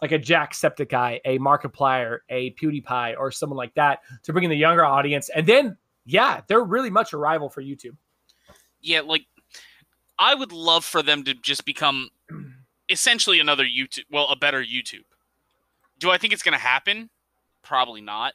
like 0.00 0.12
a 0.12 0.18
Jack 0.18 0.52
Jacksepticeye, 0.52 1.20
a 1.24 1.38
Markiplier, 1.38 2.18
a 2.28 2.52
PewDiePie, 2.52 3.16
or 3.18 3.32
someone 3.32 3.56
like 3.56 3.74
that 3.74 4.00
to 4.22 4.32
bring 4.32 4.44
in 4.44 4.50
the 4.50 4.56
younger 4.56 4.84
audience. 4.84 5.28
And 5.30 5.46
then, 5.46 5.76
yeah, 6.04 6.42
they're 6.46 6.62
really 6.62 6.90
much 6.90 7.12
a 7.12 7.16
rival 7.16 7.48
for 7.48 7.62
YouTube. 7.62 7.96
yeah, 8.80 9.00
like 9.00 9.26
I 10.18 10.34
would 10.34 10.52
love 10.52 10.84
for 10.84 11.02
them 11.02 11.24
to 11.24 11.34
just 11.34 11.64
become 11.64 12.10
essentially 12.88 13.40
another 13.40 13.64
YouTube, 13.64 14.04
well, 14.10 14.28
a 14.28 14.36
better 14.36 14.62
YouTube. 14.62 15.04
Do 15.98 16.10
I 16.10 16.18
think 16.18 16.32
it's 16.32 16.42
going 16.42 16.52
to 16.52 16.58
happen? 16.58 17.10
Probably 17.62 18.00
not. 18.00 18.34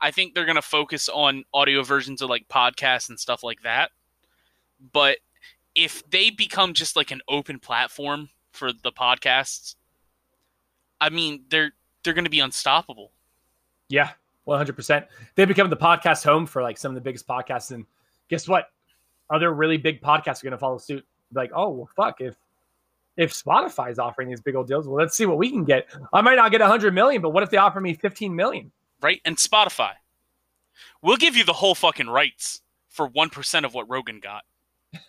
I 0.00 0.10
think 0.10 0.34
they're 0.34 0.44
going 0.44 0.56
to 0.56 0.62
focus 0.62 1.08
on 1.08 1.44
audio 1.52 1.82
versions 1.82 2.22
of 2.22 2.30
like 2.30 2.48
podcasts 2.48 3.08
and 3.08 3.18
stuff 3.18 3.42
like 3.42 3.62
that. 3.62 3.90
But 4.92 5.18
if 5.74 6.08
they 6.10 6.30
become 6.30 6.72
just 6.72 6.96
like 6.96 7.10
an 7.10 7.20
open 7.28 7.58
platform 7.58 8.28
for 8.52 8.72
the 8.72 8.92
podcasts, 8.92 9.74
I 11.00 11.10
mean, 11.10 11.44
they're 11.48 11.72
they're 12.02 12.14
going 12.14 12.24
to 12.24 12.30
be 12.30 12.40
unstoppable. 12.40 13.10
Yeah, 13.88 14.10
one 14.44 14.58
hundred 14.58 14.76
percent. 14.76 15.06
They 15.34 15.44
become 15.44 15.70
the 15.70 15.76
podcast 15.76 16.24
home 16.24 16.46
for 16.46 16.62
like 16.62 16.78
some 16.78 16.90
of 16.90 16.94
the 16.94 17.00
biggest 17.00 17.26
podcasts 17.26 17.70
and 17.70 17.86
guess 18.28 18.46
what? 18.46 18.70
Other 19.30 19.52
really 19.52 19.76
big 19.76 20.00
podcasts 20.00 20.42
are 20.42 20.44
going 20.44 20.52
to 20.52 20.58
follow 20.58 20.78
suit. 20.78 21.04
Like, 21.32 21.50
oh 21.54 21.70
well, 21.70 21.88
fuck 21.96 22.20
if 22.20 22.36
if 23.18 23.34
Spotify's 23.34 23.98
offering 23.98 24.28
these 24.28 24.40
big 24.40 24.54
old 24.54 24.68
deals, 24.68 24.86
well, 24.86 24.96
let's 24.96 25.16
see 25.16 25.26
what 25.26 25.38
we 25.38 25.50
can 25.50 25.64
get. 25.64 25.88
I 26.12 26.22
might 26.22 26.36
not 26.36 26.52
get 26.52 26.60
100 26.60 26.94
million, 26.94 27.20
but 27.20 27.30
what 27.30 27.42
if 27.42 27.50
they 27.50 27.56
offer 27.56 27.80
me 27.80 27.92
15 27.92 28.34
million? 28.34 28.70
Right? 29.02 29.20
And 29.24 29.36
Spotify. 29.36 29.90
We'll 31.02 31.16
give 31.16 31.36
you 31.36 31.44
the 31.44 31.52
whole 31.52 31.74
fucking 31.74 32.06
rights 32.06 32.62
for 32.88 33.10
1% 33.10 33.64
of 33.64 33.74
what 33.74 33.90
Rogan 33.90 34.20
got. 34.20 34.44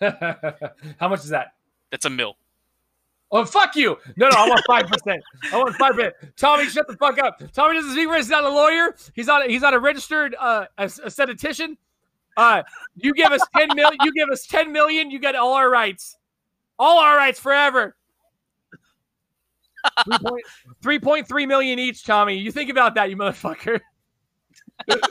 How 0.98 1.08
much 1.08 1.20
is 1.20 1.28
that? 1.28 1.54
That's 1.90 2.04
a 2.04 2.10
mill. 2.10 2.36
Oh 3.32 3.44
fuck 3.44 3.76
you! 3.76 3.96
No, 4.16 4.28
no, 4.28 4.36
I 4.36 4.48
want 4.48 4.60
five 4.66 4.86
percent. 4.88 5.22
I 5.52 5.56
want 5.56 5.76
five 5.76 5.92
percent. 5.94 6.14
Tommy, 6.36 6.66
shut 6.66 6.88
the 6.88 6.96
fuck 6.96 7.16
up. 7.20 7.40
Tommy 7.52 7.76
doesn't 7.76 7.92
speak 7.92 8.08
for 8.08 8.16
He's 8.16 8.28
not 8.28 8.42
a 8.42 8.48
lawyer. 8.48 8.96
He's 9.14 9.28
not. 9.28 9.46
A, 9.46 9.48
he's 9.48 9.62
not 9.62 9.72
a 9.72 9.78
registered 9.78 10.34
uh, 10.36 10.64
a, 10.78 10.90
a. 11.04 11.76
Uh, 12.36 12.62
you 12.96 13.14
give 13.14 13.30
us 13.30 13.40
ten 13.56 13.68
million. 13.76 13.98
You 14.02 14.12
give 14.12 14.28
us 14.30 14.48
ten 14.48 14.72
million. 14.72 15.12
You 15.12 15.20
get 15.20 15.36
all 15.36 15.52
our 15.52 15.70
rights. 15.70 16.16
All 16.76 16.98
our 16.98 17.16
rights 17.16 17.38
forever. 17.38 17.94
3.3 20.82 21.48
million 21.48 21.78
each, 21.78 22.04
Tommy. 22.04 22.36
You 22.36 22.52
think 22.52 22.70
about 22.70 22.94
that, 22.94 23.10
you 23.10 23.16
motherfucker. 23.16 23.80
all 24.90 24.96
right, 24.96 25.00
Look, 25.00 25.02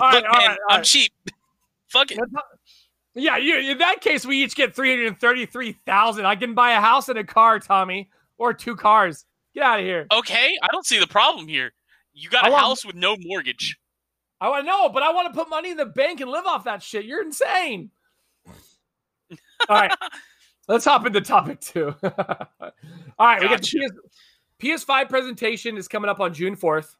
all 0.00 0.10
man, 0.10 0.24
right, 0.32 0.58
all 0.68 0.76
I'm 0.76 0.82
cheap. 0.82 1.12
Fuck 1.88 2.10
it. 2.10 2.18
Yeah, 3.14 3.36
you, 3.36 3.72
in 3.72 3.78
that 3.78 4.00
case, 4.00 4.24
we 4.24 4.42
each 4.42 4.54
get 4.54 4.74
333000 4.74 6.24
I 6.24 6.36
can 6.36 6.54
buy 6.54 6.72
a 6.72 6.80
house 6.80 7.10
and 7.10 7.18
a 7.18 7.24
car, 7.24 7.58
Tommy, 7.58 8.08
or 8.38 8.54
two 8.54 8.74
cars. 8.74 9.26
Get 9.54 9.62
out 9.62 9.80
of 9.80 9.84
here. 9.84 10.06
Okay, 10.10 10.56
I 10.62 10.68
don't 10.72 10.86
see 10.86 10.98
the 10.98 11.06
problem 11.06 11.46
here. 11.46 11.72
You 12.14 12.30
got 12.30 12.48
a 12.48 12.50
want, 12.50 12.62
house 12.62 12.86
with 12.86 12.96
no 12.96 13.16
mortgage. 13.20 13.76
I 14.40 14.48
want 14.48 14.64
to 14.64 14.66
know, 14.66 14.88
but 14.88 15.02
I 15.02 15.12
want 15.12 15.32
to 15.32 15.38
put 15.38 15.50
money 15.50 15.70
in 15.70 15.76
the 15.76 15.86
bank 15.86 16.20
and 16.20 16.30
live 16.30 16.46
off 16.46 16.64
that 16.64 16.82
shit. 16.82 17.04
You're 17.04 17.22
insane. 17.22 17.90
All 19.68 19.76
right. 19.76 19.92
Let's 20.68 20.84
hop 20.84 21.06
into 21.06 21.20
topic 21.20 21.60
two. 21.60 21.94
All 23.18 23.26
right, 23.26 23.40
gotcha. 23.40 23.76
we 23.76 23.86
got 23.86 23.94
the 23.94 24.08
PS, 24.62 24.84
PS5 24.84 25.08
presentation 25.08 25.76
is 25.76 25.88
coming 25.88 26.08
up 26.08 26.20
on 26.20 26.32
June 26.34 26.56
4th. 26.56 26.94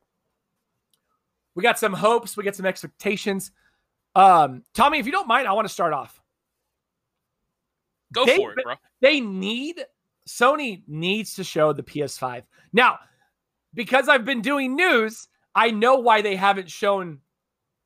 We 1.55 1.63
got 1.63 1.79
some 1.79 1.93
hopes, 1.93 2.37
we 2.37 2.45
got 2.45 2.57
some 2.57 2.67
expectations. 2.67 3.53
Um, 4.15 4.63
Tommy, 4.75 4.99
if 4.99 5.07
you 5.07 5.13
don't 5.13 5.29
mind, 5.29 5.47
I 5.49 5.53
want 5.53 5.67
to 5.67 5.73
start 5.73 5.93
off. 5.93 6.21
Go 8.13 8.27
they, 8.27 8.37
for 8.37 8.53
it, 8.53 8.59
bro. 8.63 8.75
They 9.01 9.21
need 9.21 9.85
Sony 10.29 10.83
needs 10.87 11.35
to 11.35 11.45
show 11.45 11.73
the 11.73 11.83
PS5. 11.83 12.45
Now, 12.73 12.99
because 13.75 14.09
I've 14.09 14.25
been 14.25 14.43
doing 14.43 14.77
news, 14.77 15.29
I 15.55 15.71
know 15.71 15.97
why 15.97 16.23
they 16.23 16.37
haven't 16.37 16.71
shown 16.71 17.19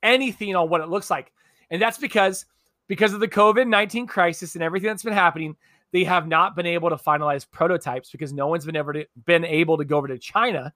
anything 0.03 0.55
on 0.55 0.69
what 0.69 0.81
it 0.81 0.89
looks 0.89 1.11
like. 1.11 1.33
And 1.71 1.81
that's 1.81 1.99
because 1.99 2.45
because 2.89 3.13
of 3.13 3.21
the 3.21 3.29
COVID 3.29 3.67
19 3.67 4.07
crisis 4.07 4.55
and 4.55 4.63
everything 4.63 4.89
that's 4.89 5.03
been 5.03 5.13
happening, 5.13 5.57
they 5.97 6.05
have 6.05 6.29
not 6.29 6.55
been 6.55 6.67
able 6.67 6.91
to 6.91 6.97
finalize 6.97 7.51
prototypes 7.51 8.11
because 8.11 8.31
no 8.31 8.49
one's 8.49 8.67
been, 8.67 8.77
ever 8.77 8.93
to, 8.93 9.07
been 9.25 9.47
able 9.47 9.79
to 9.79 9.85
go 9.87 9.97
over 9.97 10.09
to 10.09 10.19
China 10.19 10.75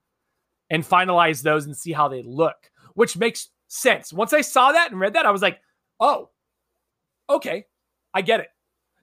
and 0.71 0.83
finalize 0.83 1.43
those 1.43 1.67
and 1.67 1.77
see 1.77 1.93
how 1.93 2.09
they 2.09 2.23
look, 2.23 2.57
which 2.95 3.19
makes 3.19 3.51
sense. 3.69 4.15
Once 4.15 4.33
I 4.33 4.41
saw 4.41 4.73
that 4.73 4.91
and 4.91 4.99
read 4.99 5.13
that, 5.13 5.27
I 5.27 5.31
was 5.31 5.43
like, 5.43 5.61
oh, 6.01 6.31
okay, 7.29 7.67
I 8.15 8.23
get 8.23 8.41
it. 8.41 8.49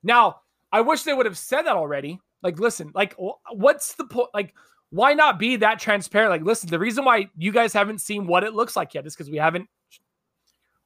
Now, 0.02 0.38
I 0.72 0.82
wish 0.82 1.04
they 1.04 1.14
would 1.14 1.28
have 1.28 1.38
said 1.38 1.68
that 1.68 1.76
already. 1.76 2.20
Like, 2.42 2.60
listen, 2.60 2.92
like, 2.96 3.14
what's 3.52 3.94
the 3.94 4.06
point? 4.06 4.30
Like, 4.34 4.56
why 4.90 5.14
not 5.14 5.38
be 5.38 5.58
that 5.58 5.78
transparent? 5.78 6.32
Like, 6.32 6.42
listen, 6.42 6.68
the 6.68 6.80
reason 6.80 7.06
why 7.06 7.30
you 7.38 7.52
guys 7.52 7.74
haven't 7.74 8.02
seen 8.02 8.26
what 8.26 8.44
it 8.44 8.56
looks 8.56 8.76
like 8.76 8.96
yet 8.96 9.06
is 9.06 9.14
because 9.14 9.30
we 9.30 9.38
haven't 9.38 9.70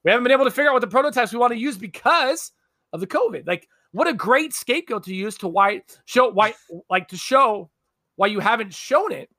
we 0.03 0.11
haven't 0.11 0.23
been 0.25 0.33
able 0.33 0.43
to 0.43 0.51
figure 0.51 0.71
out 0.71 0.73
what 0.73 0.81
the 0.81 0.87
prototypes 0.87 1.31
we 1.31 1.39
want 1.39 1.53
to 1.53 1.57
use 1.57 1.77
because 1.77 2.51
of 2.91 2.99
the 2.99 3.07
COVID. 3.07 3.47
Like, 3.47 3.69
what 3.91 4.07
a 4.07 4.13
great 4.13 4.53
scapegoat 4.53 5.03
to 5.03 5.13
use 5.13 5.37
to 5.39 5.47
why 5.47 5.81
show 6.05 6.29
why 6.29 6.53
like 6.89 7.09
to 7.09 7.17
show 7.17 7.69
why 8.15 8.27
you 8.27 8.39
haven't 8.39 8.73
shown 8.73 9.11
it. 9.11 9.29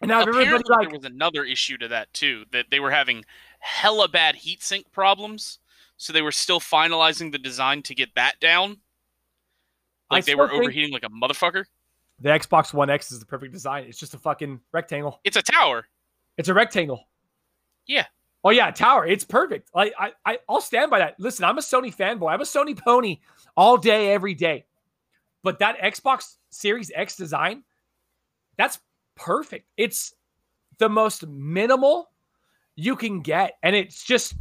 And 0.00 0.08
now 0.08 0.22
Apparently, 0.22 0.62
like, 0.68 0.88
there 0.88 0.98
was 0.98 1.04
another 1.04 1.44
issue 1.44 1.78
to 1.78 1.88
that 1.88 2.12
too 2.12 2.44
that 2.52 2.66
they 2.70 2.80
were 2.80 2.90
having 2.90 3.24
hella 3.60 4.08
bad 4.08 4.34
heat 4.34 4.62
sink 4.62 4.90
problems, 4.92 5.58
so 5.96 6.12
they 6.12 6.22
were 6.22 6.32
still 6.32 6.60
finalizing 6.60 7.32
the 7.32 7.38
design 7.38 7.82
to 7.82 7.94
get 7.94 8.14
that 8.14 8.40
down. 8.40 8.78
Like 10.10 10.24
they 10.24 10.34
were 10.34 10.50
overheating 10.52 10.92
like 10.92 11.04
a 11.04 11.08
motherfucker. 11.08 11.64
The 12.20 12.28
Xbox 12.28 12.72
One 12.72 12.90
X 12.90 13.10
is 13.10 13.20
the 13.20 13.26
perfect 13.26 13.52
design. 13.52 13.84
It's 13.88 13.98
just 13.98 14.14
a 14.14 14.18
fucking 14.18 14.60
rectangle. 14.72 15.20
It's 15.24 15.36
a 15.36 15.42
tower. 15.42 15.86
It's 16.36 16.48
a 16.48 16.54
rectangle. 16.54 17.08
Yeah. 17.86 18.06
Oh 18.44 18.50
yeah, 18.50 18.70
tower. 18.70 19.06
It's 19.06 19.24
perfect. 19.24 19.70
Like 19.74 19.94
I, 19.98 20.12
I, 20.24 20.38
I'll 20.48 20.60
stand 20.60 20.90
by 20.90 20.98
that. 20.98 21.18
Listen, 21.18 21.44
I'm 21.44 21.58
a 21.58 21.62
Sony 21.62 21.94
fanboy. 21.94 22.30
I'm 22.30 22.40
a 22.40 22.44
Sony 22.44 22.78
pony 22.78 23.20
all 23.56 23.76
day, 23.76 24.12
every 24.12 24.34
day. 24.34 24.64
But 25.42 25.58
that 25.58 25.78
Xbox 25.78 26.36
Series 26.50 26.90
X 26.94 27.16
design, 27.16 27.62
that's 28.56 28.78
perfect. 29.14 29.68
It's 29.76 30.14
the 30.78 30.88
most 30.88 31.26
minimal 31.26 32.10
you 32.76 32.96
can 32.96 33.20
get, 33.20 33.58
and 33.62 33.76
it's 33.76 34.02
just 34.02 34.34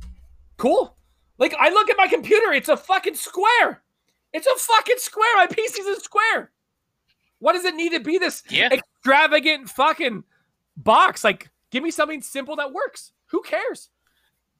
cool. 0.57 0.95
Like 1.37 1.55
I 1.59 1.69
look 1.69 1.89
at 1.89 1.97
my 1.97 2.07
computer, 2.07 2.53
it's 2.53 2.69
a 2.69 2.77
fucking 2.77 3.15
square. 3.15 3.83
It's 4.33 4.47
a 4.47 4.55
fucking 4.55 4.97
square. 4.97 5.35
My 5.37 5.47
PC's 5.47 5.85
a 5.85 5.99
square. 5.99 6.51
What 7.39 7.53
does 7.53 7.65
it 7.65 7.75
need 7.75 7.91
to 7.91 7.99
be 7.99 8.17
this 8.17 8.43
yeah. 8.49 8.69
extravagant 8.71 9.69
fucking 9.69 10.23
box? 10.77 11.23
Like, 11.23 11.49
give 11.71 11.83
me 11.83 11.91
something 11.91 12.21
simple 12.21 12.55
that 12.55 12.73
works. 12.73 13.11
Who 13.27 13.41
cares? 13.41 13.89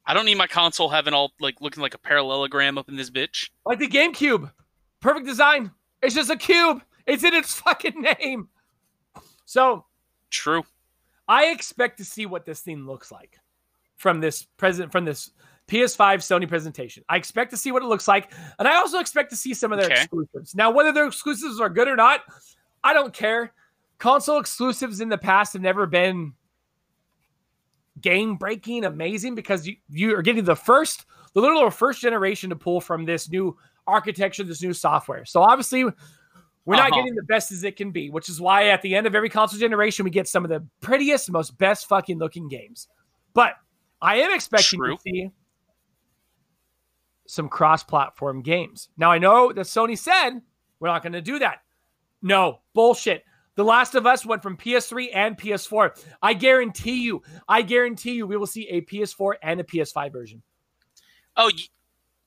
I 0.06 0.14
don't 0.14 0.26
need 0.26 0.38
my 0.38 0.48
console 0.48 0.90
having 0.90 1.14
all 1.14 1.32
like 1.40 1.62
looking 1.62 1.82
like 1.82 1.94
a 1.94 1.98
parallelogram 1.98 2.78
up 2.78 2.90
in 2.90 2.96
this 2.96 3.10
bitch. 3.10 3.50
Like 3.66 3.80
the 3.80 3.88
GameCube. 3.88 4.52
Perfect 5.00 5.26
design. 5.26 5.72
It's 6.02 6.16
just 6.16 6.30
a 6.30 6.36
cube. 6.36 6.82
It's 7.06 7.24
in 7.24 7.34
its 7.34 7.54
fucking 7.60 8.02
name. 8.02 8.50
So 9.46 9.86
true. 10.30 10.64
I 11.28 11.46
expect 11.48 11.98
to 12.00 12.06
see 12.06 12.26
what 12.26 12.46
this 12.46 12.62
thing 12.62 12.86
looks 12.86 13.12
like 13.12 13.40
from 13.96 14.20
this 14.20 14.44
present 14.44 14.92
from 14.92 15.06
this 15.06 15.32
PS5 15.68 16.18
Sony 16.18 16.48
presentation. 16.48 17.04
I 17.08 17.16
expect 17.16 17.52
to 17.52 17.58
see 17.58 17.72
what 17.72 17.82
it 17.82 17.86
looks 17.88 18.08
like, 18.08 18.34
and 18.60 18.68
I 18.68 18.76
also 18.76 19.00
expect 19.00 19.30
to 19.30 19.38
see 19.38 19.54
some 19.54 19.72
of 19.72 19.78
their 19.78 19.88
okay. 19.88 20.02
exclusives. 20.02 20.56
Now, 20.56 20.72
whether 20.72 20.92
their 20.92 21.08
exclusives 21.08 21.62
are 21.62 21.70
good 21.70 21.88
or 21.88 21.96
not, 21.96 22.22
I 22.84 22.94
don't 22.94 23.14
care. 23.14 23.54
Console 23.98 24.40
exclusives 24.40 25.00
in 25.00 25.08
the 25.08 25.18
past 25.18 25.54
have 25.54 25.62
never 25.62 25.86
been 25.86 26.34
game 28.04 28.36
breaking, 28.36 28.86
amazing 28.86 29.34
because 29.34 29.66
you, 29.66 29.78
you 29.90 30.16
are 30.16 30.22
getting 30.22 30.44
the 30.44 30.56
first, 30.56 31.06
the 31.34 31.42
little 31.42 31.72
first 31.72 32.02
generation 32.02 32.52
to 32.52 32.56
pull 32.56 32.80
from 32.80 33.06
this 33.06 33.30
new 33.30 33.58
architecture, 33.88 34.44
this 34.44 34.62
new 34.62 34.74
software. 34.74 35.26
So 35.26 35.42
obviously, 35.42 35.86
we're 36.66 36.76
uh-huh. 36.76 36.90
not 36.90 36.94
getting 36.94 37.16
the 37.16 37.24
best 37.24 37.52
as 37.52 37.64
it 37.64 37.76
can 37.76 37.92
be, 37.92 38.10
which 38.10 38.30
is 38.30 38.40
why 38.40 38.68
at 38.68 38.82
the 38.82 38.96
end 38.96 39.08
of 39.08 39.16
every 39.16 39.30
console 39.30 39.60
generation, 39.60 40.06
we 40.06 40.12
get 40.12 40.28
some 40.28 40.46
of 40.46 40.50
the 40.50 40.66
prettiest, 40.82 41.32
most 41.32 41.58
best 41.58 41.88
fucking 41.88 42.20
looking 42.20 42.48
games. 42.48 42.88
But 43.34 43.56
I 44.02 44.18
am 44.18 44.34
expecting 44.34 44.80
True. 44.80 44.96
to 44.96 45.02
see 45.02 45.32
some 47.28 47.50
cross 47.50 47.84
platform 47.84 48.42
games. 48.42 48.90
Now, 48.98 49.12
I 49.12 49.18
know 49.18 49.52
that 49.52 49.66
Sony 49.66 49.98
said 49.98 50.42
we're 50.80 50.90
not 50.90 51.04
going 51.04 51.14
to 51.14 51.22
do 51.22 51.40
that. 51.40 51.60
No, 52.22 52.60
bullshit. 52.74 53.24
The 53.56 53.64
Last 53.64 53.96
of 53.96 54.06
Us 54.06 54.26
went 54.26 54.42
from 54.42 54.58
PS3 54.58 55.10
and 55.14 55.38
PS4. 55.38 56.04
I 56.22 56.34
guarantee 56.34 57.04
you, 57.04 57.22
I 57.48 57.62
guarantee 57.62 58.14
you, 58.14 58.26
we 58.26 58.38
will 58.38 58.48
see 58.48 58.68
a 58.70 58.82
PS4 58.82 59.36
and 59.44 59.60
a 59.60 59.64
PS5 59.64 60.12
version. 60.12 60.42
Oh, 61.38 61.50
you, 61.50 61.66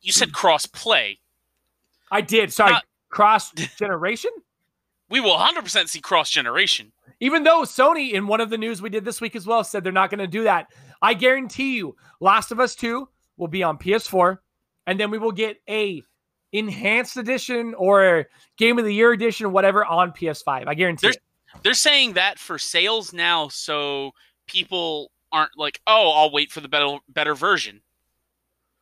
you 0.03 0.13
said 0.13 0.33
cross 0.33 0.67
play. 0.67 1.19
I 2.11 2.21
did. 2.21 2.53
Sorry, 2.53 2.75
uh, 2.75 2.81
cross 3.09 3.51
generation. 3.53 4.31
we 5.11 5.21
will 5.21 5.37
100% 5.37 5.89
see 5.89 6.01
cross 6.01 6.31
generation. 6.31 6.93
Even 7.21 7.45
though 7.45 7.63
Sony, 7.63 8.13
in 8.13 8.27
one 8.27 8.41
of 8.41 8.51
the 8.51 8.59
news 8.59 8.83
we 8.83 8.91
did 8.91 9.05
this 9.05 9.21
week 9.21 9.35
as 9.35 9.47
well, 9.47 9.65
said 9.65 9.83
they're 9.83 9.93
not 9.93 10.11
going 10.11 10.19
to 10.19 10.27
do 10.27 10.45
that. 10.45 10.69
I 11.01 11.15
guarantee 11.15 11.77
you, 11.77 11.97
Last 12.21 12.53
of 12.53 12.61
Us 12.61 12.75
2 12.75 13.09
will 13.37 13.49
be 13.49 13.63
on 13.63 13.79
PS4, 13.79 14.39
and 14.87 15.01
then 15.01 15.11
we 15.11 15.19
will 15.19 15.33
get 15.33 15.61
a 15.69 16.03
enhanced 16.53 17.17
edition 17.17 17.75
or 17.75 18.27
game 18.57 18.79
of 18.79 18.85
the 18.85 18.95
year 18.95 19.13
edition, 19.13 19.53
whatever, 19.53 19.85
on 19.85 20.13
PS5. 20.13 20.67
I 20.67 20.75
guarantee 20.75 21.09
it. 21.09 21.19
They're 21.63 21.75
saying 21.75 22.15
that 22.15 22.39
for 22.39 22.59
sales 22.59 23.13
now, 23.13 23.49
so 23.49 24.13
people 24.47 25.11
aren't 25.33 25.57
like, 25.57 25.81
oh, 25.87 26.13
I'll 26.15 26.33
wait 26.33 26.51
for 26.51 26.61
the 26.61 26.69
better 26.69 26.99
better 27.09 27.35
version. 27.35 27.81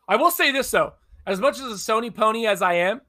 I 0.08 0.16
will 0.16 0.30
say 0.30 0.52
this 0.52 0.70
though, 0.70 0.92
as 1.26 1.40
much 1.40 1.58
as 1.58 1.66
a 1.66 1.74
Sony 1.74 2.14
pony 2.14 2.46
as 2.46 2.62
I 2.62 2.74
am, 2.74 3.00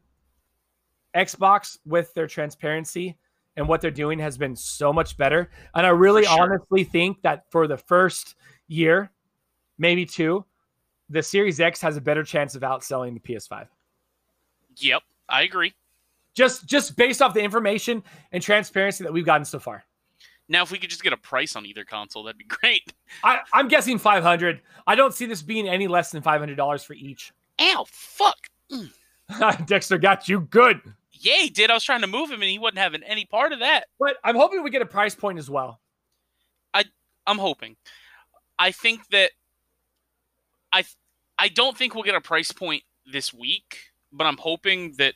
Xbox 1.16 1.78
with 1.86 2.14
their 2.14 2.28
transparency 2.28 3.18
and 3.58 3.68
what 3.68 3.82
they're 3.82 3.92
doing 3.92 4.20
has 4.20 4.38
been 4.38 4.56
so 4.56 4.92
much 4.92 5.18
better. 5.18 5.50
And 5.74 5.86
I 5.86 5.90
really 5.90 6.26
sure. 6.26 6.42
honestly 6.42 6.84
think 6.84 7.22
that 7.22 7.50
for 7.52 7.68
the 7.68 7.78
first 7.78 8.36
year, 8.68 9.12
maybe 9.78 10.06
two, 10.06 10.46
the 11.10 11.24
Series 11.24 11.60
X 11.60 11.82
has 11.82 11.98
a 11.98 12.02
better 12.02 12.24
chance 12.24 12.56
of 12.56 12.64
outselling 12.64 13.14
the 13.14 13.20
PS5. 13.20 13.68
Yep, 14.78 15.04
I 15.30 15.44
agree. 15.44 15.74
Just 16.36 16.66
just 16.66 16.96
based 16.96 17.22
off 17.22 17.34
the 17.34 17.42
information 17.42 18.04
and 18.32 18.44
transparency 18.44 19.04
that 19.04 19.14
we've 19.14 19.26
gotten 19.26 19.46
so 19.46 19.60
far. 19.60 19.86
Now, 20.48 20.62
if 20.62 20.72
we 20.72 20.78
could 20.78 20.90
just 20.90 21.04
get 21.04 21.14
a 21.14 21.18
price 21.18 21.56
on 21.56 21.66
either 21.66 21.84
console, 21.84 22.24
that'd 22.24 22.38
be 22.38 22.44
great. 22.48 22.94
I, 23.24 23.40
I'm 23.54 23.68
guessing 23.68 23.98
500. 23.98 24.62
I 24.86 24.96
don't 24.96 25.14
see 25.14 25.26
this 25.26 25.42
being 25.42 25.68
any 25.68 25.88
less 25.88 26.12
than 26.12 26.22
$500 26.22 26.86
for 26.86 26.94
each. 26.94 27.34
Ow, 27.60 27.86
fuck. 27.90 28.38
Mm. 28.72 28.92
Dexter 29.66 29.98
got 29.98 30.30
you 30.30 30.42
good. 30.42 30.82
Yeah, 31.14 31.38
he 31.38 31.50
did. 31.50 31.72
I 31.72 31.74
was 31.74 31.84
trying 31.84 32.02
to 32.02 32.08
move 32.08 32.30
him, 32.30 32.42
and 32.42 32.52
he 32.52 32.60
wasn't 32.60 32.80
having 32.80 33.02
any 33.04 33.26
part 33.26 33.54
of 33.54 33.60
that. 33.60 33.86
But 34.00 34.18
I'm 34.24 34.36
hoping 34.36 34.62
we 34.64 34.70
get 34.70 34.82
a 34.82 34.86
price 34.86 35.16
point 35.16 35.40
as 35.40 35.50
well. 35.50 35.80
I 36.74 36.84
I'm 37.26 37.38
hoping. 37.38 37.78
I 38.60 38.72
think 38.72 39.08
that 39.10 39.32
I 40.72 40.84
I 41.40 41.48
don't 41.48 41.78
think 41.78 41.96
we'll 41.96 42.04
get 42.04 42.16
a 42.16 42.22
price 42.22 42.52
point 42.52 42.84
this 43.12 43.34
week, 43.34 43.78
but 44.16 44.26
I'm 44.26 44.38
hoping 44.38 44.94
that 44.98 45.14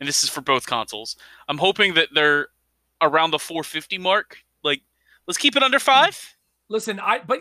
and 0.00 0.08
this 0.08 0.24
is 0.24 0.28
for 0.30 0.40
both 0.40 0.66
consoles. 0.66 1.16
I'm 1.48 1.58
hoping 1.58 1.94
that 1.94 2.08
they're 2.12 2.48
around 3.00 3.30
the 3.30 3.38
450 3.38 3.98
mark. 3.98 4.38
Like 4.64 4.82
let's 5.26 5.38
keep 5.38 5.56
it 5.56 5.62
under 5.62 5.78
5. 5.78 6.36
Listen, 6.68 6.98
I 7.00 7.20
but 7.20 7.38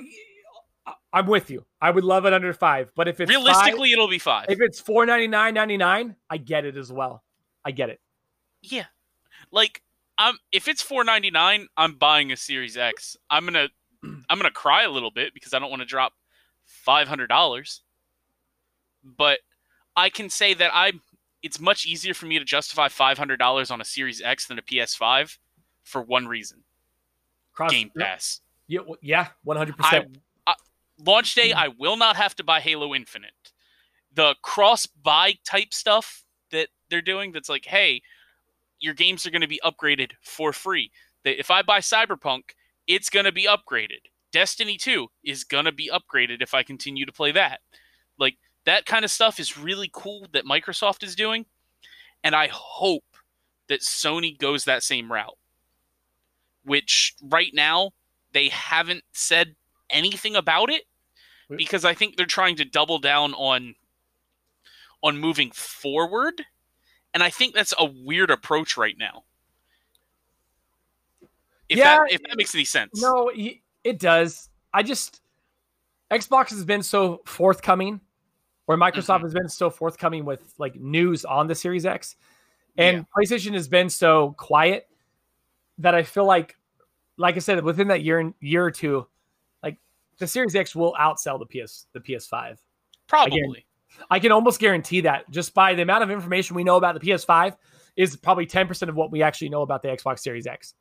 I'm 1.14 1.28
with 1.28 1.50
you. 1.50 1.66
I 1.82 1.92
would 1.92 2.04
love 2.04 2.26
it 2.26 2.34
under 2.34 2.54
five, 2.54 2.92
but 2.96 3.08
if 3.08 3.20
it's 3.20 3.30
Realistically, 3.30 3.90
five, 3.90 3.94
it'll 3.94 4.08
be 4.08 4.20
5. 4.20 4.46
if 4.50 4.60
it's 4.62 4.80
four 4.80 5.06
ninety 5.06 5.28
nine 5.28 5.54
ninety 5.54 5.78
nine, 5.78 6.16
I 6.30 6.38
get 6.38 6.66
it 6.66 6.78
as 6.78 6.92
well. 6.92 7.24
I 7.66 7.72
get 7.72 7.90
it. 7.90 8.00
Yeah. 8.62 8.86
Like 9.52 9.82
I'm 10.18 10.38
if 10.52 10.68
it's 10.68 10.82
499, 10.82 11.68
I'm 11.78 11.96
buying 11.96 12.32
a 12.32 12.38
Series 12.38 12.78
X. 12.78 13.18
I'm 13.30 13.46
going 13.46 13.54
to 13.54 13.70
I'm 14.30 14.38
going 14.40 14.50
to 14.50 14.52
cry 14.52 14.84
a 14.84 14.90
little 14.90 15.12
bit 15.12 15.34
because 15.34 15.54
I 15.54 15.60
don't 15.60 15.70
want 15.70 15.82
to 15.82 15.88
drop 15.88 16.14
$500. 16.88 17.80
But 19.04 19.40
I 19.96 20.10
can 20.10 20.30
say 20.30 20.54
that 20.54 20.72
I 20.74 20.94
it's 21.44 21.60
much 21.60 21.86
easier 21.86 22.14
for 22.14 22.28
me 22.28 22.38
to 22.38 22.46
justify 22.46 22.88
$500 22.88 23.72
on 23.72 23.82
a 23.82 23.86
Series 23.86 24.22
X 24.22 24.48
than 24.48 24.60
a 24.60 24.62
PS5 24.62 25.38
for 25.84 26.02
one 26.02 26.28
reason. 26.28 26.64
Cross 27.54 27.72
Game 27.72 27.92
Pass. 27.98 28.42
Yeah, 28.68 28.82
yeah, 29.02 29.28
one 29.44 29.58
hundred 29.58 29.76
I, 29.80 29.84
percent. 29.84 30.18
I 30.48 30.54
launch 31.06 31.36
day 31.36 31.50
mm-hmm. 31.50 31.60
I 31.60 31.70
will 31.78 31.98
not 31.98 32.16
have 32.16 32.36
to 32.38 32.44
buy 32.44 32.62
Halo 32.62 32.96
Infinite. 32.96 33.52
The 34.14 34.36
cross 34.42 34.86
buy 34.86 35.36
type 35.46 35.74
stuff 35.74 36.24
that 36.52 36.70
they're 36.90 37.02
doing 37.02 37.32
that's 37.32 37.50
like, 37.50 37.66
hey, 37.66 38.02
your 38.80 38.94
games 38.94 39.26
are 39.26 39.32
going 39.32 39.42
to 39.42 39.48
be 39.48 39.60
upgraded 39.64 40.12
for 40.22 40.54
free. 40.54 40.92
That 41.24 41.40
if 41.40 41.52
I 41.52 41.62
buy 41.62 41.80
Cyberpunk, 41.80 42.52
it's 42.88 43.10
going 43.10 43.26
to 43.26 43.32
be 43.32 43.46
upgraded. 43.46 44.00
Destiny 44.32 44.78
2 44.78 45.08
is 45.24 45.44
going 45.44 45.66
to 45.66 45.72
be 45.72 45.92
upgraded 45.94 46.42
if 46.42 46.54
I 46.54 46.64
continue 46.64 47.06
to 47.06 47.12
play 47.12 47.32
that. 47.34 47.60
Like 48.18 48.38
that 48.66 48.86
kind 48.86 49.04
of 49.06 49.12
stuff 49.12 49.40
is 49.40 49.58
really 49.58 49.90
cool 49.92 50.28
that 50.34 50.46
Microsoft 50.46 51.04
is 51.04 51.16
doing, 51.16 51.46
and 52.24 52.36
I 52.36 52.48
hope 52.52 53.06
that 53.68 53.82
Sony 53.82 54.38
goes 54.38 54.66
that 54.66 54.84
same 54.84 55.12
route. 55.12 55.38
Which 56.64 57.16
right 57.24 57.52
now 57.54 57.92
they 58.34 58.50
haven't 58.50 59.04
said 59.14 59.56
anything 59.90 60.36
about 60.36 60.70
it 60.70 60.84
because 61.50 61.84
I 61.84 61.94
think 61.94 62.16
they're 62.16 62.26
trying 62.26 62.56
to 62.58 62.66
double 62.66 63.00
down 63.00 63.34
on 63.34 63.76
on 65.04 65.18
moving 65.18 65.52
forward 65.52 66.46
and 67.14 67.24
I 67.24 67.30
think 67.30 67.54
that's 67.54 67.74
a 67.78 67.86
weird 67.86 68.32
approach 68.32 68.78
right 68.78 68.98
now. 68.98 69.24
If 71.68 71.78
Yeah. 71.78 71.98
that 72.00 72.12
if 72.12 72.22
that 72.24 72.38
makes 72.38 72.54
any 72.56 72.66
sense. 72.66 73.02
No, 73.02 73.32
it 73.84 74.00
does. 74.00 74.50
I 74.74 74.84
just 74.84 75.22
Xbox 76.10 76.50
has 76.50 76.66
been 76.66 76.84
so 76.84 77.22
forthcoming, 77.26 78.02
or 78.72 78.78
Microsoft 78.78 79.20
Mhm. 79.20 79.24
has 79.24 79.34
been 79.34 79.50
so 79.50 79.70
forthcoming 79.70 80.24
with 80.26 80.54
like 80.58 80.76
news 80.76 81.26
on 81.26 81.48
the 81.48 81.56
Series 81.56 81.86
X, 81.86 82.16
and 82.78 83.06
PlayStation 83.16 83.54
has 83.54 83.68
been 83.68 83.90
so 83.90 84.32
quiet 84.38 84.88
that 85.78 85.94
I 85.96 86.04
feel 86.04 86.26
like, 86.26 86.56
like 87.18 87.36
I 87.36 87.40
said, 87.40 87.64
within 87.64 87.90
that 87.90 88.02
year 88.04 88.34
year 88.40 88.64
or 88.66 88.72
two, 88.72 89.08
like 89.64 89.78
the 90.20 90.28
Series 90.28 90.56
X 90.56 90.76
will 90.76 90.94
outsell 90.94 91.38
the 91.40 91.46
PS 91.46 91.88
the 91.94 92.00
PS5. 92.00 92.60
Probably. 93.08 93.66
I 94.10 94.20
can 94.20 94.32
almost 94.32 94.60
guarantee 94.60 95.02
that 95.02 95.30
just 95.32 95.54
by 95.54 95.74
the 95.74 95.82
amount 95.82 96.04
of 96.04 96.10
information 96.12 96.56
we 96.56 96.64
know 96.64 96.78
about 96.78 96.94
the 96.94 97.02
PS5 97.02 97.58
is 97.98 98.16
probably 98.16 98.46
10% 98.46 98.88
of 98.90 98.96
what 98.96 99.12
we 99.12 99.22
actually 99.22 99.50
know 99.50 99.64
about 99.64 99.82
the 99.82 99.90
Xbox 99.90 100.20
Series 100.20 100.48
X. 100.48 100.76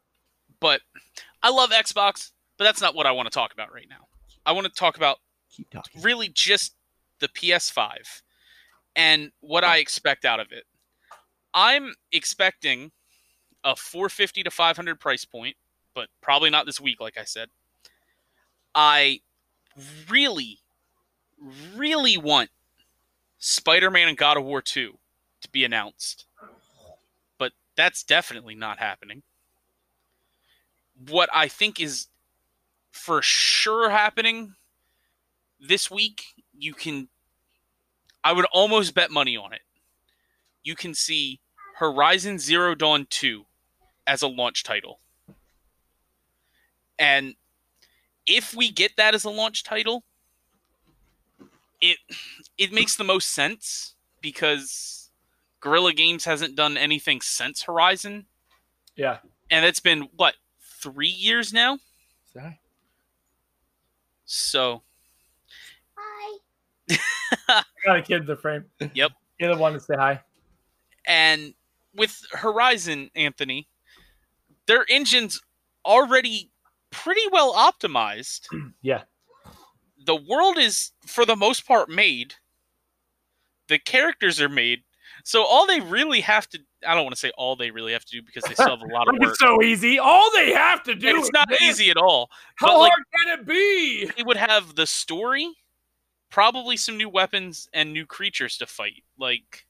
But 0.60 0.80
I 1.42 1.50
love 1.50 1.70
Xbox, 1.70 2.30
but 2.56 2.64
that's 2.64 2.80
not 2.80 2.94
what 2.94 3.06
I 3.06 3.10
want 3.12 3.26
to 3.26 3.30
talk 3.30 3.52
about 3.52 3.72
right 3.74 3.88
now. 3.90 4.06
I 4.46 4.52
want 4.52 4.66
to 4.66 4.72
talk 4.72 4.96
about 4.96 5.18
Keep 5.50 5.70
talking. 5.70 6.02
really 6.02 6.28
just 6.28 6.76
the 7.20 7.28
PS5 7.28 8.22
and 8.96 9.30
what 9.40 9.64
I 9.64 9.78
expect 9.78 10.24
out 10.24 10.40
of 10.40 10.52
it. 10.52 10.64
I'm 11.54 11.94
expecting 12.12 12.90
a 13.64 13.76
450 13.76 14.42
to 14.44 14.50
500 14.50 15.00
price 15.00 15.24
point, 15.24 15.56
but 15.94 16.08
probably 16.20 16.50
not 16.50 16.66
this 16.66 16.80
week 16.80 17.00
like 17.00 17.18
I 17.18 17.24
said. 17.24 17.48
I 18.74 19.20
really 20.08 20.60
really 21.74 22.16
want 22.16 22.50
Spider-Man 23.38 24.08
and 24.08 24.16
God 24.16 24.36
of 24.36 24.44
War 24.44 24.60
2 24.60 24.96
to 25.40 25.50
be 25.50 25.64
announced. 25.64 26.26
But 27.38 27.52
that's 27.76 28.02
definitely 28.02 28.54
not 28.54 28.78
happening. 28.78 29.22
What 31.08 31.30
I 31.32 31.48
think 31.48 31.80
is 31.80 32.08
for 32.90 33.22
sure 33.22 33.90
happening 33.90 34.54
this 35.58 35.90
week, 35.90 36.24
you 36.60 36.74
can 36.74 37.08
I 38.22 38.32
would 38.32 38.44
almost 38.52 38.94
bet 38.94 39.10
money 39.10 39.36
on 39.36 39.52
it. 39.54 39.62
You 40.62 40.74
can 40.76 40.92
see 40.94 41.40
Horizon 41.76 42.38
Zero 42.38 42.74
Dawn 42.74 43.06
2 43.08 43.46
as 44.06 44.20
a 44.20 44.28
launch 44.28 44.62
title. 44.62 45.00
And 46.98 47.34
if 48.26 48.54
we 48.54 48.70
get 48.70 48.96
that 48.96 49.14
as 49.14 49.24
a 49.24 49.30
launch 49.30 49.64
title, 49.64 50.04
it 51.80 51.96
it 52.58 52.72
makes 52.72 52.96
the 52.96 53.04
most 53.04 53.30
sense 53.30 53.94
because 54.20 55.10
Guerrilla 55.60 55.94
Games 55.94 56.26
hasn't 56.26 56.56
done 56.56 56.76
anything 56.76 57.22
since 57.22 57.62
Horizon, 57.62 58.26
Yeah. 58.96 59.18
and 59.50 59.64
it's 59.64 59.80
been 59.80 60.08
what 60.16 60.34
three 60.60 61.08
years 61.08 61.54
now. 61.54 61.78
Sorry. 62.34 62.60
So 64.26 64.82
I 67.48 67.62
got 67.84 67.98
a 67.98 68.02
kid 68.02 68.22
in 68.22 68.26
the 68.26 68.36
frame. 68.36 68.64
Yep. 68.94 69.12
You're 69.38 69.54
the 69.54 69.60
one 69.60 69.72
to 69.72 69.80
say 69.80 69.94
hi. 69.96 70.20
And 71.06 71.54
with 71.94 72.24
Horizon, 72.32 73.10
Anthony, 73.14 73.68
their 74.66 74.84
engine's 74.88 75.40
already 75.84 76.50
pretty 76.90 77.22
well 77.32 77.54
optimized. 77.54 78.46
Yeah. 78.82 79.02
The 80.06 80.16
world 80.16 80.56
is, 80.56 80.92
for 81.06 81.26
the 81.26 81.36
most 81.36 81.66
part, 81.66 81.90
made. 81.90 82.34
The 83.68 83.78
characters 83.78 84.40
are 84.40 84.48
made. 84.48 84.80
So 85.24 85.44
all 85.44 85.66
they 85.66 85.80
really 85.80 86.22
have 86.22 86.48
to 86.48 86.58
I 86.86 86.94
don't 86.94 87.04
want 87.04 87.14
to 87.14 87.20
say 87.20 87.30
all 87.36 87.56
they 87.56 87.70
really 87.70 87.92
have 87.92 88.04
to 88.06 88.10
do 88.10 88.22
because 88.22 88.44
they 88.44 88.54
still 88.54 88.70
have 88.76 88.82
a 88.82 88.92
lot 88.92 89.08
of 89.08 89.14
work. 89.20 89.30
It's 89.30 89.38
so 89.38 89.62
easy. 89.62 89.98
All 89.98 90.30
they 90.34 90.52
have 90.52 90.82
to 90.84 90.94
do. 90.94 91.08
And 91.08 91.18
it's 91.18 91.32
not 91.32 91.48
easy 91.60 91.90
at 91.90 91.96
all. 91.96 92.30
How 92.56 92.68
but, 92.68 92.78
like- 92.78 92.92
hard 92.92 93.04
can 93.18 93.40
it 93.40 93.46
be? 93.46 94.10
They 94.16 94.22
would 94.22 94.36
have 94.36 94.74
the 94.74 94.86
story, 94.86 95.48
probably 96.30 96.76
some 96.76 96.96
new 96.96 97.08
weapons 97.08 97.68
and 97.72 97.92
new 97.92 98.06
creatures 98.06 98.56
to 98.58 98.66
fight. 98.66 99.02
Like 99.18 99.66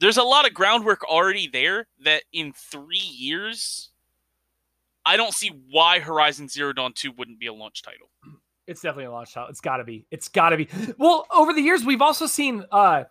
there's 0.00 0.16
a 0.16 0.22
lot 0.22 0.46
of 0.46 0.54
groundwork 0.54 1.04
already 1.04 1.48
there 1.48 1.86
that 2.04 2.24
in 2.32 2.52
3 2.52 2.98
years 2.98 3.90
I 5.04 5.16
don't 5.16 5.34
see 5.34 5.50
why 5.70 5.98
Horizon 5.98 6.48
Zero 6.48 6.72
Dawn 6.72 6.92
2 6.94 7.12
wouldn't 7.12 7.40
be 7.40 7.46
a 7.46 7.52
launch 7.52 7.82
title. 7.82 8.08
It's 8.66 8.80
definitely 8.80 9.06
a 9.06 9.10
launch 9.10 9.34
title. 9.34 9.48
It's 9.48 9.60
got 9.60 9.78
to 9.78 9.84
be. 9.84 10.06
It's 10.10 10.28
got 10.28 10.50
to 10.50 10.56
be. 10.56 10.68
Well, 10.96 11.26
over 11.32 11.52
the 11.52 11.60
years, 11.60 11.84
we've 11.84 12.02
also 12.02 12.26
seen 12.26 12.64
uh 12.70 13.04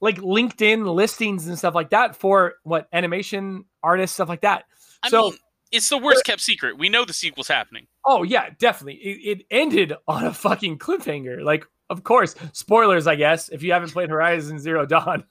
like 0.00 0.16
LinkedIn 0.16 0.92
listings 0.94 1.46
and 1.46 1.58
stuff 1.58 1.74
like 1.74 1.90
that 1.90 2.16
for 2.16 2.54
what 2.62 2.88
animation 2.92 3.64
artists, 3.82 4.14
stuff 4.14 4.28
like 4.28 4.40
that. 4.42 4.64
I 5.02 5.08
so, 5.08 5.30
mean, 5.30 5.38
it's 5.72 5.88
the 5.88 5.98
worst 5.98 6.24
kept 6.24 6.40
secret. 6.40 6.78
We 6.78 6.88
know 6.88 7.04
the 7.04 7.12
sequel's 7.12 7.48
happening. 7.48 7.86
oh 8.04 8.22
yeah, 8.22 8.50
definitely. 8.58 8.96
It, 8.96 9.38
it 9.38 9.46
ended 9.50 9.94
on 10.08 10.24
a 10.24 10.32
fucking 10.32 10.78
cliffhanger. 10.78 11.42
Like, 11.42 11.64
of 11.90 12.02
course, 12.04 12.34
spoilers, 12.52 13.06
I 13.06 13.16
guess, 13.16 13.50
if 13.50 13.62
you 13.62 13.72
haven't 13.72 13.90
played 13.92 14.08
Horizon 14.08 14.58
Zero 14.58 14.86
Dawn. 14.86 15.24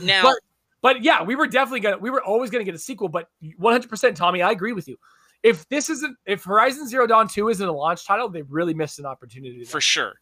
Now, 0.00 0.22
But- 0.22 0.38
But 0.80 1.02
yeah, 1.02 1.22
we 1.22 1.34
were 1.34 1.46
definitely 1.46 1.80
gonna. 1.80 1.98
We 1.98 2.10
were 2.10 2.22
always 2.22 2.50
gonna 2.50 2.64
get 2.64 2.74
a 2.74 2.78
sequel. 2.78 3.08
But 3.08 3.28
100, 3.56 3.88
percent 3.88 4.16
Tommy, 4.16 4.40
I 4.42 4.50
agree 4.52 4.72
with 4.72 4.86
you. 4.86 4.96
If 5.42 5.66
this 5.70 5.88
isn't, 5.90 6.16
if 6.26 6.44
Horizon 6.44 6.86
Zero 6.88 7.06
Dawn 7.06 7.26
Two 7.26 7.48
isn't 7.48 7.66
a 7.66 7.72
launch 7.72 8.06
title, 8.06 8.28
they 8.28 8.42
really 8.42 8.74
missed 8.74 8.98
an 8.98 9.06
opportunity. 9.06 9.56
there. 9.58 9.66
for 9.66 9.80
sure. 9.80 10.14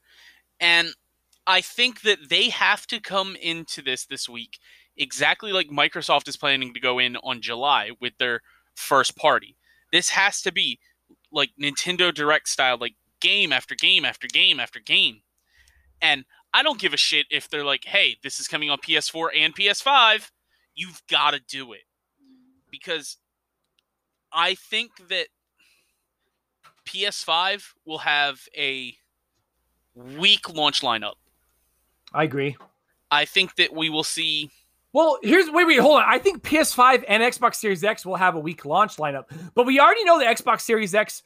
And 0.60 0.88
I 1.48 1.60
think 1.62 2.02
that 2.02 2.28
they 2.28 2.48
have 2.50 2.86
to 2.88 3.00
come 3.00 3.34
into 3.42 3.82
this 3.82 4.06
this 4.06 4.28
week 4.28 4.58
exactly 4.96 5.52
like 5.52 5.68
Microsoft 5.68 6.28
is 6.28 6.36
planning 6.36 6.72
to 6.74 6.80
go 6.80 6.98
in 7.00 7.16
on 7.16 7.40
July 7.40 7.90
with 8.00 8.16
their 8.18 8.40
first 8.76 9.16
party. 9.16 9.56
This 9.90 10.10
has 10.10 10.40
to 10.42 10.52
be 10.52 10.78
like 11.32 11.50
Nintendo 11.60 12.14
Direct 12.14 12.48
style, 12.48 12.78
like 12.78 12.94
game 13.20 13.52
after 13.52 13.74
game 13.74 14.04
after 14.04 14.28
game 14.28 14.60
after 14.60 14.78
game. 14.78 15.22
And 16.02 16.24
I 16.52 16.62
don't 16.62 16.78
give 16.78 16.92
a 16.92 16.98
shit 16.98 17.26
if 17.30 17.48
they're 17.48 17.64
like, 17.64 17.84
hey, 17.84 18.16
this 18.22 18.38
is 18.38 18.48
coming 18.48 18.68
on 18.68 18.78
PS4 18.78 19.28
and 19.34 19.54
PS5. 19.54 20.30
You've 20.74 21.00
got 21.08 21.30
to 21.30 21.40
do 21.40 21.72
it. 21.72 21.82
Because 22.70 23.16
I 24.32 24.54
think 24.54 24.90
that 25.08 25.28
PS5 26.86 27.62
will 27.86 27.98
have 27.98 28.40
a 28.56 28.94
weak 29.94 30.52
launch 30.52 30.82
lineup. 30.82 31.14
I 32.12 32.24
agree. 32.24 32.56
I 33.10 33.24
think 33.24 33.56
that 33.56 33.74
we 33.74 33.90
will 33.90 34.04
see. 34.04 34.50
Well, 34.92 35.18
here's 35.22 35.50
wait, 35.50 35.66
wait, 35.66 35.78
hold 35.78 36.00
on. 36.00 36.04
I 36.06 36.18
think 36.18 36.42
PS5 36.42 37.04
and 37.08 37.22
Xbox 37.22 37.56
Series 37.56 37.84
X 37.84 38.04
will 38.04 38.16
have 38.16 38.34
a 38.34 38.40
weak 38.40 38.64
launch 38.64 38.96
lineup, 38.96 39.24
but 39.54 39.64
we 39.66 39.80
already 39.80 40.04
know 40.04 40.18
the 40.18 40.24
Xbox 40.24 40.62
Series 40.62 40.94
X. 40.94 41.22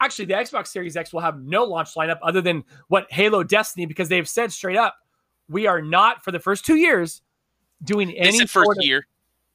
Actually, 0.00 0.24
the 0.26 0.34
Xbox 0.34 0.68
Series 0.68 0.96
X 0.96 1.12
will 1.12 1.20
have 1.20 1.42
no 1.42 1.64
launch 1.64 1.94
lineup 1.94 2.18
other 2.22 2.40
than 2.40 2.64
what 2.88 3.06
Halo 3.12 3.42
Destiny, 3.42 3.86
because 3.86 4.08
they've 4.08 4.28
said 4.28 4.50
straight 4.52 4.76
up, 4.78 4.96
we 5.48 5.66
are 5.66 5.82
not 5.82 6.24
for 6.24 6.30
the 6.32 6.38
first 6.38 6.64
two 6.64 6.76
years 6.76 7.22
doing 7.84 8.10
any 8.12 8.32
This 8.38 8.40
is 8.42 8.50
sort 8.50 8.66
first 8.66 8.78
of- 8.80 8.84
year. 8.86 9.06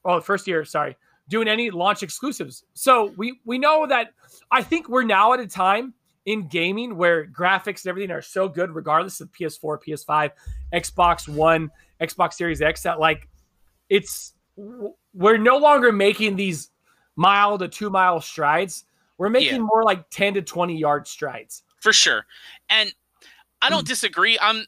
oh 0.03 0.19
first 0.21 0.47
year 0.47 0.63
sorry. 0.65 0.95
Doing 1.27 1.47
any 1.47 1.71
launch 1.71 2.03
exclusives. 2.03 2.63
So 2.75 3.11
we 3.17 3.39
we 3.45 3.57
know 3.57 3.87
that 3.87 4.09
i 4.51 4.61
think 4.61 4.87
we're 4.89 5.03
now 5.03 5.33
at 5.33 5.39
a 5.39 5.47
time 5.47 5.93
in 6.25 6.47
gaming 6.47 6.95
where 6.97 7.25
graphics 7.27 7.83
and 7.83 7.87
everything 7.87 8.11
are 8.11 8.21
so 8.21 8.47
good 8.47 8.73
regardless 8.75 9.21
of 9.21 9.31
ps4 9.31 9.79
ps5 9.87 10.31
xbox 10.73 11.27
one 11.27 11.71
xbox 12.01 12.33
series 12.33 12.61
x 12.61 12.83
that 12.83 12.99
like 12.99 13.27
it's 13.89 14.33
we're 15.13 15.37
no 15.37 15.57
longer 15.57 15.91
making 15.91 16.35
these 16.35 16.69
mile 17.15 17.57
to 17.57 17.67
two 17.67 17.89
mile 17.89 18.21
strides 18.21 18.85
we're 19.17 19.29
making 19.29 19.55
Yeah. 19.55 19.59
more 19.59 19.83
like 19.83 20.09
10 20.09 20.35
to 20.35 20.41
20 20.41 20.77
yard 20.77 21.07
strides 21.07 21.63
for 21.81 21.93
sure. 21.93 22.25
And 22.69 22.93
I 23.61 23.69
don't 23.69 23.85
mm. 23.85 23.87
disagree. 23.89 24.37
I'm 24.41 24.65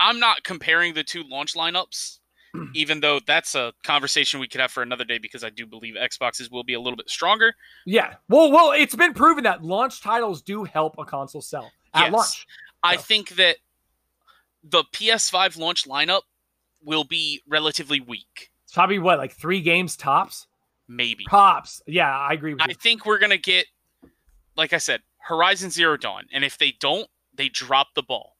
I'm 0.00 0.20
not 0.20 0.44
comparing 0.44 0.94
the 0.94 1.02
two 1.02 1.24
launch 1.24 1.54
lineups, 1.54 2.18
even 2.74 3.00
though 3.00 3.20
that's 3.26 3.54
a 3.54 3.72
conversation 3.82 4.40
we 4.40 4.48
could 4.48 4.60
have 4.60 4.70
for 4.70 4.82
another 4.82 5.04
day 5.04 5.18
because 5.18 5.42
I 5.44 5.50
do 5.50 5.66
believe 5.66 5.94
Xboxes 5.94 6.50
will 6.50 6.64
be 6.64 6.74
a 6.74 6.80
little 6.80 6.96
bit 6.96 7.10
stronger. 7.10 7.54
yeah 7.86 8.14
well 8.28 8.50
well 8.50 8.72
it's 8.72 8.94
been 8.94 9.14
proven 9.14 9.44
that 9.44 9.62
launch 9.62 10.00
titles 10.00 10.42
do 10.42 10.64
help 10.64 10.94
a 10.98 11.04
console 11.04 11.42
sell 11.42 11.70
at 11.94 12.04
Yes. 12.04 12.12
launch 12.12 12.46
I 12.82 12.96
So- 12.96 13.02
think 13.02 13.30
that 13.30 13.56
the 14.64 14.84
PS5 14.92 15.56
launch 15.56 15.84
lineup 15.86 16.22
will 16.82 17.04
be 17.04 17.42
relatively 17.46 18.00
weak. 18.00 18.50
it's 18.64 18.72
probably 18.72 18.98
what 18.98 19.18
like 19.18 19.32
three 19.32 19.60
games 19.60 19.96
tops 19.96 20.46
Maybe. 20.88 21.24
Pops. 21.28 21.82
Yeah, 21.86 22.16
I 22.16 22.32
agree 22.32 22.54
with 22.54 22.62
I 22.62 22.68
you. 22.68 22.74
think 22.74 23.04
we're 23.06 23.18
gonna 23.18 23.36
get, 23.36 23.66
like 24.56 24.72
I 24.72 24.78
said, 24.78 25.02
Horizon 25.18 25.70
Zero 25.70 25.96
Dawn, 25.96 26.24
and 26.32 26.44
if 26.44 26.56
they 26.58 26.72
don't, 26.80 27.08
they 27.34 27.48
drop 27.48 27.88
the 27.94 28.02
ball. 28.02 28.36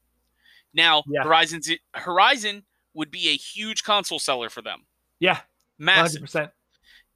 Now, 0.74 1.02
Yeah. 1.08 1.22
Horizon 1.24 1.60
Z- 1.62 1.80
Horizon 1.94 2.64
would 2.94 3.10
be 3.10 3.28
a 3.28 3.36
huge 3.36 3.82
console 3.84 4.18
seller 4.18 4.48
for 4.48 4.62
them, 4.62 4.86
yeah, 5.20 5.40
massive. 5.78 6.22
100%. 6.22 6.50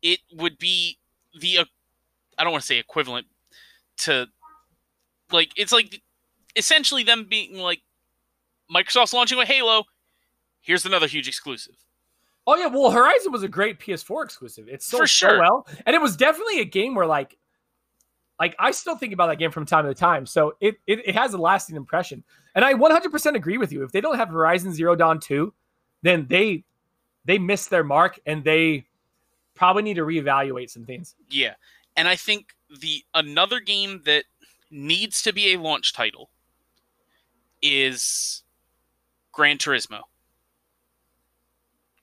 It 0.02 0.20
would 0.32 0.58
be 0.58 0.98
the, 1.38 1.58
uh, 1.58 1.64
I 2.36 2.44
don't 2.44 2.52
want 2.52 2.62
to 2.62 2.66
say 2.66 2.78
equivalent 2.78 3.26
to, 3.98 4.26
like 5.30 5.50
it's 5.56 5.72
like 5.72 6.02
essentially 6.56 7.02
them 7.04 7.24
being 7.28 7.54
like 7.58 7.80
Microsoft's 8.70 9.12
launching 9.14 9.38
with 9.38 9.48
Halo. 9.48 9.84
Here's 10.60 10.84
another 10.84 11.06
huge 11.06 11.26
exclusive. 11.28 11.74
Oh 12.46 12.56
yeah, 12.56 12.66
well, 12.66 12.90
Horizon 12.90 13.30
was 13.30 13.42
a 13.42 13.48
great 13.48 13.78
PS4 13.78 14.24
exclusive. 14.24 14.68
It 14.68 14.82
sold 14.82 15.02
For 15.02 15.06
so 15.06 15.28
sure. 15.28 15.38
well, 15.38 15.66
and 15.86 15.94
it 15.94 16.02
was 16.02 16.16
definitely 16.16 16.60
a 16.60 16.64
game 16.64 16.94
where 16.94 17.06
like, 17.06 17.38
like 18.40 18.56
I 18.58 18.72
still 18.72 18.96
think 18.96 19.12
about 19.12 19.28
that 19.28 19.36
game 19.38 19.52
from 19.52 19.64
time 19.64 19.86
to 19.86 19.94
time. 19.94 20.26
So 20.26 20.56
it 20.60 20.76
it, 20.86 21.06
it 21.06 21.14
has 21.14 21.34
a 21.34 21.38
lasting 21.38 21.76
impression, 21.76 22.24
and 22.54 22.64
I 22.64 22.74
100% 22.74 23.34
agree 23.36 23.58
with 23.58 23.72
you. 23.72 23.84
If 23.84 23.92
they 23.92 24.00
don't 24.00 24.16
have 24.16 24.28
Horizon 24.28 24.72
Zero 24.72 24.96
Dawn 24.96 25.20
2, 25.20 25.52
then 26.02 26.26
they 26.28 26.64
they 27.24 27.38
missed 27.38 27.70
their 27.70 27.84
mark, 27.84 28.18
and 28.26 28.42
they 28.42 28.86
probably 29.54 29.82
need 29.84 29.94
to 29.94 30.02
reevaluate 30.02 30.70
some 30.70 30.84
things. 30.84 31.14
Yeah, 31.30 31.54
and 31.96 32.08
I 32.08 32.16
think 32.16 32.56
the 32.80 33.04
another 33.14 33.60
game 33.60 34.02
that 34.04 34.24
needs 34.72 35.22
to 35.22 35.32
be 35.32 35.52
a 35.52 35.60
launch 35.60 35.92
title 35.92 36.30
is 37.60 38.42
Gran 39.30 39.58
Turismo. 39.58 40.00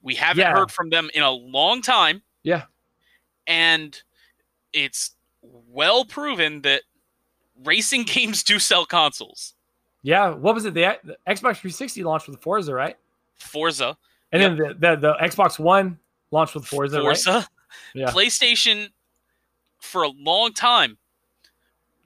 We 0.01 0.15
haven't 0.15 0.41
Yeah. 0.41 0.53
heard 0.53 0.71
from 0.71 0.89
them 0.89 1.09
in 1.13 1.23
a 1.23 1.31
long 1.31 1.81
time, 1.81 2.21
Yeah, 2.43 2.65
and 3.47 4.01
it's 4.73 5.11
well 5.41 6.05
proven 6.05 6.61
that 6.61 6.83
racing 7.63 8.03
games 8.07 8.43
do 8.43 8.59
sell 8.59 8.85
consoles. 8.85 9.55
yeah. 10.03 10.29
What 10.29 10.55
was 10.55 10.65
it? 10.65 10.73
The, 10.73 10.97
the 11.03 11.17
Xbox 11.27 11.57
360 11.59 12.03
launched 12.03 12.27
with 12.27 12.41
Forza, 12.41 12.73
right? 12.73 12.95
Forza, 13.35 13.97
And 14.31 14.41
then 14.41 14.55
the, 14.57 14.73
the 14.77 14.95
the 14.95 15.13
Xbox 15.21 15.57
One 15.59 15.97
launched 16.31 16.55
with 16.55 16.65
Forza, 16.65 16.97
right? 16.97 17.03
Forza, 17.05 17.47
Yeah. 17.93 18.09
PlayStation 18.11 18.89
for 19.81 20.03
a 20.03 20.09
long 20.09 20.53
time. 20.53 20.97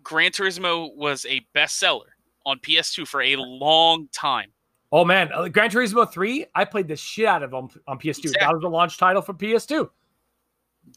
Gran 0.04 0.32
Turismo 0.32 0.94
was 0.96 1.26
a 1.28 1.46
bestseller 1.56 2.10
on 2.46 2.60
PS2 2.60 3.08
for 3.08 3.22
a 3.22 3.36
long 3.38 4.08
time. 4.12 4.52
Oh 4.94 5.04
man, 5.04 5.32
uh, 5.34 5.48
Gran 5.48 5.72
Turismo 5.72 6.10
3, 6.10 6.46
I 6.54 6.66
played 6.66 6.88
the 6.88 6.96
shit 6.96 7.26
out 7.26 7.41
of 7.41 7.56
on, 7.56 7.68
on 7.88 7.98
PS2. 7.98 8.32
That 8.39 8.54
was 8.54 8.62
the 8.62 8.70
launch 8.70 9.00
title 9.00 9.24
for 9.24 9.34
PS2. 9.34 9.89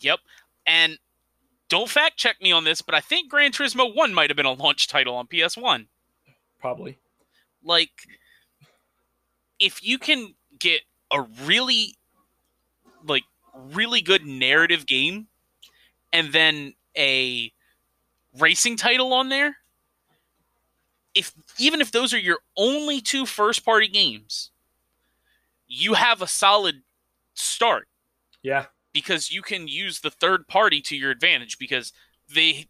Yep. 0.01 0.19
And 0.67 0.99
don't 1.71 1.89
fact 1.89 2.19
check 2.19 2.37
me 2.43 2.53
on 2.53 2.63
this, 2.63 2.83
but 2.83 2.95
I 2.95 3.01
think 3.01 3.31
Gran 3.31 3.53
Turismo 3.53 3.97
1 3.97 4.13
might 4.13 4.29
have 4.29 4.37
been 4.37 4.45
a 4.45 4.53
launch 4.53 4.89
title 4.89 5.15
on 5.15 5.27
PS1. 5.29 5.87
Probably. 6.61 6.99
Like, 7.65 7.89
if 9.59 9.83
you 9.83 9.99
can 9.99 10.35
get 10.59 10.83
a 11.11 11.23
really, 11.45 11.95
like, 13.03 13.25
really 13.73 14.03
good 14.03 14.27
narrative 14.27 14.87
game 14.87 15.27
and 16.13 16.35
then 16.35 16.75
a 16.99 17.51
racing 18.39 18.77
title 18.77 19.15
on 19.15 19.31
there, 19.31 19.57
if 21.17 21.33
even 21.59 21.81
if 21.81 21.91
those 21.91 22.12
are 22.14 22.19
your 22.19 22.39
only 22.57 23.01
two 23.01 23.27
first 23.27 23.64
party 23.64 23.89
games, 23.89 24.51
you 25.67 25.95
have 25.95 26.23
a 26.23 26.27
solid 26.27 26.83
start 27.35 27.89
Yeah. 28.43 28.67
because 28.93 29.33
you 29.33 29.43
can 29.43 29.67
use 29.67 30.01
the 30.01 30.11
third 30.11 30.47
party 30.47 30.81
to 30.83 30.97
your 30.97 31.11
advantage 31.11 31.59
because 31.59 31.93
they 32.33 32.67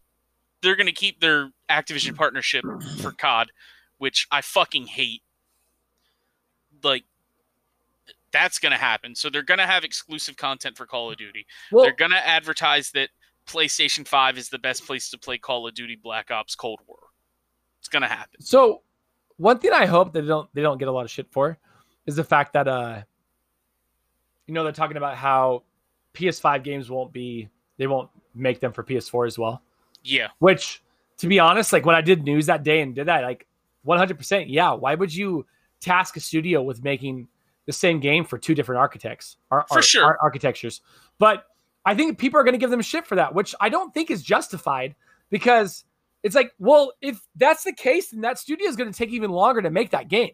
they're 0.61 0.75
going 0.75 0.87
to 0.87 0.93
keep 0.93 1.19
their 1.19 1.51
Activision 1.69 2.15
partnership 2.15 2.63
for 3.01 3.11
COD, 3.11 3.51
which 3.99 4.27
I 4.31 4.41
fucking 4.41 4.87
hate. 4.87 5.21
Like 6.83 7.03
that's 8.31 8.59
going 8.59 8.71
to 8.71 8.77
happen. 8.77 9.15
So 9.15 9.29
they're 9.29 9.43
going 9.43 9.59
to 9.59 9.67
have 9.67 9.83
exclusive 9.83 10.35
content 10.37 10.77
for 10.77 10.85
Call 10.85 11.11
of 11.11 11.17
Duty. 11.17 11.45
Well, 11.71 11.83
they're 11.85 11.93
going 11.95 12.11
to 12.11 12.27
advertise 12.27 12.91
that 12.91 13.09
PlayStation 13.47 14.07
5 14.07 14.37
is 14.37 14.49
the 14.49 14.59
best 14.59 14.85
place 14.85 15.09
to 15.11 15.17
play 15.17 15.37
Call 15.37 15.67
of 15.67 15.73
Duty 15.73 15.95
Black 16.01 16.29
Ops 16.31 16.55
Cold 16.55 16.79
War. 16.87 16.99
It's 17.79 17.87
going 17.89 18.01
to 18.01 18.07
happen. 18.07 18.41
so 18.41 18.81
one 19.37 19.59
thing 19.59 19.71
I 19.73 19.85
hope 19.85 20.13
they 20.13 20.21
don't 20.21 20.49
they 20.53 20.61
don't 20.61 20.77
get 20.77 20.87
a 20.87 20.91
lot 20.91 21.05
of 21.05 21.11
shit 21.11 21.27
for 21.31 21.57
is 22.05 22.15
the 22.15 22.23
fact 22.23 22.53
that 22.53 22.67
uh 22.67 23.01
you 24.47 24.53
know 24.53 24.63
they're 24.63 24.71
talking 24.71 24.97
about 24.97 25.15
how 25.15 25.63
PS5 26.13 26.63
games 26.63 26.89
won't 26.89 27.13
be 27.13 27.49
they 27.77 27.87
won't 27.87 28.09
make 28.33 28.59
them 28.59 28.71
for 28.73 28.83
PS4 28.83 29.27
as 29.27 29.37
well. 29.37 29.61
Yeah. 30.03 30.29
Which 30.39 30.81
to 31.17 31.27
be 31.27 31.39
honest, 31.39 31.73
like 31.73 31.85
when 31.85 31.95
I 31.95 32.01
did 32.01 32.23
news 32.23 32.45
that 32.47 32.63
day 32.63 32.81
and 32.81 32.93
did 32.95 33.07
that, 33.07 33.23
like 33.23 33.45
100%, 33.85 34.45
yeah, 34.47 34.71
why 34.71 34.95
would 34.95 35.13
you 35.13 35.45
task 35.79 36.17
a 36.17 36.19
studio 36.19 36.61
with 36.61 36.83
making 36.83 37.27
the 37.65 37.73
same 37.73 37.99
game 37.99 38.23
for 38.25 38.37
two 38.37 38.53
different 38.55 38.79
architects 38.79 39.37
or, 39.51 39.65
For 39.69 39.79
or- 39.79 39.81
sure. 39.81 40.03
ar- 40.05 40.17
architectures? 40.21 40.81
But 41.19 41.45
I 41.85 41.95
think 41.95 42.17
people 42.19 42.39
are 42.39 42.43
going 42.43 42.53
to 42.53 42.59
give 42.59 42.69
them 42.69 42.81
shit 42.81 43.05
for 43.07 43.15
that, 43.15 43.33
which 43.33 43.53
I 43.59 43.69
don't 43.69 43.93
think 43.93 44.11
is 44.11 44.21
justified 44.21 44.95
because 45.29 45.83
it's 46.27 46.35
like, 46.35 46.51
well, 46.59 46.91
if 47.01 47.19
that's 47.35 47.63
the 47.63 47.73
case, 47.73 48.11
then 48.11 48.21
that 48.21 48.37
studio 48.37 48.67
is 48.67 48.75
going 48.75 48.91
to 48.91 48.97
take 48.97 49.09
even 49.09 49.31
longer 49.31 49.61
to 49.61 49.71
make 49.71 49.91
that 49.91 50.09
game. 50.09 50.31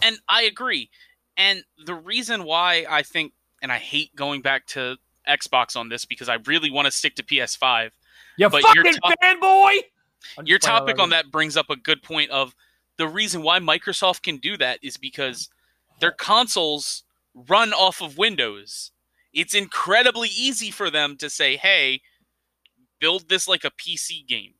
And 0.00 0.18
I 0.28 0.42
agree. 0.42 0.90
And 1.36 1.64
the 1.84 1.94
reason 1.94 2.44
why 2.44 2.86
I 2.88 3.02
think, 3.02 3.32
and 3.62 3.72
I 3.72 3.78
hate 3.78 4.14
going 4.14 4.42
back 4.42 4.66
to 4.68 4.96
Xbox 5.28 5.76
on 5.76 5.88
this 5.88 6.04
because 6.04 6.28
I 6.28 6.36
really 6.46 6.70
want 6.70 6.86
to 6.86 6.92
stick 6.92 7.16
to 7.16 7.22
PS5. 7.22 7.90
You 8.36 8.48
But 8.48 8.62
fucking 8.62 8.84
your 8.84 8.92
top- 8.92 9.14
fanboy. 9.22 9.78
Your 10.44 10.58
topic 10.58 11.00
on 11.00 11.10
that 11.10 11.32
brings 11.32 11.56
up 11.56 11.68
a 11.68 11.76
good 11.76 12.02
point 12.02 12.30
of 12.30 12.54
the 12.96 13.08
reason 13.08 13.42
why 13.42 13.58
Microsoft 13.58 14.22
can 14.22 14.36
do 14.36 14.56
that 14.56 14.78
is 14.82 14.96
because 14.96 15.48
their 16.00 16.12
consoles 16.12 17.02
run 17.34 17.72
off 17.72 18.00
of 18.00 18.18
Windows. 18.18 18.92
It's 19.32 19.54
incredibly 19.54 20.28
easy 20.28 20.70
for 20.70 20.90
them 20.90 21.16
to 21.16 21.28
say, 21.28 21.56
hey, 21.56 22.02
build 23.00 23.28
this 23.28 23.48
like 23.48 23.64
a 23.64 23.70
PC 23.70 24.26
game. 24.26 24.54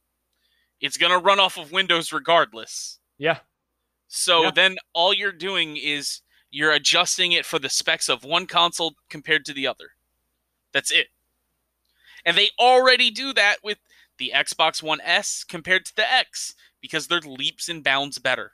It's 0.83 0.99
going 0.99 1.13
to 1.13 1.19
run 1.19 1.41
off 1.41 1.57
of 1.57 1.73
Windows 1.73 2.13
regardless. 2.13 2.99
Yeah. 3.17 3.39
So 4.09 4.43
Yeah. 4.43 4.51
then 4.51 4.77
all 4.93 5.15
you're 5.15 5.33
doing 5.33 5.79
is 5.79 6.21
you're 6.51 6.73
adjusting 6.73 7.33
it 7.33 7.47
for 7.47 7.59
the 7.59 7.71
specs 7.71 8.11
of 8.11 8.25
one 8.25 8.47
console 8.47 8.97
compared 9.09 9.47
to 9.47 9.55
the 9.55 9.67
other. 9.67 9.93
That's 10.73 10.91
it. 10.91 11.07
And 12.27 12.37
they 12.37 12.51
already 12.59 13.11
do 13.11 13.33
that 13.33 13.57
with 13.63 13.79
the 14.19 14.33
Xbox 14.35 14.83
One 14.83 15.01
S 15.01 15.45
compared 15.45 15.87
to 15.87 15.97
the 15.97 16.13
X 16.13 16.55
because 16.81 17.07
they're 17.07 17.21
leaps 17.21 17.69
and 17.69 17.83
bounds 17.83 18.19
better. 18.19 18.53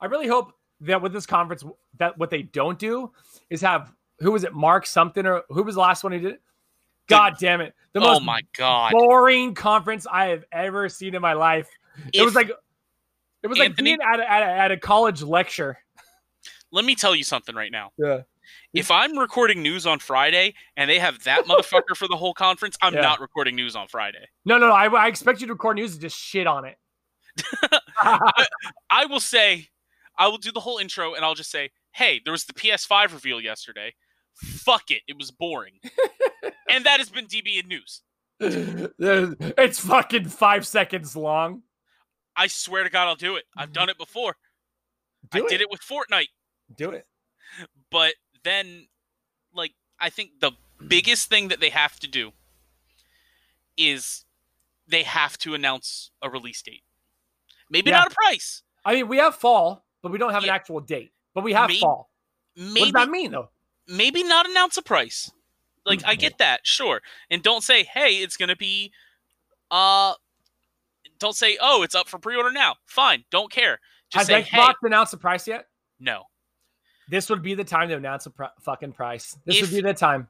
I 0.00 0.06
really 0.06 0.28
hope 0.28 0.52
that 0.80 1.02
with 1.02 1.12
this 1.12 1.26
conference, 1.26 1.64
that 1.98 2.16
what 2.18 2.30
they 2.30 2.42
don't 2.42 2.78
do 2.78 3.12
is 3.50 3.60
have 3.60 3.92
who 4.20 4.32
was 4.32 4.44
it, 4.44 4.54
Mark 4.54 4.86
something 4.86 5.26
or 5.26 5.42
who 5.48 5.62
was 5.62 5.74
the 5.74 5.80
last 5.80 6.02
one 6.04 6.12
who 6.12 6.20
did 6.20 6.34
it? 6.34 6.42
God 7.08 7.36
damn 7.38 7.60
it! 7.60 7.74
The 7.92 8.00
oh 8.00 8.04
most 8.14 8.22
my 8.24 8.40
god. 8.56 8.92
boring 8.92 9.54
conference 9.54 10.06
I 10.10 10.26
have 10.26 10.44
ever 10.52 10.88
seen 10.88 11.14
in 11.14 11.22
my 11.22 11.32
life. 11.32 11.68
it 12.12 12.22
was 12.22 12.34
like 12.34 12.50
it 13.42 13.46
was 13.46 13.58
like 13.58 13.76
being 13.76 13.98
at 14.00 14.20
a, 14.20 14.30
at, 14.30 14.42
a, 14.42 14.46
at 14.46 14.70
a 14.72 14.76
college 14.76 15.22
lecture. 15.22 15.78
let 16.72 16.84
me 16.84 16.94
tell 16.94 17.14
you 17.14 17.24
something 17.24 17.54
right 17.54 17.72
now. 17.72 17.92
Yeah. 17.96 18.22
If 18.74 18.90
I'm 18.90 19.18
recording 19.18 19.62
news 19.62 19.86
on 19.86 19.98
Friday 19.98 20.54
and 20.76 20.88
they 20.88 20.98
have 20.98 21.22
that 21.24 21.44
motherfucker 21.46 21.96
for 21.96 22.08
the 22.08 22.16
whole 22.16 22.34
conference, 22.34 22.76
I'm 22.82 22.94
Yeah. 22.94 23.00
not 23.02 23.20
recording 23.20 23.56
news 23.56 23.76
on 23.76 23.88
Friday. 23.88 24.26
No, 24.44 24.58
no, 24.58 24.68
no. 24.68 24.74
I, 24.74 24.86
I 24.88 25.06
expect 25.06 25.40
you 25.40 25.46
to 25.48 25.52
record 25.54 25.76
news 25.76 25.92
and 25.92 26.00
just 26.00 26.18
shit 26.18 26.46
on 26.46 26.64
it. 26.64 26.76
I 28.90 29.06
will 29.06 29.20
say, 29.20 29.68
I 30.18 30.28
will 30.28 30.38
do 30.38 30.50
the 30.52 30.60
whole 30.60 30.78
intro 30.78 31.14
and 31.14 31.24
I'll 31.24 31.34
just 31.34 31.50
say, 31.50 31.70
hey, 31.92 32.20
there 32.24 32.32
was 32.32 32.44
the 32.44 32.52
PS5 32.54 33.12
reveal 33.12 33.40
yesterday. 33.40 33.94
Fuck 34.38 34.90
it. 34.90 35.02
It 35.08 35.16
was 35.18 35.30
boring. 35.30 35.74
and 36.70 36.84
that 36.84 36.98
has 37.00 37.10
been 37.10 37.26
DB 37.26 37.60
in 37.62 37.68
news. 37.68 38.02
it's 38.40 39.80
fucking 39.80 40.26
five 40.26 40.66
seconds 40.66 41.16
long. 41.16 41.62
I 42.36 42.46
swear 42.46 42.84
to 42.84 42.90
God, 42.90 43.08
I'll 43.08 43.16
do 43.16 43.34
it. 43.36 43.44
I've 43.56 43.72
done 43.72 43.88
it 43.88 43.98
before. 43.98 44.36
Do 45.30 45.42
I 45.42 45.46
it. 45.46 45.48
did 45.50 45.60
it 45.60 45.70
with 45.70 45.80
Fortnite. 45.80 46.28
Do 46.76 46.90
it. 46.90 47.06
But 47.90 48.14
then, 48.44 48.86
like, 49.52 49.72
I 49.98 50.10
think 50.10 50.30
the 50.40 50.52
biggest 50.86 51.28
thing 51.28 51.48
that 51.48 51.58
they 51.58 51.70
have 51.70 51.98
to 52.00 52.06
do 52.06 52.30
is 53.76 54.24
they 54.86 55.02
have 55.02 55.36
to 55.38 55.54
announce 55.54 56.10
a 56.22 56.30
release 56.30 56.62
date. 56.62 56.82
Maybe 57.70 57.90
Yeah. 57.90 57.98
not 57.98 58.12
a 58.12 58.14
price. 58.14 58.62
I 58.84 58.94
mean, 58.94 59.08
we 59.08 59.16
have 59.18 59.34
fall, 59.34 59.84
but 60.02 60.12
we 60.12 60.18
don't 60.18 60.32
have 60.32 60.44
Yeah. 60.44 60.50
an 60.50 60.54
actual 60.54 60.80
date. 60.80 61.12
But 61.34 61.42
we 61.44 61.52
have 61.54 61.68
Maybe- 61.68 61.80
fall. 61.80 62.10
What 62.54 62.74
does 62.74 62.92
that 62.92 63.08
mean, 63.08 63.30
though? 63.32 63.50
Maybe 63.88 64.22
not 64.22 64.48
announce 64.48 64.76
a 64.76 64.82
price. 64.82 65.30
Like 65.86 66.04
I 66.04 66.12
Mm-hmm. 66.12 66.20
get 66.20 66.38
that, 66.38 66.60
sure. 66.66 67.00
And 67.30 67.42
don't 67.42 67.62
say, 67.62 67.82
"Hey, 67.84 68.16
it's 68.16 68.36
going 68.36 68.50
to 68.50 68.56
be 68.56 68.92
uh 69.70 70.14
don't 71.18 71.34
say, 71.34 71.56
"Oh, 71.60 71.82
it's 71.82 71.94
up 71.94 72.08
for 72.08 72.18
pre-order 72.18 72.52
now." 72.52 72.76
Fine, 72.86 73.24
don't 73.30 73.50
care. 73.50 73.80
Just 74.10 74.28
Has 74.30 74.44
say, 74.44 74.48
Xbox 74.50 74.68
"Hey, 74.82 74.86
announced 74.86 75.12
the 75.12 75.18
price 75.18 75.46
yet? 75.48 75.66
no." 75.98 76.24
This 77.10 77.30
would 77.30 77.42
be 77.42 77.54
the 77.54 77.64
time 77.64 77.88
to 77.88 77.96
announce 77.96 78.26
a 78.26 78.30
pr- 78.30 78.44
fucking 78.60 78.92
price. 78.92 79.34
This 79.46 79.56
If- 79.56 79.62
would 79.62 79.70
be 79.76 79.80
the 79.80 79.94
time. 79.94 80.28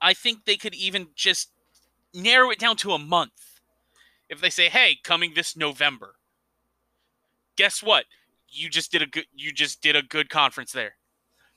I 0.00 0.14
think 0.14 0.44
they 0.44 0.56
could 0.56 0.74
even 0.76 1.08
just 1.16 1.50
narrow 2.14 2.50
it 2.50 2.60
down 2.60 2.76
to 2.78 2.92
a 2.92 2.98
month. 2.98 3.60
If 4.28 4.40
they 4.40 4.50
say, 4.50 4.68
"Hey, 4.68 4.96
coming 5.02 5.34
this 5.34 5.56
November." 5.56 6.14
Guess 7.56 7.82
what? 7.82 8.04
You 8.48 8.68
just 8.68 8.92
did 8.92 9.02
a 9.02 9.06
good 9.06 9.26
you 9.34 9.50
just 9.52 9.80
did 9.82 9.96
a 9.96 10.02
good 10.02 10.28
conference 10.30 10.70
there. 10.72 10.96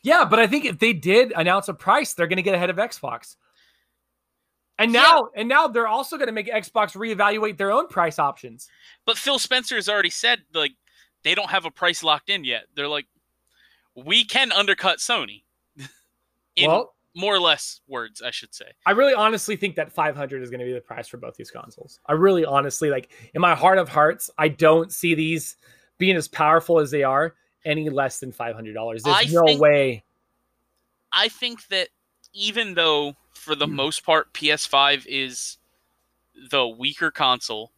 Yeah, 0.04 0.26
but 0.26 0.39
I 0.39 0.47
think 0.47 0.66
if 0.66 0.80
they 0.80 0.93
did 0.93 1.34
announce 1.36 1.68
a 1.68 1.74
price, 1.74 2.14
they're 2.14 2.28
going 2.28 2.38
to 2.38 2.43
get 2.43 2.56
ahead 2.56 2.70
of 2.70 2.78
Xbox. 2.78 3.36
And 4.78 4.93
now, 4.93 5.28
and 5.36 5.50
now 5.50 5.68
they're 5.68 5.88
also 5.89 6.16
going 6.16 6.28
to 6.28 6.34
make 6.34 6.47
Xbox 6.47 6.95
reevaluate 6.95 7.58
their 7.58 7.72
own 7.72 7.89
price 7.89 8.18
options. 8.18 8.70
But 9.06 9.18
Phil 9.18 9.38
Spencer 9.38 9.76
has 9.76 9.89
already 9.89 10.10
said 10.10 10.39
like 10.54 10.72
they 11.24 11.36
don't 11.36 11.50
have 11.50 11.66
a 11.66 11.72
price 11.72 12.02
locked 12.02 12.30
in 12.30 12.45
yet. 12.45 12.64
They're 12.76 12.88
like, 12.88 13.08
we 13.93 14.24
can 14.24 14.54
undercut 14.54 15.00
Sony. 15.00 15.43
in 16.56 16.70
well, 16.70 16.95
more 17.16 17.36
or 17.36 17.39
less 17.39 17.82
words, 17.88 18.22
I 18.22 18.32
should 18.32 18.54
say. 18.54 18.68
I 18.86 18.91
really 18.91 19.14
honestly 19.14 19.58
think 19.58 19.76
that 19.76 19.91
500 19.91 20.41
is 20.41 20.50
going 20.50 20.60
to 20.60 20.66
be 20.66 20.74
the 20.74 20.80
price 20.80 21.10
for 21.10 21.18
both 21.18 21.36
these 21.36 21.52
consoles. 21.52 22.00
I 22.06 22.14
really 22.14 22.45
honestly 22.45 22.89
like 22.89 23.12
in 23.34 23.41
my 23.41 23.56
heart 23.56 23.78
of 23.78 23.89
hearts, 23.89 24.30
I 24.38 24.47
don't 24.47 24.93
see 24.93 25.14
these 25.14 25.58
being 25.97 26.16
as 26.16 26.30
powerful 26.30 26.80
as 26.80 26.89
they 26.89 27.04
are 27.04 27.36
any 27.66 27.89
less 27.89 28.20
than 28.20 28.32
$500. 28.32 29.03
There's 29.03 29.16
I 29.16 29.26
no 29.32 29.45
think- 29.45 29.62
way. 29.62 30.03
I 31.12 31.28
think 31.30 31.68
that 31.70 31.89
even 32.34 32.76
though 32.76 33.16
for 33.34 33.53
Hmm. 33.55 33.60
the 33.60 33.68
most 33.68 34.03
part 34.05 34.32
PS5 34.34 35.05
is 35.07 35.57
the 36.51 36.68
weaker 36.68 37.10
console, 37.12 37.72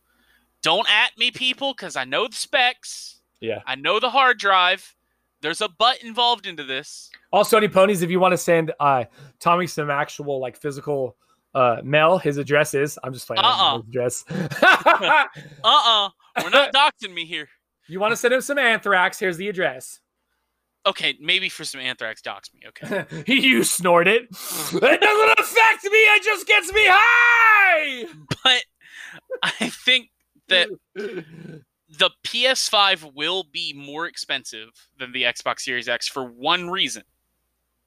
don't 0.61 0.89
at 0.91 1.17
me 1.17 1.31
people 1.31 1.73
because 1.73 1.95
I 1.95 2.03
know 2.03 2.27
the 2.27 2.35
specs. 2.35 3.21
Yeah. 3.39 3.61
I 3.65 3.75
know 3.75 3.99
the 3.99 4.09
hard 4.11 4.37
drive. 4.37 4.95
There's 5.41 5.61
a 5.61 5.67
butt 5.69 6.03
involved 6.03 6.45
into 6.45 6.63
this. 6.63 7.09
Also, 7.31 7.57
any 7.57 7.67
ponies, 7.67 8.03
if 8.03 8.11
you 8.11 8.19
want 8.19 8.33
to 8.33 8.37
send 8.37 8.71
uh, 8.79 9.05
Tommy 9.39 9.65
some 9.65 9.89
actual 9.89 10.39
like 10.39 10.55
physical 10.55 11.15
uh, 11.55 11.77
mail, 11.83 12.19
his 12.19 12.37
address 12.37 12.73
is. 12.75 12.99
I'm 13.03 13.11
just 13.13 13.25
playing 13.25 13.39
Uh-uh. 13.43 13.77
his 13.79 13.87
address. 13.89 14.25
Uh-uh. 15.63 16.09
We're 16.43 16.49
not 16.51 16.73
doxing 16.75 17.13
me 17.13 17.25
here. 17.25 17.49
You 17.93 17.99
want 17.99 18.11
to 18.11 18.17
send 18.17 18.33
him 18.33 18.41
some 18.41 18.57
anthrax? 18.57 19.19
Here's 19.19 19.37
the 19.37 19.49
address. 19.49 19.99
Okay, 20.85 21.15
maybe 21.19 21.49
for 21.49 21.63
some 21.63 21.79
anthrax 21.79 22.21
dox 22.21 22.49
me. 22.53 22.61
Okay. 22.67 23.23
you 23.27 23.63
snort 23.63 24.07
it. 24.07 24.27
It 24.73 25.01
doesn't 25.01 25.39
affect 25.39 25.83
me. 25.83 25.89
It 25.91 26.23
just 26.23 26.47
gets 26.47 26.71
me 26.73 26.81
high. 26.85 28.05
but 28.43 28.63
I 29.43 29.69
think 29.69 30.09
that 30.47 30.69
the 30.97 32.09
PS5 32.23 33.13
will 33.13 33.45
be 33.51 33.73
more 33.73 34.07
expensive 34.07 34.69
than 34.97 35.11
the 35.11 35.23
Xbox 35.23 35.61
Series 35.61 35.87
X 35.89 36.07
for 36.07 36.23
one 36.23 36.69
reason. 36.69 37.03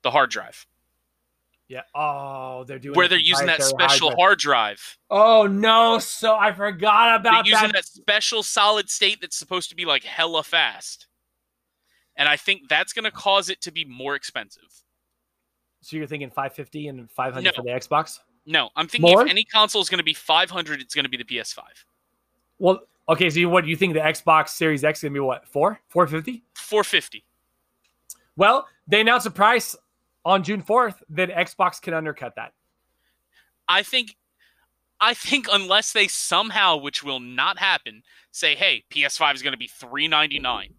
The 0.03 0.11
hard 0.11 0.31
drive. 0.31 0.67
Yeah. 1.69 1.81
Oh, 1.95 2.65
they're 2.65 2.79
doing 2.79 2.95
where 2.95 3.09
they're 3.09 3.19
using 3.19 3.47
that 3.47 3.63
special 3.63 4.11
drive. 4.11 4.19
hard 4.19 4.39
drive. 4.39 4.99
Oh 5.11 5.47
no! 5.47 5.99
So 5.99 6.35
I 6.37 6.53
forgot 6.53 7.23
They're 7.23 7.33
about 7.33 7.47
using 7.47 7.69
that. 7.69 7.73
that 7.73 7.87
special 7.87 8.43
solid 8.43 8.91
state 8.91 9.21
that's 9.23 9.37
supposed 9.37 9.71
to 9.71 9.77
be 9.77 9.85
like 9.87 10.05
hella 10.05 10.43
fast. 10.43 11.07
And 12.17 12.29
I 12.29 12.37
think 12.37 12.69
that's 12.69 12.93
going 12.93 13.05
to 13.07 13.11
cause 13.11 13.49
it 13.49 13.61
to 13.63 13.73
be 13.73 13.85
more 13.85 14.15
expensive. 14.15 14.63
So 15.81 15.97
you're 15.97 16.07
thinking 16.07 16.29
550 16.29 16.89
and 16.89 17.11
500 17.11 17.43
No. 17.45 17.51
for 17.57 17.63
the 17.63 17.71
Xbox? 17.71 18.21
No, 18.47 18.71
I'm 18.77 18.87
thinking 18.87 19.11
More? 19.11 19.25
if 19.25 19.31
any 19.31 19.43
console 19.45 19.83
is 19.83 19.89
going 19.89 19.99
to 19.99 20.05
be 20.05 20.15
500, 20.15 20.81
it's 20.81 20.95
going 20.95 21.05
to 21.05 21.09
be 21.09 21.17
the 21.17 21.25
PS5. 21.25 21.59
Well, 22.61 22.81
okay. 23.09 23.31
So 23.31 23.41
you, 23.41 23.49
what 23.49 23.65
do 23.65 23.71
you 23.71 23.77
think 23.77 23.95
the 23.95 24.01
Xbox 24.01 24.51
Series 24.51 24.85
X 24.85 25.01
is 25.01 25.05
gonna 25.05 25.15
be? 25.15 25.21
What 25.21 25.49
four? 25.49 25.81
450? 25.89 26.45
450. 26.55 27.25
Well, 28.37 28.67
they 28.87 29.01
announced 29.01 29.27
a 29.27 29.31
price 29.31 29.75
on 30.25 30.43
June 30.43 30.63
4th 30.63 30.97
that 31.11 31.31
Xbox 31.31 31.81
can 31.81 31.95
undercut 31.95 32.35
that. 32.37 32.53
I 33.69 33.83
think 33.83 34.17
I 35.01 35.15
think 35.15 35.49
unless 35.53 35.93
they 35.93 36.09
somehow, 36.09 36.77
which 36.77 37.03
will 37.03 37.21
not 37.21 37.59
happen, 37.59 38.03
say, 38.31 38.55
"Hey, 38.55 38.85
PS5 38.91 39.35
is 39.35 39.43
going 39.43 39.53
to 39.53 39.59
be 39.59 39.69
399." 39.69 40.75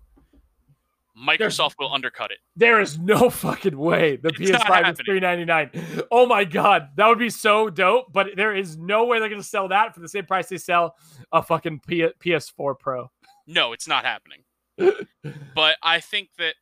Microsoft 1.18 1.76
will 1.80 1.94
undercut 1.94 2.32
it. 2.32 2.40
There 2.58 2.82
is 2.82 3.00
no 3.00 3.30
fucking 3.30 3.78
way 3.78 4.18
the 4.18 4.30
It's 4.30 4.52
PS5 4.52 4.92
is 4.92 5.00
399. 5.06 6.06
Oh 6.12 6.26
my 6.26 6.44
god, 6.44 6.90
that 6.96 7.08
would 7.08 7.20
be 7.20 7.30
so 7.30 7.70
dope. 7.70 8.12
But 8.12 8.32
there 8.36 8.54
is 8.54 8.78
no 8.78 9.06
way 9.06 9.20
they're 9.20 9.30
gonna 9.30 9.44
sell 9.44 9.70
that 9.70 9.94
for 9.94 10.02
the 10.02 10.10
same 10.10 10.26
price 10.26 10.50
they 10.50 10.58
sell 10.58 10.96
a 11.32 11.42
fucking 11.42 11.82
P- 11.88 12.10
PS4 12.20 12.78
Pro. 12.78 13.12
No, 13.48 13.72
it's 13.72 13.88
not 13.88 14.04
happening. 14.04 14.44
but 15.56 15.78
I 15.82 16.02
think 16.02 16.30
that 16.38 16.56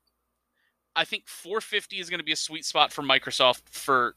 I 0.96 1.06
think 1.06 1.28
450 1.28 2.00
is 2.00 2.10
going 2.10 2.20
to 2.20 2.24
be 2.24 2.32
a 2.32 2.38
sweet 2.38 2.66
spot 2.66 2.92
for 2.92 3.02
Microsoft 3.02 3.62
for 3.70 4.16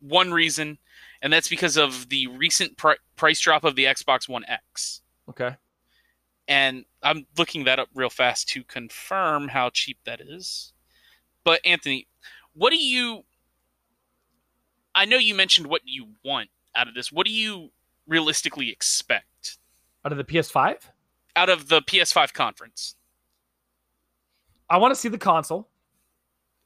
one 0.00 0.32
reason, 0.32 0.78
and 1.22 1.32
that's 1.32 1.48
because 1.48 1.76
of 1.76 2.08
the 2.08 2.26
recent 2.28 2.76
pri- 2.76 2.96
price 3.16 3.40
drop 3.40 3.64
of 3.64 3.76
the 3.76 3.84
Xbox 3.84 4.28
One 4.28 4.44
X. 4.46 5.02
Okay. 5.28 5.56
And 6.46 6.84
I'm 7.02 7.26
looking 7.38 7.64
that 7.64 7.78
up 7.78 7.88
real 7.94 8.10
fast 8.10 8.48
to 8.50 8.64
confirm 8.64 9.48
how 9.48 9.70
cheap 9.70 9.98
that 10.04 10.20
is. 10.20 10.72
But 11.42 11.60
Anthony, 11.64 12.06
what 12.54 12.70
do 12.70 12.76
you 12.76 13.24
I 14.94 15.04
know 15.06 15.16
you 15.16 15.34
mentioned 15.34 15.66
what 15.66 15.82
you 15.84 16.08
want 16.24 16.50
out 16.76 16.88
of 16.88 16.94
this. 16.94 17.10
What 17.10 17.26
do 17.26 17.32
you 17.32 17.70
realistically 18.06 18.70
expect 18.70 19.58
Out 20.04 20.12
of 20.12 20.18
the 20.18 20.24
PS5, 20.24 20.76
out 21.36 21.48
of 21.48 21.68
the 21.68 21.82
PS5 21.82 22.32
conference? 22.32 22.94
I 24.70 24.78
want 24.78 24.92
to 24.92 25.00
see 25.00 25.08
the 25.08 25.18
console. 25.18 25.68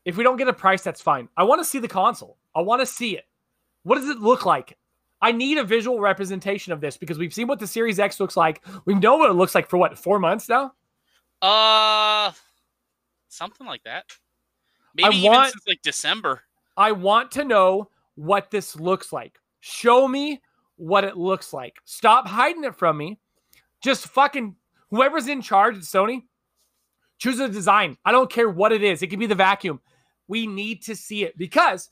If 0.09 0.17
we 0.17 0.25
don't 0.25 0.39
get 0.39 0.49
a 0.49 0.55
price, 0.55 0.81
that's 0.81 1.03
fine. 1.03 1.29
I 1.37 1.45
want 1.45 1.61
to 1.61 1.67
see 1.67 1.81
the 1.81 1.87
console. 1.87 2.39
I 2.55 2.63
want 2.63 2.81
to 2.81 2.87
see 2.87 3.15
it. 3.15 3.27
What 3.83 3.97
does 3.97 4.09
it 4.09 4.21
look 4.21 4.47
like? 4.47 4.79
I 5.21 5.33
need 5.33 5.59
a 5.59 5.65
visual 5.65 6.01
representation 6.01 6.73
of 6.73 6.81
this 6.81 6.97
because 6.97 7.19
we've 7.19 7.35
seen 7.35 7.47
what 7.47 7.59
the 7.59 7.67
Series 7.67 7.99
X 7.99 8.19
looks 8.19 8.35
like. 8.35 8.65
We 8.87 8.95
know 8.95 9.19
what 9.19 9.29
it 9.29 9.35
looks 9.35 9.55
like 9.55 9.69
for 9.69 9.77
what 9.77 9.99
four 9.99 10.19
months 10.19 10.49
now. 10.49 10.73
Uh, 11.43 12.33
something 13.29 13.67
like 13.67 13.85
that. 13.85 14.07
Maybe 14.95 15.15
even 15.17 15.31
want- 15.31 15.51
since 15.53 15.69
like 15.69 15.83
December. 15.83 16.41
I 16.79 16.93
want 16.93 17.31
to 17.33 17.45
know 17.45 17.91
what 18.15 18.51
this 18.51 18.77
looks 18.77 19.13
like. 19.13 19.39
Show 19.61 20.09
me 20.09 20.41
what 20.77 21.05
it 21.05 21.19
looks 21.19 21.53
like. 21.53 21.77
Stop 21.85 22.27
hiding 22.27 22.65
it 22.65 22.77
from 22.77 22.97
me. 22.97 23.19
Just 23.83 24.09
fucking 24.09 24.57
whoever's 24.89 25.29
in 25.29 25.43
charge 25.43 25.77
at 25.77 25.83
Sony, 25.83 26.23
choose 27.19 27.41
a 27.41 27.49
design. 27.49 27.99
I 28.07 28.13
don't 28.13 28.33
care 28.33 28.49
what 28.49 28.73
it 28.73 28.83
is. 28.83 29.03
It 29.03 29.09
could 29.09 29.19
be 29.19 29.27
the 29.27 29.35
vacuum. 29.35 29.81
We 30.29 30.47
need 30.47 30.83
to 30.85 30.95
see 30.95 31.25
it 31.25 31.37
because 31.39 31.89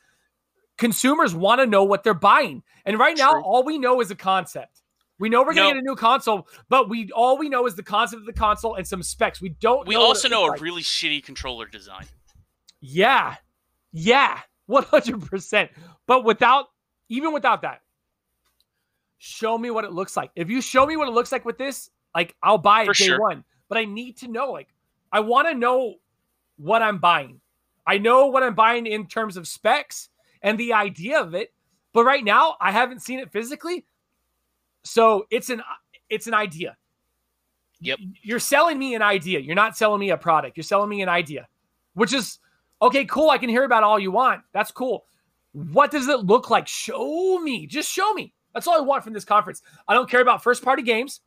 consumers 0.78 1.34
want 1.34 1.60
to 1.60 1.66
know 1.66 1.84
what 1.84 2.04
they're 2.04 2.14
buying. 2.14 2.62
And 2.84 2.98
right 2.98 3.16
now, 3.16 3.32
True. 3.32 3.42
all 3.42 3.64
we 3.64 3.78
know 3.78 4.00
is 4.00 4.10
a 4.10 4.14
concept. 4.14 4.82
We 5.18 5.30
know 5.30 5.40
we're 5.42 5.54
gonna 5.54 5.68
No. 5.68 5.74
get 5.74 5.78
a 5.78 5.82
new 5.82 5.96
console, 5.96 6.46
but 6.68 6.90
we 6.90 7.10
all 7.12 7.38
we 7.38 7.48
know 7.48 7.66
is 7.66 7.74
the 7.74 7.82
concept 7.82 8.20
of 8.20 8.26
the 8.26 8.34
console 8.34 8.74
and 8.74 8.86
some 8.86 9.02
specs. 9.02 9.40
We 9.40 9.48
don't. 9.48 9.88
We 9.88 9.94
know 9.94 10.02
also 10.02 10.28
know 10.28 10.44
a 10.46 10.50
like. 10.50 10.60
really 10.60 10.82
shitty 10.82 11.24
controller 11.24 11.64
design. 11.66 12.04
Yeah. 12.80 13.36
Yeah. 13.92 14.40
100%. 14.70 15.70
But 16.06 16.24
without, 16.24 16.66
even 17.08 17.32
without 17.32 17.62
that, 17.62 17.80
show 19.18 19.56
me 19.56 19.70
what 19.70 19.84
it 19.84 19.92
looks 19.92 20.16
like. 20.16 20.30
If 20.36 20.50
you 20.50 20.60
show 20.60 20.84
me 20.86 20.96
what 20.96 21.08
it 21.08 21.12
looks 21.12 21.32
like 21.32 21.44
with 21.44 21.56
this, 21.56 21.88
like 22.14 22.34
I'll 22.42 22.58
buy 22.58 22.82
it 22.82 22.86
For 22.86 22.92
day 22.94 23.06
sure. 23.06 23.20
one. 23.20 23.44
But 23.68 23.78
I 23.78 23.84
need 23.84 24.18
to 24.18 24.28
know, 24.28 24.52
like, 24.52 24.68
I 25.10 25.20
want 25.20 25.48
to 25.48 25.54
know 25.54 25.94
what 26.56 26.82
I'm 26.82 26.98
buying. 26.98 27.40
I 27.86 27.98
know 27.98 28.26
what 28.26 28.42
I'm 28.42 28.54
buying 28.54 28.86
in 28.86 29.06
terms 29.06 29.36
of 29.36 29.46
specs 29.46 30.08
and 30.42 30.58
the 30.58 30.72
idea 30.72 31.20
of 31.20 31.34
it, 31.34 31.52
but 31.92 32.04
right 32.04 32.24
now 32.24 32.56
I 32.60 32.72
haven't 32.72 33.02
seen 33.02 33.18
it 33.18 33.30
physically. 33.30 33.86
So 34.82 35.26
it's 35.30 35.50
an 35.50 35.62
it's 36.08 36.26
an 36.26 36.34
idea. 36.34 36.76
Yep. 37.80 37.98
You're 38.22 38.38
selling 38.38 38.78
me 38.78 38.94
an 38.94 39.02
idea. 39.02 39.40
You're 39.40 39.54
not 39.54 39.76
selling 39.76 40.00
me 40.00 40.10
a 40.10 40.16
product. 40.16 40.56
You're 40.56 40.64
selling 40.64 40.88
me 40.88 41.02
an 41.02 41.08
idea, 41.08 41.46
which 41.94 42.12
is 42.12 42.38
okay, 42.80 43.04
cool. 43.04 43.30
I 43.30 43.38
can 43.38 43.50
hear 43.50 43.64
about 43.64 43.82
all 43.82 43.98
you 43.98 44.10
want. 44.10 44.42
That's 44.52 44.70
cool. 44.70 45.04
What 45.52 45.90
does 45.90 46.08
it 46.08 46.20
look 46.20 46.50
like? 46.50 46.68
Show 46.68 47.38
me. 47.40 47.66
Just 47.66 47.90
show 47.90 48.12
me. 48.12 48.32
That's 48.54 48.66
all 48.66 48.76
I 48.76 48.80
want 48.80 49.04
from 49.04 49.12
this 49.12 49.24
conference. 49.24 49.62
I 49.86 49.94
don't 49.94 50.08
care 50.08 50.22
about 50.22 50.42
first 50.42 50.62
party 50.62 50.82
games. 50.82 51.20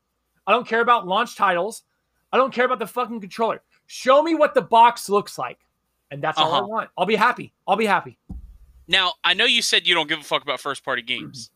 I 0.47 0.51
don't 0.51 0.67
care 0.67 0.81
about 0.81 1.07
launch 1.07 1.35
titles. 1.35 1.83
I 2.31 2.37
don't 2.37 2.53
care 2.53 2.65
about 2.65 2.79
the 2.79 2.87
fucking 2.87 3.21
controller. 3.21 3.61
Show 3.87 4.23
me 4.23 4.35
what 4.35 4.53
the 4.53 4.61
box 4.61 5.09
looks 5.09 5.37
like. 5.37 5.59
And 6.11 6.21
that's 6.23 6.37
all 6.37 6.53
I 6.53 6.57
Uh-huh. 6.59 6.67
want. 6.67 6.89
I'll 6.97 7.05
be 7.05 7.15
happy. 7.15 7.53
I'll 7.67 7.75
be 7.75 7.85
happy. 7.85 8.17
Now, 8.87 9.13
I 9.23 9.33
know 9.35 9.45
you 9.45 9.61
said 9.61 9.85
you 9.85 9.93
don't 9.93 10.07
give 10.07 10.19
a 10.19 10.23
fuck 10.23 10.41
about 10.41 10.59
first 10.59 10.83
party 10.83 11.01
games, 11.03 11.51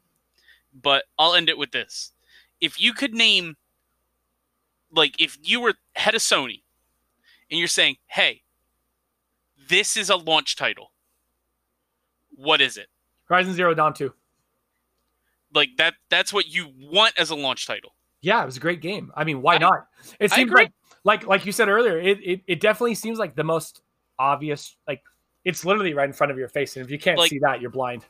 but 0.73 1.05
I'll 1.17 1.33
end 1.33 1.49
it 1.49 1.57
with 1.57 1.71
this. 1.71 2.11
If 2.61 2.79
you 2.79 2.93
could 2.93 3.13
name, 3.13 3.57
like, 4.91 5.19
if 5.19 5.37
you 5.41 5.59
were 5.59 5.73
head 5.95 6.13
of 6.13 6.21
Sony 6.21 6.61
and 7.49 7.57
you're 7.59 7.67
saying, 7.67 7.97
hey, 8.07 8.43
this 9.67 9.97
is 9.97 10.09
a 10.11 10.15
launch 10.15 10.55
title, 10.55 10.91
what 12.35 12.61
is 12.61 12.77
it? 12.77 12.87
Horizon 13.25 13.53
Zero 13.53 13.73
Dawn 13.73 13.93
2. 13.93 14.13
Like, 15.55 15.69
that 15.77 15.95
that's 16.09 16.31
what 16.33 16.47
you 16.47 16.71
want 16.79 17.13
as 17.17 17.29
a 17.31 17.35
launch 17.35 17.65
title. 17.67 17.93
Yeah, 18.21 18.41
it 18.41 18.45
was 18.45 18.57
a 18.57 18.59
great 18.59 18.81
game. 18.81 19.11
I 19.15 19.23
mean, 19.23 19.41
why 19.41 19.55
I- 19.55 19.59
not? 19.59 19.87
It 20.19 20.31
seems 20.31 20.51
like 20.51 20.71
like 21.03 21.25
like 21.27 21.45
you 21.45 21.51
said 21.51 21.67
earlier, 21.69 21.99
it, 21.99 22.19
it 22.23 22.41
it 22.47 22.59
definitely 22.61 22.95
seems 22.95 23.19
like 23.19 23.35
the 23.35 23.43
most 23.43 23.81
obvious 24.23 24.75
like 24.87 25.01
it's 25.45 25.65
literally 25.65 25.93
right 25.93 26.07
in 26.07 26.13
front 26.13 26.31
of 26.31 26.37
your 26.37 26.47
face. 26.47 26.75
And 26.77 26.85
if 26.85 26.91
you 26.91 26.97
can't 26.97 27.17
Like- 27.19 27.29
see 27.29 27.39
that, 27.39 27.59
you're 27.61 27.69
blind. 27.71 28.05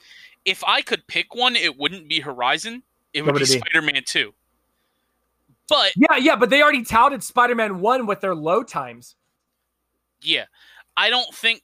If 0.46 0.64
I 0.66 0.82
could 0.82 1.06
pick 1.08 1.34
one, 1.36 1.56
it 1.56 1.78
wouldn't 1.78 2.08
be 2.08 2.20
Horizon, 2.20 2.84
it 3.14 3.22
would 3.24 3.34
would 3.34 3.40
be 3.40 3.44
it 3.46 3.54
be? 3.54 3.60
Spider 3.60 3.82
Man 3.82 4.04
2. 4.06 4.34
But, 5.70 5.94
Yeah, 5.96 6.18
yeah, 6.18 6.36
but 6.36 6.50
they 6.50 6.62
already 6.62 6.84
touted 6.84 7.24
Spider-Man 7.24 7.80
1 7.80 8.06
with 8.06 8.20
their 8.20 8.36
low 8.36 8.64
times. 8.64 9.16
yeah, 10.22 10.46
I 10.98 11.10
don't 11.10 11.34
think. 11.34 11.64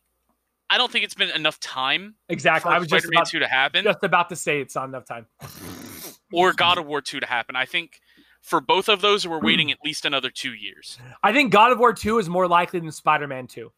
I 0.71 0.77
don't 0.77 0.91
think 0.91 1.03
it's 1.03 1.15
been 1.15 1.31
enough 1.31 1.59
time 1.59 2.15
Exactly. 2.29 2.71
I 2.71 2.77
was 2.77 2.87
just 2.87 3.03
Spider-Man 3.03 3.17
about, 3.21 3.27
2 3.29 3.39
to 3.39 3.47
happen. 3.47 3.83
just 3.83 4.03
about 4.03 4.29
to 4.29 4.35
say 4.35 4.61
it's 4.61 4.75
not 4.75 4.87
enough 4.87 5.05
time. 5.05 5.25
or 6.31 6.53
God 6.53 6.77
of 6.77 6.85
War 6.85 7.01
2 7.01 7.19
to 7.19 7.25
happen. 7.25 7.55
I 7.55 7.65
think 7.65 7.99
for 8.41 8.61
both 8.61 8.87
of 8.87 9.01
those, 9.01 9.27
we're 9.27 9.39
waiting 9.41 9.71
at 9.73 9.79
least 9.83 10.05
another 10.05 10.29
two 10.29 10.53
years. 10.53 10.97
I 11.23 11.33
think 11.33 11.51
God 11.51 11.71
of 11.71 11.79
War 11.79 11.91
2 11.91 12.19
is 12.19 12.29
more 12.29 12.47
likely 12.47 12.79
than 12.79 12.91
Spider-Man 12.91 13.47
2. 13.47 13.71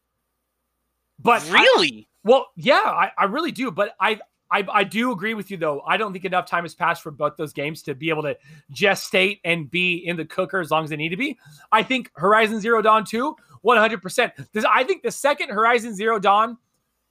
But 1.18 1.42
I- 1.50 1.52
really? 1.52 2.08
Well, 2.24 2.46
yeah, 2.56 2.74
I, 2.76 3.10
I 3.18 3.24
really 3.24 3.50
do. 3.50 3.70
But 3.72 3.94
I, 4.00 4.20
I 4.50 4.64
I 4.72 4.84
do 4.84 5.10
agree 5.10 5.34
with 5.34 5.50
you 5.50 5.56
though. 5.56 5.80
I 5.80 5.96
don't 5.96 6.12
think 6.12 6.24
enough 6.24 6.46
time 6.46 6.62
has 6.64 6.74
passed 6.74 7.02
for 7.02 7.10
both 7.10 7.36
those 7.36 7.52
games 7.52 7.82
to 7.82 7.94
be 7.94 8.10
able 8.10 8.22
to 8.22 8.36
gestate 8.72 9.40
and 9.44 9.68
be 9.68 9.96
in 9.96 10.16
the 10.16 10.24
cooker 10.24 10.60
as 10.60 10.70
long 10.70 10.84
as 10.84 10.90
they 10.90 10.96
need 10.96 11.08
to 11.08 11.16
be. 11.16 11.36
I 11.72 11.82
think 11.82 12.10
Horizon 12.14 12.60
Zero 12.60 12.80
Dawn 12.82 13.04
2, 13.04 13.34
100%. 13.64 14.32
This, 14.52 14.64
I 14.70 14.84
think 14.84 15.02
the 15.02 15.10
second 15.10 15.48
Horizon 15.48 15.94
Zero 15.94 16.18
Dawn 16.20 16.58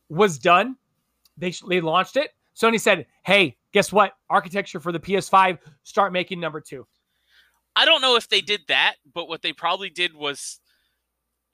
was 0.08 0.38
done, 0.38 0.78
they 1.38 1.54
they 1.68 1.82
launched 1.82 2.16
it. 2.16 2.32
Sony 2.56 2.80
said, 2.80 3.06
"Hey, 3.24 3.58
guess 3.74 3.92
what? 3.92 4.14
Architecture 4.30 4.80
for 4.80 4.92
the 4.94 5.00
PS5, 5.00 5.58
start 5.84 6.14
making 6.14 6.40
number 6.40 6.62
2." 6.62 6.88
I 7.76 7.86
don't 7.86 8.02
know 8.02 8.16
if 8.16 8.30
they 8.30 8.42
did 8.42 8.62
that, 8.70 8.96
but 9.14 9.28
what 9.28 9.42
they 9.42 9.52
probably 9.52 9.90
did 9.90 10.14
was 10.14 10.60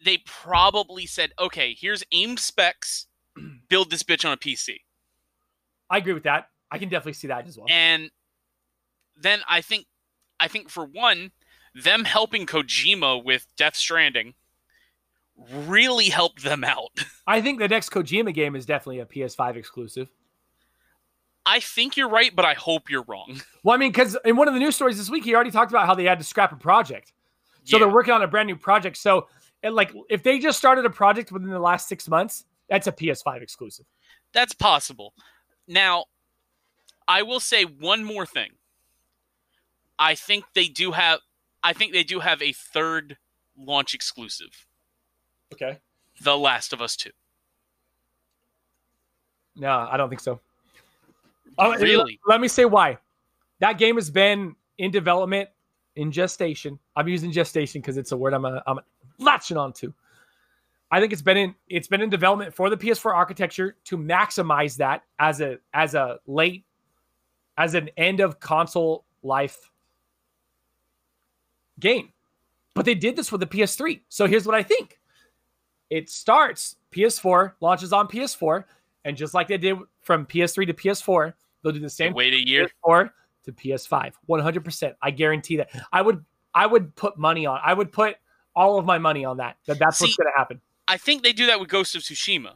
they 0.03 0.19
probably 0.25 1.05
said, 1.05 1.31
okay, 1.39 1.75
here's 1.79 2.03
AIM 2.11 2.37
specs, 2.37 3.07
build 3.69 3.89
this 3.89 4.03
bitch 4.03 4.25
on 4.25 4.31
a 4.33 4.37
PC. 4.37 4.77
I 5.89 5.97
agree 5.97 6.13
with 6.13 6.23
that. 6.23 6.49
I 6.71 6.77
can 6.77 6.89
definitely 6.89 7.13
see 7.13 7.27
that 7.27 7.47
as 7.47 7.57
well. 7.57 7.67
And 7.69 8.11
then 9.15 9.39
I 9.49 9.61
think 9.61 9.85
I 10.39 10.47
think 10.47 10.69
for 10.69 10.85
one, 10.85 11.31
them 11.73 12.03
helping 12.03 12.45
Kojima 12.45 13.23
with 13.23 13.47
Death 13.57 13.75
Stranding 13.75 14.33
really 15.51 16.09
helped 16.09 16.43
them 16.43 16.63
out. 16.63 16.91
I 17.27 17.41
think 17.41 17.59
the 17.59 17.67
next 17.67 17.89
Kojima 17.89 18.33
game 18.33 18.55
is 18.55 18.65
definitely 18.65 18.99
a 18.99 19.05
PS5 19.05 19.55
exclusive. 19.55 20.09
I 21.45 21.59
think 21.61 21.95
you're 21.95 22.09
right, 22.09 22.35
but 22.35 22.43
I 22.43 22.53
hope 22.53 22.89
you're 22.89 23.05
wrong. 23.07 23.41
Well, 23.63 23.75
I 23.75 23.77
mean, 23.79 23.91
because 23.91 24.17
in 24.23 24.37
one 24.37 24.47
of 24.47 24.53
the 24.53 24.61
news 24.61 24.75
stories 24.77 24.97
this 24.97 25.09
week, 25.09 25.25
he 25.25 25.35
already 25.35 25.51
talked 25.51 25.71
about 25.73 25.87
how 25.87 25.93
they 25.95 26.05
had 26.05 26.19
to 26.19 26.23
scrap 26.23 26.53
a 26.53 26.55
project. 26.55 27.11
So 27.65 27.75
Yeah. 27.75 27.79
they're 27.83 27.93
working 27.93 28.13
on 28.13 28.21
a 28.21 28.27
brand 28.27 28.47
new 28.47 28.55
project. 28.55 28.95
So, 28.95 29.27
and 29.63 29.75
like, 29.75 29.93
if 30.09 30.23
they 30.23 30.39
just 30.39 30.57
started 30.57 30.85
a 30.85 30.89
project 30.89 31.31
within 31.31 31.49
the 31.49 31.59
last 31.59 31.87
six 31.87 32.07
months, 32.07 32.45
that's 32.69 32.87
a 32.87 32.91
PS5 32.91 33.41
exclusive. 33.41 33.85
That's 34.33 34.53
possible. 34.53 35.13
Now, 35.67 36.05
I 37.07 37.23
will 37.23 37.39
say 37.39 37.63
one 37.63 38.03
more 38.03 38.25
thing. 38.25 38.51
I 39.99 40.15
think 40.15 40.45
they 40.53 40.67
do 40.67 40.91
have 40.91 41.19
I 41.63 41.73
think 41.73 41.91
they 41.91 42.03
do 42.03 42.19
have 42.19 42.41
a 42.41 42.53
third 42.53 43.17
launch 43.57 43.93
exclusive. 43.93 44.67
Okay. 45.53 45.79
The 46.21 46.37
Last 46.37 46.71
of 46.71 46.81
Us 46.81 46.95
2. 46.95 47.09
No, 49.57 49.87
I 49.91 49.97
don't 49.97 50.07
think 50.09 50.21
so. 50.21 50.39
Oh, 51.57 51.75
Really? 51.77 52.19
Let 52.27 52.39
me 52.39 52.47
say 52.47 52.65
why. 52.65 52.99
That 53.59 53.79
game 53.79 53.95
has 53.95 54.09
been 54.09 54.55
in 54.77 54.91
development, 54.91 55.49
in 55.95 56.11
gestation. 56.11 56.77
I'm 56.95 57.07
using 57.07 57.31
gestation 57.31 57.81
because 57.81 57.97
it's 57.97 58.11
a 58.11 58.17
word 58.17 58.33
I'm 58.33 58.45
a, 58.45 58.61
I'm 58.67 58.79
latching 59.19 59.57
onto. 59.57 59.93
I 60.89 60.99
think 60.99 61.11
it's 61.11 61.21
been 61.21 61.37
in 61.37 61.55
it's 61.67 61.87
been 61.87 62.01
in 62.01 62.09
development 62.09 62.53
for 62.53 62.69
the 62.69 62.77
PS4 62.77 63.13
architecture 63.13 63.75
to 63.85 63.97
maximize 63.97 64.77
that 64.77 65.03
as 65.19 65.41
a 65.41 65.57
as 65.73 65.95
a 65.95 66.19
late 66.27 66.65
as 67.57 67.73
an 67.73 67.89
end 67.97 68.19
of 68.19 68.39
console 68.39 69.03
life 69.21 69.69
game. 71.79 72.13
But 72.73 72.85
they 72.85 72.95
did 72.95 73.15
this 73.15 73.31
with 73.31 73.41
the 73.41 73.47
PS3. 73.47 74.01
So 74.07 74.27
here's 74.27 74.45
what 74.45 74.55
I 74.55 74.63
think. 74.63 74.99
It 75.89 76.09
starts 76.09 76.75
PS4, 76.91 77.53
launches 77.59 77.91
on 77.91 78.07
PS4, 78.07 78.63
and 79.05 79.17
just 79.17 79.33
like 79.33 79.47
they 79.47 79.57
did 79.57 79.77
from 80.01 80.25
PS3 80.25 80.67
to 80.67 80.73
PS4, 80.73 81.33
they'll 81.63 81.71
do 81.71 81.79
the 81.79 81.89
same 81.89 82.13
wait 82.13 82.33
a 82.33 82.47
year. 82.47 82.69
PS4 82.85 83.09
to 83.45 83.51
PS5. 83.51 84.13
100%. 84.29 84.95
I 85.01 85.11
guarantee 85.11 85.57
that. 85.57 85.69
I 85.91 86.01
would 86.01 86.23
I 86.53 86.65
would 86.65 86.95
put 86.95 87.17
money 87.17 87.45
on. 87.45 87.59
I 87.63 87.73
would 87.73 87.91
put 87.91 88.15
all 88.57 88.79
of 88.79 88.85
my 88.85 88.97
money 88.97 89.23
on 89.23 89.37
that. 89.37 89.55
That 89.67 89.77
that's 89.77 90.01
what's 90.01 90.15
going 90.15 90.29
to 90.33 90.37
happen. 90.37 90.59
I 90.87 90.97
think 90.97 91.21
they 91.21 91.31
do 91.31 91.45
that 91.45 91.59
with 91.59 91.69
Ghost 91.69 91.95
of 91.95 92.01
Tsushima. 92.01 92.53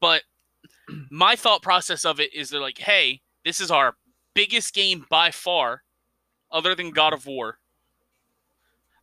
But 0.00 0.22
my 1.10 1.36
thought 1.36 1.62
process 1.62 2.04
of 2.04 2.18
it 2.20 2.34
is 2.34 2.50
they're 2.50 2.60
like, 2.60 2.78
hey, 2.78 3.22
this 3.44 3.60
is 3.60 3.70
our 3.70 3.94
biggest 4.34 4.74
game 4.74 5.06
by 5.08 5.30
far, 5.30 5.82
other 6.50 6.74
than 6.74 6.90
God 6.90 7.12
of 7.12 7.24
War. 7.24 7.58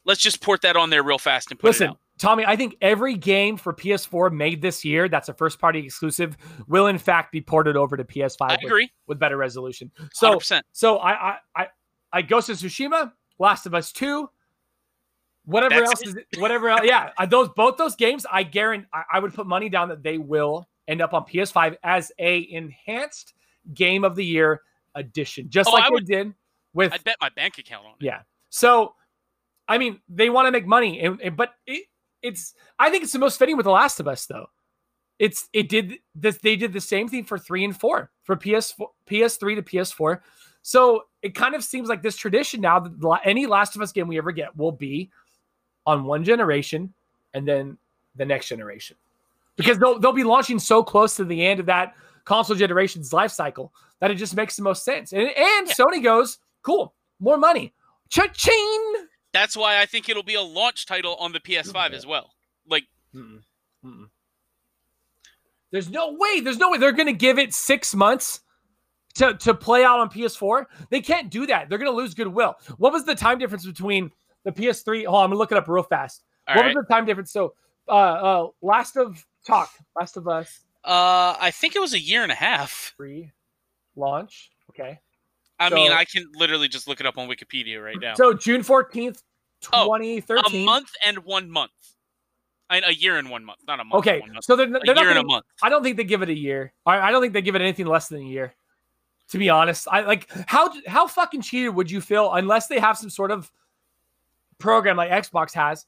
Let's 0.06 0.22
just 0.22 0.42
port 0.42 0.62
that 0.64 0.76
on 0.76 0.90
there 0.90 1.02
real 1.02 1.18
fast 1.18 1.50
and 1.50 1.60
put 1.60 1.68
it 1.68 1.70
Listen, 1.70 1.90
out. 1.92 2.00
Tommy, 2.20 2.44
I 2.46 2.58
think 2.58 2.76
every 2.82 3.16
game 3.16 3.56
for 3.56 3.74
PS4 3.74 4.32
made 4.32 4.62
this 4.62 4.84
year 4.84 5.08
that's 5.08 5.30
a 5.30 5.34
first 5.34 5.60
party 5.60 5.80
exclusive 5.80 6.36
will 6.68 6.88
in 6.88 6.98
fact 6.98 7.32
be 7.32 7.40
ported 7.40 7.78
over 7.78 7.96
to 7.96 8.04
PS5 8.04 8.36
I 8.42 8.54
with, 8.56 8.64
agree. 8.66 8.92
with 9.08 9.18
better 9.18 9.38
resolution. 9.38 9.90
So 10.12 10.38
100%. 10.38 10.62
so 10.74 10.98
I 10.98 11.12
I 11.12 11.38
I, 11.56 11.68
I 12.12 12.22
Ghost 12.22 12.50
of 12.50 12.58
Tsushima, 12.58 13.14
Last 13.40 13.66
of 13.66 13.74
Us 13.74 13.94
2, 13.94 14.30
whatever 15.46 15.76
That's 15.76 16.02
else 16.06 16.16
is 16.16 16.16
whatever 16.38 16.70
else, 16.70 16.82
yeah, 16.84 17.12
uh, 17.18 17.26
those 17.26 17.50
both 17.56 17.78
those 17.78 17.96
games 17.96 18.26
I 18.32 18.44
guarantee 18.44 18.88
I, 18.94 19.04
I 19.14 19.20
would 19.20 19.34
put 19.34 19.46
money 19.48 19.70
down 19.70 19.90
that 19.90 20.04
they 20.04 20.18
will 20.18 20.68
end 20.88 21.02
up 21.02 21.14
on 21.14 21.24
PS5 21.24 21.76
as 21.84 22.12
a 22.20 22.48
enhanced 22.52 23.34
game 23.74 24.04
of 24.04 24.16
the 24.16 24.26
year 24.26 24.62
edition, 24.96 25.50
just 25.50 25.70
Oh, 25.70 25.74
like 25.74 25.84
I 25.86 25.90
they 25.90 26.02
did 26.02 26.34
with 26.74 26.94
I'd 26.94 27.04
bet 27.04 27.18
my 27.22 27.30
bank 27.30 27.58
account 27.58 27.86
on 27.86 27.92
it. 27.92 28.06
yeah. 28.06 28.22
So, 28.50 28.94
I 29.68 29.78
mean, 29.78 30.00
they 30.10 30.30
want 30.30 30.48
to 30.48 30.52
make 30.52 30.66
money, 30.68 31.00
and, 31.02 31.20
and- 31.22 31.36
but 31.38 31.54
it, 31.66 31.86
it's. 32.22 32.54
I 32.80 32.90
think 32.90 33.04
it's 33.04 33.14
the 33.14 33.20
most 33.20 33.38
fitting 33.40 33.58
with 33.58 33.64
The 33.66 33.72
Last 33.72 34.00
of 34.00 34.08
Us, 34.08 34.26
though. 34.28 34.46
It's 35.20 35.48
it 35.54 35.70
did 35.70 35.94
this. 36.16 36.38
They 36.40 36.56
did 36.56 36.74
the 36.74 36.82
same 36.82 37.08
thing 37.08 37.24
for 37.24 37.38
three 37.38 37.64
and 37.64 37.78
four 37.78 38.12
for 38.24 38.36
PS 38.36 38.74
PS3 39.10 39.56
to 39.56 39.62
PS4. 39.62 40.20
So 40.64 41.04
it 41.22 41.36
kind 41.36 41.56
of 41.56 41.64
seems 41.64 41.90
like 41.90 42.02
this 42.02 42.16
tradition 42.16 42.62
now 42.62 42.80
that 42.80 43.20
any 43.26 43.46
Last 43.46 43.76
of 43.76 43.82
Us 43.82 43.92
game 43.92 44.08
we 44.08 44.18
ever 44.18 44.32
get 44.32 44.56
will 44.56 44.72
be 44.72 45.12
on 45.86 46.04
one 46.04 46.24
generation 46.24 46.94
and 47.34 47.48
then 47.48 47.78
the 48.16 48.26
next 48.26 48.48
generation 48.48 48.96
because 49.56 49.78
they'll 49.80 50.00
they'll 50.00 50.14
be 50.14 50.24
launching 50.24 50.60
so 50.60 50.84
close 50.84 51.16
to 51.16 51.26
the 51.26 51.46
end 51.46 51.60
of 51.60 51.66
that 51.66 51.94
console 52.26 52.56
generation's 52.56 53.12
life 53.14 53.32
cycle 53.32 53.72
that 54.00 54.12
it 54.12 54.16
just 54.16 54.36
makes 54.36 54.56
the 54.56 54.64
most 54.64 54.84
sense. 54.84 55.14
And 55.14 55.22
and 55.22 55.68
Yeah. 55.68 55.74
Sony 55.74 56.04
goes, 56.04 56.40
cool, 56.62 56.94
more 57.20 57.38
money. 57.38 57.74
Cha-ching! 58.10 59.08
That's 59.32 59.58
why 59.58 59.82
I 59.82 59.86
think 59.86 60.10
it'll 60.10 60.24
be 60.24 60.36
a 60.36 60.42
launch 60.42 60.86
title 60.86 61.16
on 61.16 61.32
the 61.32 61.40
PS5 61.40 61.74
mm-hmm. 61.74 61.94
as 61.96 62.06
well. 62.06 62.32
Like, 62.68 62.84
There's 65.72 65.90
no 65.90 66.16
way. 66.20 66.40
There's 66.40 66.60
no 66.60 66.70
way 66.70 66.78
they're 66.78 66.92
going 66.92 67.08
to 67.08 67.14
give 67.14 67.40
it 67.40 67.54
six 67.54 67.96
months 67.96 68.42
to, 69.16 69.34
to 69.36 69.56
play 69.56 69.84
out 69.84 70.00
on 70.00 70.10
PS4. 70.10 70.66
They 70.92 71.02
can't 71.02 71.32
do 71.32 71.48
that. 71.48 71.68
They're 71.68 71.80
going 71.80 71.92
to 71.92 71.98
lose 71.98 72.14
goodwill. 72.14 72.56
What 72.78 72.94
was 72.94 73.06
the 73.06 73.16
time 73.16 73.40
difference 73.40 73.66
between 73.66 74.12
the 74.44 74.52
PS3? 74.52 75.06
Oh, 75.08 75.16
I'm 75.18 75.30
to 75.32 75.36
look 75.38 75.52
it 75.52 75.58
up 75.58 75.68
real 75.68 75.84
fast. 75.84 76.24
all 76.48 76.56
what 76.56 76.62
right, 76.66 76.76
was 76.76 76.86
the 76.88 76.94
time 76.94 77.06
difference? 77.06 77.32
So 77.32 77.54
Uh, 77.88 77.92
uh, 77.92 78.48
Last 78.62 78.96
of 78.98 79.26
Talk, 79.46 79.70
Last 79.96 80.16
of 80.18 80.28
Us 80.28 80.62
Uh, 80.84 81.36
I 81.40 81.52
think 81.52 81.76
it 81.76 81.80
was 81.80 81.94
a 81.94 82.00
year 82.00 82.24
and 82.24 82.32
a 82.32 82.36
half. 82.36 82.94
free 82.98 83.32
launch. 83.96 84.52
Okay. 84.70 85.00
I 85.60 85.70
mean, 85.70 85.92
I 85.92 86.04
can 86.04 86.30
literally 86.36 86.68
just 86.68 86.88
look 86.88 87.00
it 87.00 87.06
up 87.06 87.18
on 87.18 87.28
Wikipedia 87.30 87.82
right 87.84 87.96
now. 88.02 88.16
So 88.16 88.34
June 88.34 88.64
fourteenth, 88.64 89.22
twenty 89.62 90.20
thirteen. 90.20 90.64
a 90.64 90.66
month 90.66 90.90
and 91.06 91.20
one 91.20 91.50
month. 91.50 91.72
I, 92.70 92.80
a 92.80 92.92
year 92.92 93.18
and 93.18 93.30
one 93.30 93.46
month, 93.46 93.60
not 93.68 93.80
a 93.80 93.84
month. 93.84 94.00
Okay, 94.00 94.20
month. 94.28 94.44
so 94.44 94.56
they're, 94.56 94.66
they're 94.68 94.96
not 94.96 95.02
year 95.02 95.10
and 95.10 95.20
a 95.20 95.22
gonna- 95.22 95.28
month. 95.28 95.46
I 95.62 95.70
don't 95.70 95.84
think 95.84 95.96
they 95.96 96.04
give 96.04 96.22
it 96.22 96.30
a 96.30 96.34
year. 96.38 96.74
I, 96.86 97.00
I 97.00 97.12
don't 97.12 97.22
think 97.22 97.34
they 97.34 97.42
give 97.42 97.56
it 97.56 97.62
anything 97.62 97.86
less 97.86 98.08
than 98.10 98.22
a 98.22 98.26
year. 98.26 98.54
To 99.30 99.38
be 99.38 99.50
honest, 99.50 99.88
I 99.90 100.02
like 100.02 100.28
how 100.48 100.70
how 100.88 101.08
fucking 101.08 101.42
cheated 101.44 101.74
would 101.76 101.90
you 101.90 102.02
feel 102.02 102.34
unless 102.34 102.68
they 102.68 102.80
have 102.80 102.98
some 102.98 103.10
sort 103.10 103.32
of 103.32 103.50
program 104.64 104.98
like 104.98 105.12
Xbox 105.12 105.54
has, 105.54 105.86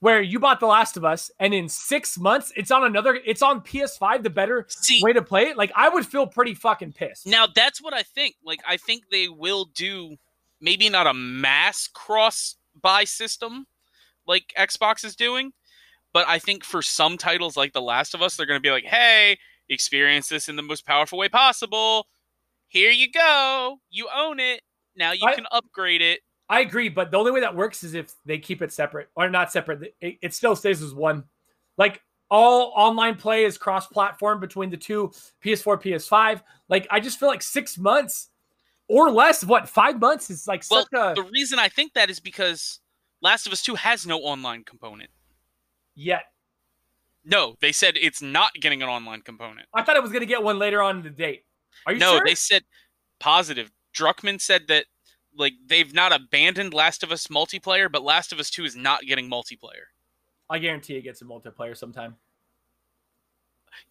where 0.00 0.22
you 0.22 0.38
bought 0.38 0.60
The 0.60 0.66
Last 0.66 0.96
of 0.96 1.04
Us 1.04 1.30
and 1.40 1.52
in 1.52 1.68
six 1.68 2.16
months 2.18 2.52
it's 2.56 2.70
on 2.70 2.84
another, 2.84 3.18
it's 3.26 3.42
on 3.42 3.62
PS5, 3.62 4.22
the 4.22 4.30
better 4.30 4.66
See, 4.68 5.02
way 5.02 5.12
to 5.12 5.22
play 5.22 5.44
it. 5.48 5.56
Like 5.56 5.72
I 5.74 5.88
would 5.88 6.06
feel 6.06 6.26
pretty 6.26 6.54
fucking 6.54 6.92
pissed. 6.92 7.26
now 7.26 7.46
that's 7.52 7.82
what 7.82 7.94
I 7.94 8.02
think. 8.02 8.36
Like, 8.44 8.60
I 8.68 8.76
think 8.76 9.04
they 9.10 9.26
will 9.28 9.64
do 9.74 10.16
maybe 10.60 10.88
not 10.88 11.06
a 11.08 11.14
mass 11.14 11.88
cross 11.92 12.56
buy 12.80 13.04
system 13.04 13.66
like 14.26 14.52
Xbox 14.56 15.04
is 15.04 15.16
doing, 15.16 15.52
but 16.12 16.28
I 16.28 16.38
think 16.38 16.62
for 16.64 16.82
some 16.82 17.16
titles 17.16 17.56
like 17.56 17.72
The 17.72 17.80
Last 17.82 18.14
of 18.14 18.22
Us, 18.22 18.36
they're 18.36 18.46
going 18.46 18.58
to 18.58 18.62
be 18.62 18.70
like, 18.70 18.84
hey, 18.84 19.38
experience 19.68 20.28
this 20.28 20.48
in 20.48 20.56
the 20.56 20.62
most 20.62 20.86
powerful 20.86 21.18
way 21.18 21.28
possible. 21.28 22.06
Here 22.68 22.90
you 22.90 23.10
go. 23.10 23.78
You 23.90 24.08
own 24.14 24.38
it. 24.38 24.60
Now 24.96 25.12
you 25.12 25.26
I- 25.26 25.34
can 25.34 25.46
upgrade 25.50 26.02
it. 26.02 26.20
I 26.48 26.60
agree, 26.60 26.88
but 26.88 27.10
the 27.10 27.18
only 27.18 27.30
way 27.30 27.40
that 27.40 27.54
works 27.54 27.84
is 27.84 27.94
if 27.94 28.14
they 28.24 28.38
keep 28.38 28.62
it 28.62 28.72
separate 28.72 29.08
or 29.14 29.28
not 29.28 29.52
separate. 29.52 29.94
It, 30.00 30.18
it 30.22 30.34
still 30.34 30.56
stays 30.56 30.82
as 30.82 30.94
one. 30.94 31.24
Like 31.76 32.00
all 32.30 32.72
online 32.74 33.16
play 33.16 33.44
is 33.44 33.58
cross-platform 33.58 34.40
between 34.40 34.70
the 34.70 34.76
two 34.76 35.12
PS4, 35.44 35.82
PS5. 35.82 36.42
Like 36.68 36.86
I 36.90 37.00
just 37.00 37.18
feel 37.20 37.28
like 37.28 37.42
six 37.42 37.76
months 37.76 38.30
or 38.88 39.10
less. 39.10 39.44
What 39.44 39.68
five 39.68 40.00
months 40.00 40.30
is 40.30 40.46
like 40.48 40.64
Well, 40.70 40.82
such 40.82 40.92
a 40.98 41.14
the 41.14 41.28
reason 41.30 41.58
I 41.58 41.68
think 41.68 41.92
that 41.94 42.10
is 42.10 42.20
because 42.20 42.80
Last 43.20 43.46
of 43.46 43.52
Us 43.52 43.62
2 43.62 43.74
has 43.74 44.06
no 44.06 44.18
online 44.18 44.64
component. 44.64 45.10
yet. 45.94 46.22
No, 47.24 47.56
they 47.60 47.72
said 47.72 47.98
it's 48.00 48.22
not 48.22 48.54
getting 48.54 48.80
an 48.82 48.88
online 48.88 49.20
component. 49.20 49.66
I 49.74 49.82
thought 49.82 49.96
it 49.96 50.02
was 50.02 50.12
gonna 50.12 50.24
get 50.24 50.42
one 50.42 50.58
later 50.58 50.80
on 50.80 50.98
in 50.98 51.02
the 51.02 51.10
date. 51.10 51.44
Are 51.84 51.92
you 51.92 51.98
no, 51.98 52.12
sure? 52.12 52.22
they 52.24 52.34
said 52.34 52.62
positive. 53.20 53.70
Druckmann 53.94 54.40
said 54.40 54.62
that 54.68 54.86
like 55.38 55.54
they've 55.66 55.94
not 55.94 56.12
abandoned 56.12 56.74
Last 56.74 57.02
of 57.02 57.12
Us 57.12 57.28
multiplayer, 57.28 57.90
but 57.90 58.02
Last 58.02 58.32
of 58.32 58.40
Us 58.40 58.50
2 58.50 58.64
is 58.64 58.76
not 58.76 59.02
getting 59.02 59.30
multiplayer. 59.30 59.86
I 60.50 60.58
guarantee 60.58 60.96
it 60.96 61.02
gets 61.02 61.22
a 61.22 61.24
multiplayer 61.24 61.76
sometime. 61.76 62.16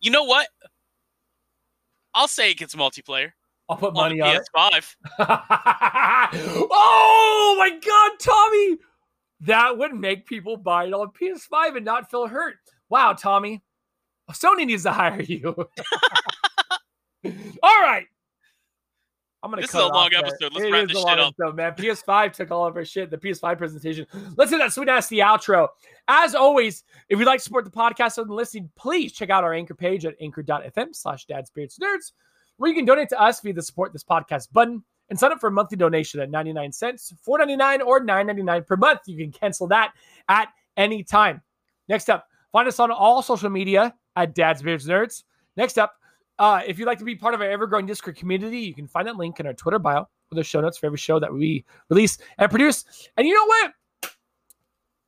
You 0.01 0.11
know 0.11 0.23
what? 0.23 0.47
I'll 2.13 2.27
say 2.27 2.51
it 2.51 2.57
gets 2.57 2.75
multiplayer 2.75 3.31
I'll 3.69 3.77
put 3.77 3.93
money 3.93 4.21
on 4.21 4.35
it. 4.35 4.47
PS5. 4.55 4.95
oh 6.71 7.55
my 7.59 7.69
god, 7.69 8.11
Tommy! 8.19 8.77
That 9.41 9.77
would 9.77 9.93
make 9.93 10.25
people 10.25 10.57
buy 10.57 10.85
it 10.85 10.93
on 10.93 11.11
PS5 11.11 11.75
and 11.75 11.85
not 11.85 12.09
feel 12.09 12.27
hurt. 12.27 12.55
Wow, 12.89 13.13
Tommy. 13.13 13.61
Sony 14.31 14.65
needs 14.65 14.83
to 14.83 14.91
hire 14.91 15.21
you. 15.21 15.53
all 17.63 17.81
right. 17.81 18.05
I'm 19.47 19.51
gonna 19.51 19.61
This 19.61 19.69
is 19.73 19.75
a 19.75 19.87
long 19.87 20.09
there. 20.11 20.19
episode. 20.19 20.53
Let's 20.53 20.65
It 20.65 20.71
wrap 20.71 20.83
is 20.83 20.87
this 20.89 20.97
a 20.97 21.07
shit 21.07 21.19
up. 21.19 21.33
episode, 21.39 21.55
man. 21.55 21.71
PS5 21.73 22.33
took 22.33 22.51
all 22.51 22.65
of 22.67 22.75
our 22.75 22.85
shit. 22.85 23.09
The 23.09 23.17
PS5 23.17 23.57
presentation. 23.57 24.05
Let's 24.35 24.51
do 24.51 24.57
that 24.57 24.73
sweet 24.73 24.89
ass 24.89 25.07
the 25.07 25.19
outro. 25.19 25.67
As 26.07 26.35
always, 26.35 26.83
if 27.09 27.17
you'd 27.19 27.25
like 27.25 27.39
to 27.39 27.43
support 27.43 27.65
the 27.65 27.71
podcast 27.71 28.17
and 28.17 28.29
listening, 28.29 28.69
please 28.75 29.13
check 29.13 29.29
out 29.29 29.43
our 29.43 29.53
anchor 29.53 29.73
page 29.75 30.05
at 30.05 30.15
anchor.fm 30.21 30.95
slash 30.95 31.25
dads 31.25 31.49
beards 31.49 31.77
nerds, 31.81 32.11
where 32.57 32.69
you 32.69 32.75
can 32.75 32.85
donate 32.85 33.09
to 33.09 33.21
us 33.21 33.39
via 33.41 33.53
the 33.53 33.61
support 33.61 33.93
this 33.93 34.03
podcast 34.03 34.51
button 34.51 34.83
and 35.09 35.17
sign 35.17 35.31
up 35.31 35.39
for 35.39 35.47
a 35.47 35.51
monthly 35.51 35.77
donation 35.77 36.19
at 36.19 36.29
99 36.29 36.71
cents, 36.73 37.13
4.99 37.25 37.85
or 37.85 38.01
9.99 38.01 38.67
per 38.67 38.75
month. 38.75 38.99
You 39.05 39.17
can 39.17 39.31
cancel 39.31 39.67
that 39.67 39.93
at 40.27 40.49
any 40.75 41.03
time. 41.03 41.41
Next 41.87 42.09
up, 42.09 42.27
find 42.51 42.67
us 42.67 42.79
on 42.79 42.91
all 42.91 43.21
social 43.21 43.49
media 43.49 43.93
at 44.17 44.35
Dad's 44.35 44.61
Beards 44.61 44.85
Nerds. 44.85 45.23
Next 45.55 45.77
up, 45.79 45.93
uh, 46.39 46.61
if 46.65 46.77
you'd 46.77 46.85
like 46.85 46.99
to 46.99 47.05
be 47.05 47.15
part 47.15 47.33
of 47.33 47.41
our 47.41 47.49
ever-growing 47.49 47.85
Discord 47.85 48.15
community, 48.15 48.59
you 48.59 48.73
can 48.73 48.87
find 48.87 49.07
that 49.07 49.15
link 49.15 49.39
in 49.39 49.47
our 49.47 49.53
Twitter 49.53 49.79
bio 49.79 50.07
with 50.29 50.37
the 50.37 50.43
show 50.43 50.61
notes 50.61 50.77
for 50.77 50.85
every 50.85 50.97
show 50.97 51.19
that 51.19 51.33
we 51.33 51.65
release 51.89 52.17
and 52.37 52.49
produce. 52.49 52.85
And 53.17 53.27
you 53.27 53.33
know 53.33 53.45
what? 53.45 53.73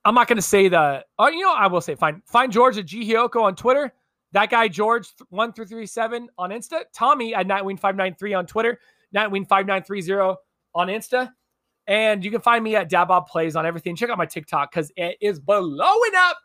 I'm 0.05 0.15
not 0.15 0.27
going 0.27 0.37
to 0.37 0.41
say 0.41 0.69
the. 0.69 1.05
Oh, 1.19 1.27
you 1.27 1.41
know, 1.41 1.53
I 1.53 1.67
will 1.67 1.81
say 1.81 1.95
find 1.95 2.21
find 2.25 2.51
George 2.51 2.77
at 2.77 2.85
G 2.85 3.05
Hyoko 3.05 3.41
on 3.41 3.55
Twitter. 3.55 3.93
That 4.31 4.49
guy 4.49 4.67
George 4.67 5.09
one 5.29 5.51
three 5.53 5.65
three 5.65 5.85
seven 5.85 6.29
on 6.37 6.51
Insta. 6.51 6.83
Tommy 6.93 7.35
at 7.35 7.47
Nightwing 7.47 7.79
five 7.79 7.95
nine 7.95 8.15
three 8.17 8.33
on 8.33 8.45
Twitter. 8.45 8.79
Nightwing 9.13 9.47
five 9.47 9.65
nine 9.65 9.83
three 9.83 10.01
zero 10.01 10.37
on 10.73 10.87
Insta. 10.87 11.31
And 11.87 12.23
you 12.23 12.31
can 12.31 12.39
find 12.39 12.63
me 12.63 12.75
at 12.75 12.89
Dabob 12.89 13.27
Plays 13.27 13.55
on 13.55 13.65
everything. 13.65 13.95
Check 13.95 14.09
out 14.09 14.17
my 14.17 14.25
TikTok 14.25 14.71
because 14.71 14.91
it 14.95 15.17
is 15.19 15.39
blowing 15.39 16.11
up. 16.15 16.37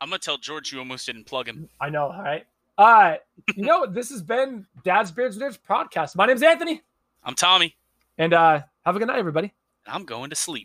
I'm 0.00 0.08
gonna 0.08 0.18
tell 0.18 0.38
George 0.38 0.72
you 0.72 0.78
almost 0.78 1.06
didn't 1.06 1.24
plug 1.24 1.48
him. 1.48 1.68
I 1.80 1.90
know, 1.90 2.06
all 2.06 2.22
right. 2.22 2.44
Uh, 2.78 3.16
you 3.54 3.64
know, 3.64 3.86
this 3.86 4.10
has 4.10 4.22
been 4.22 4.66
Dad's 4.84 5.10
Beards 5.10 5.38
Nerds 5.38 5.58
podcast. 5.58 6.16
My 6.16 6.26
name's 6.26 6.42
Anthony, 6.42 6.82
I'm 7.24 7.34
Tommy. 7.34 7.74
and 8.18 8.34
uh, 8.34 8.62
have 8.84 8.96
a 8.96 8.98
good 8.98 9.08
night, 9.08 9.18
everybody. 9.18 9.52
I'm 9.86 10.04
going 10.04 10.30
to 10.30 10.36
sleep. 10.36 10.64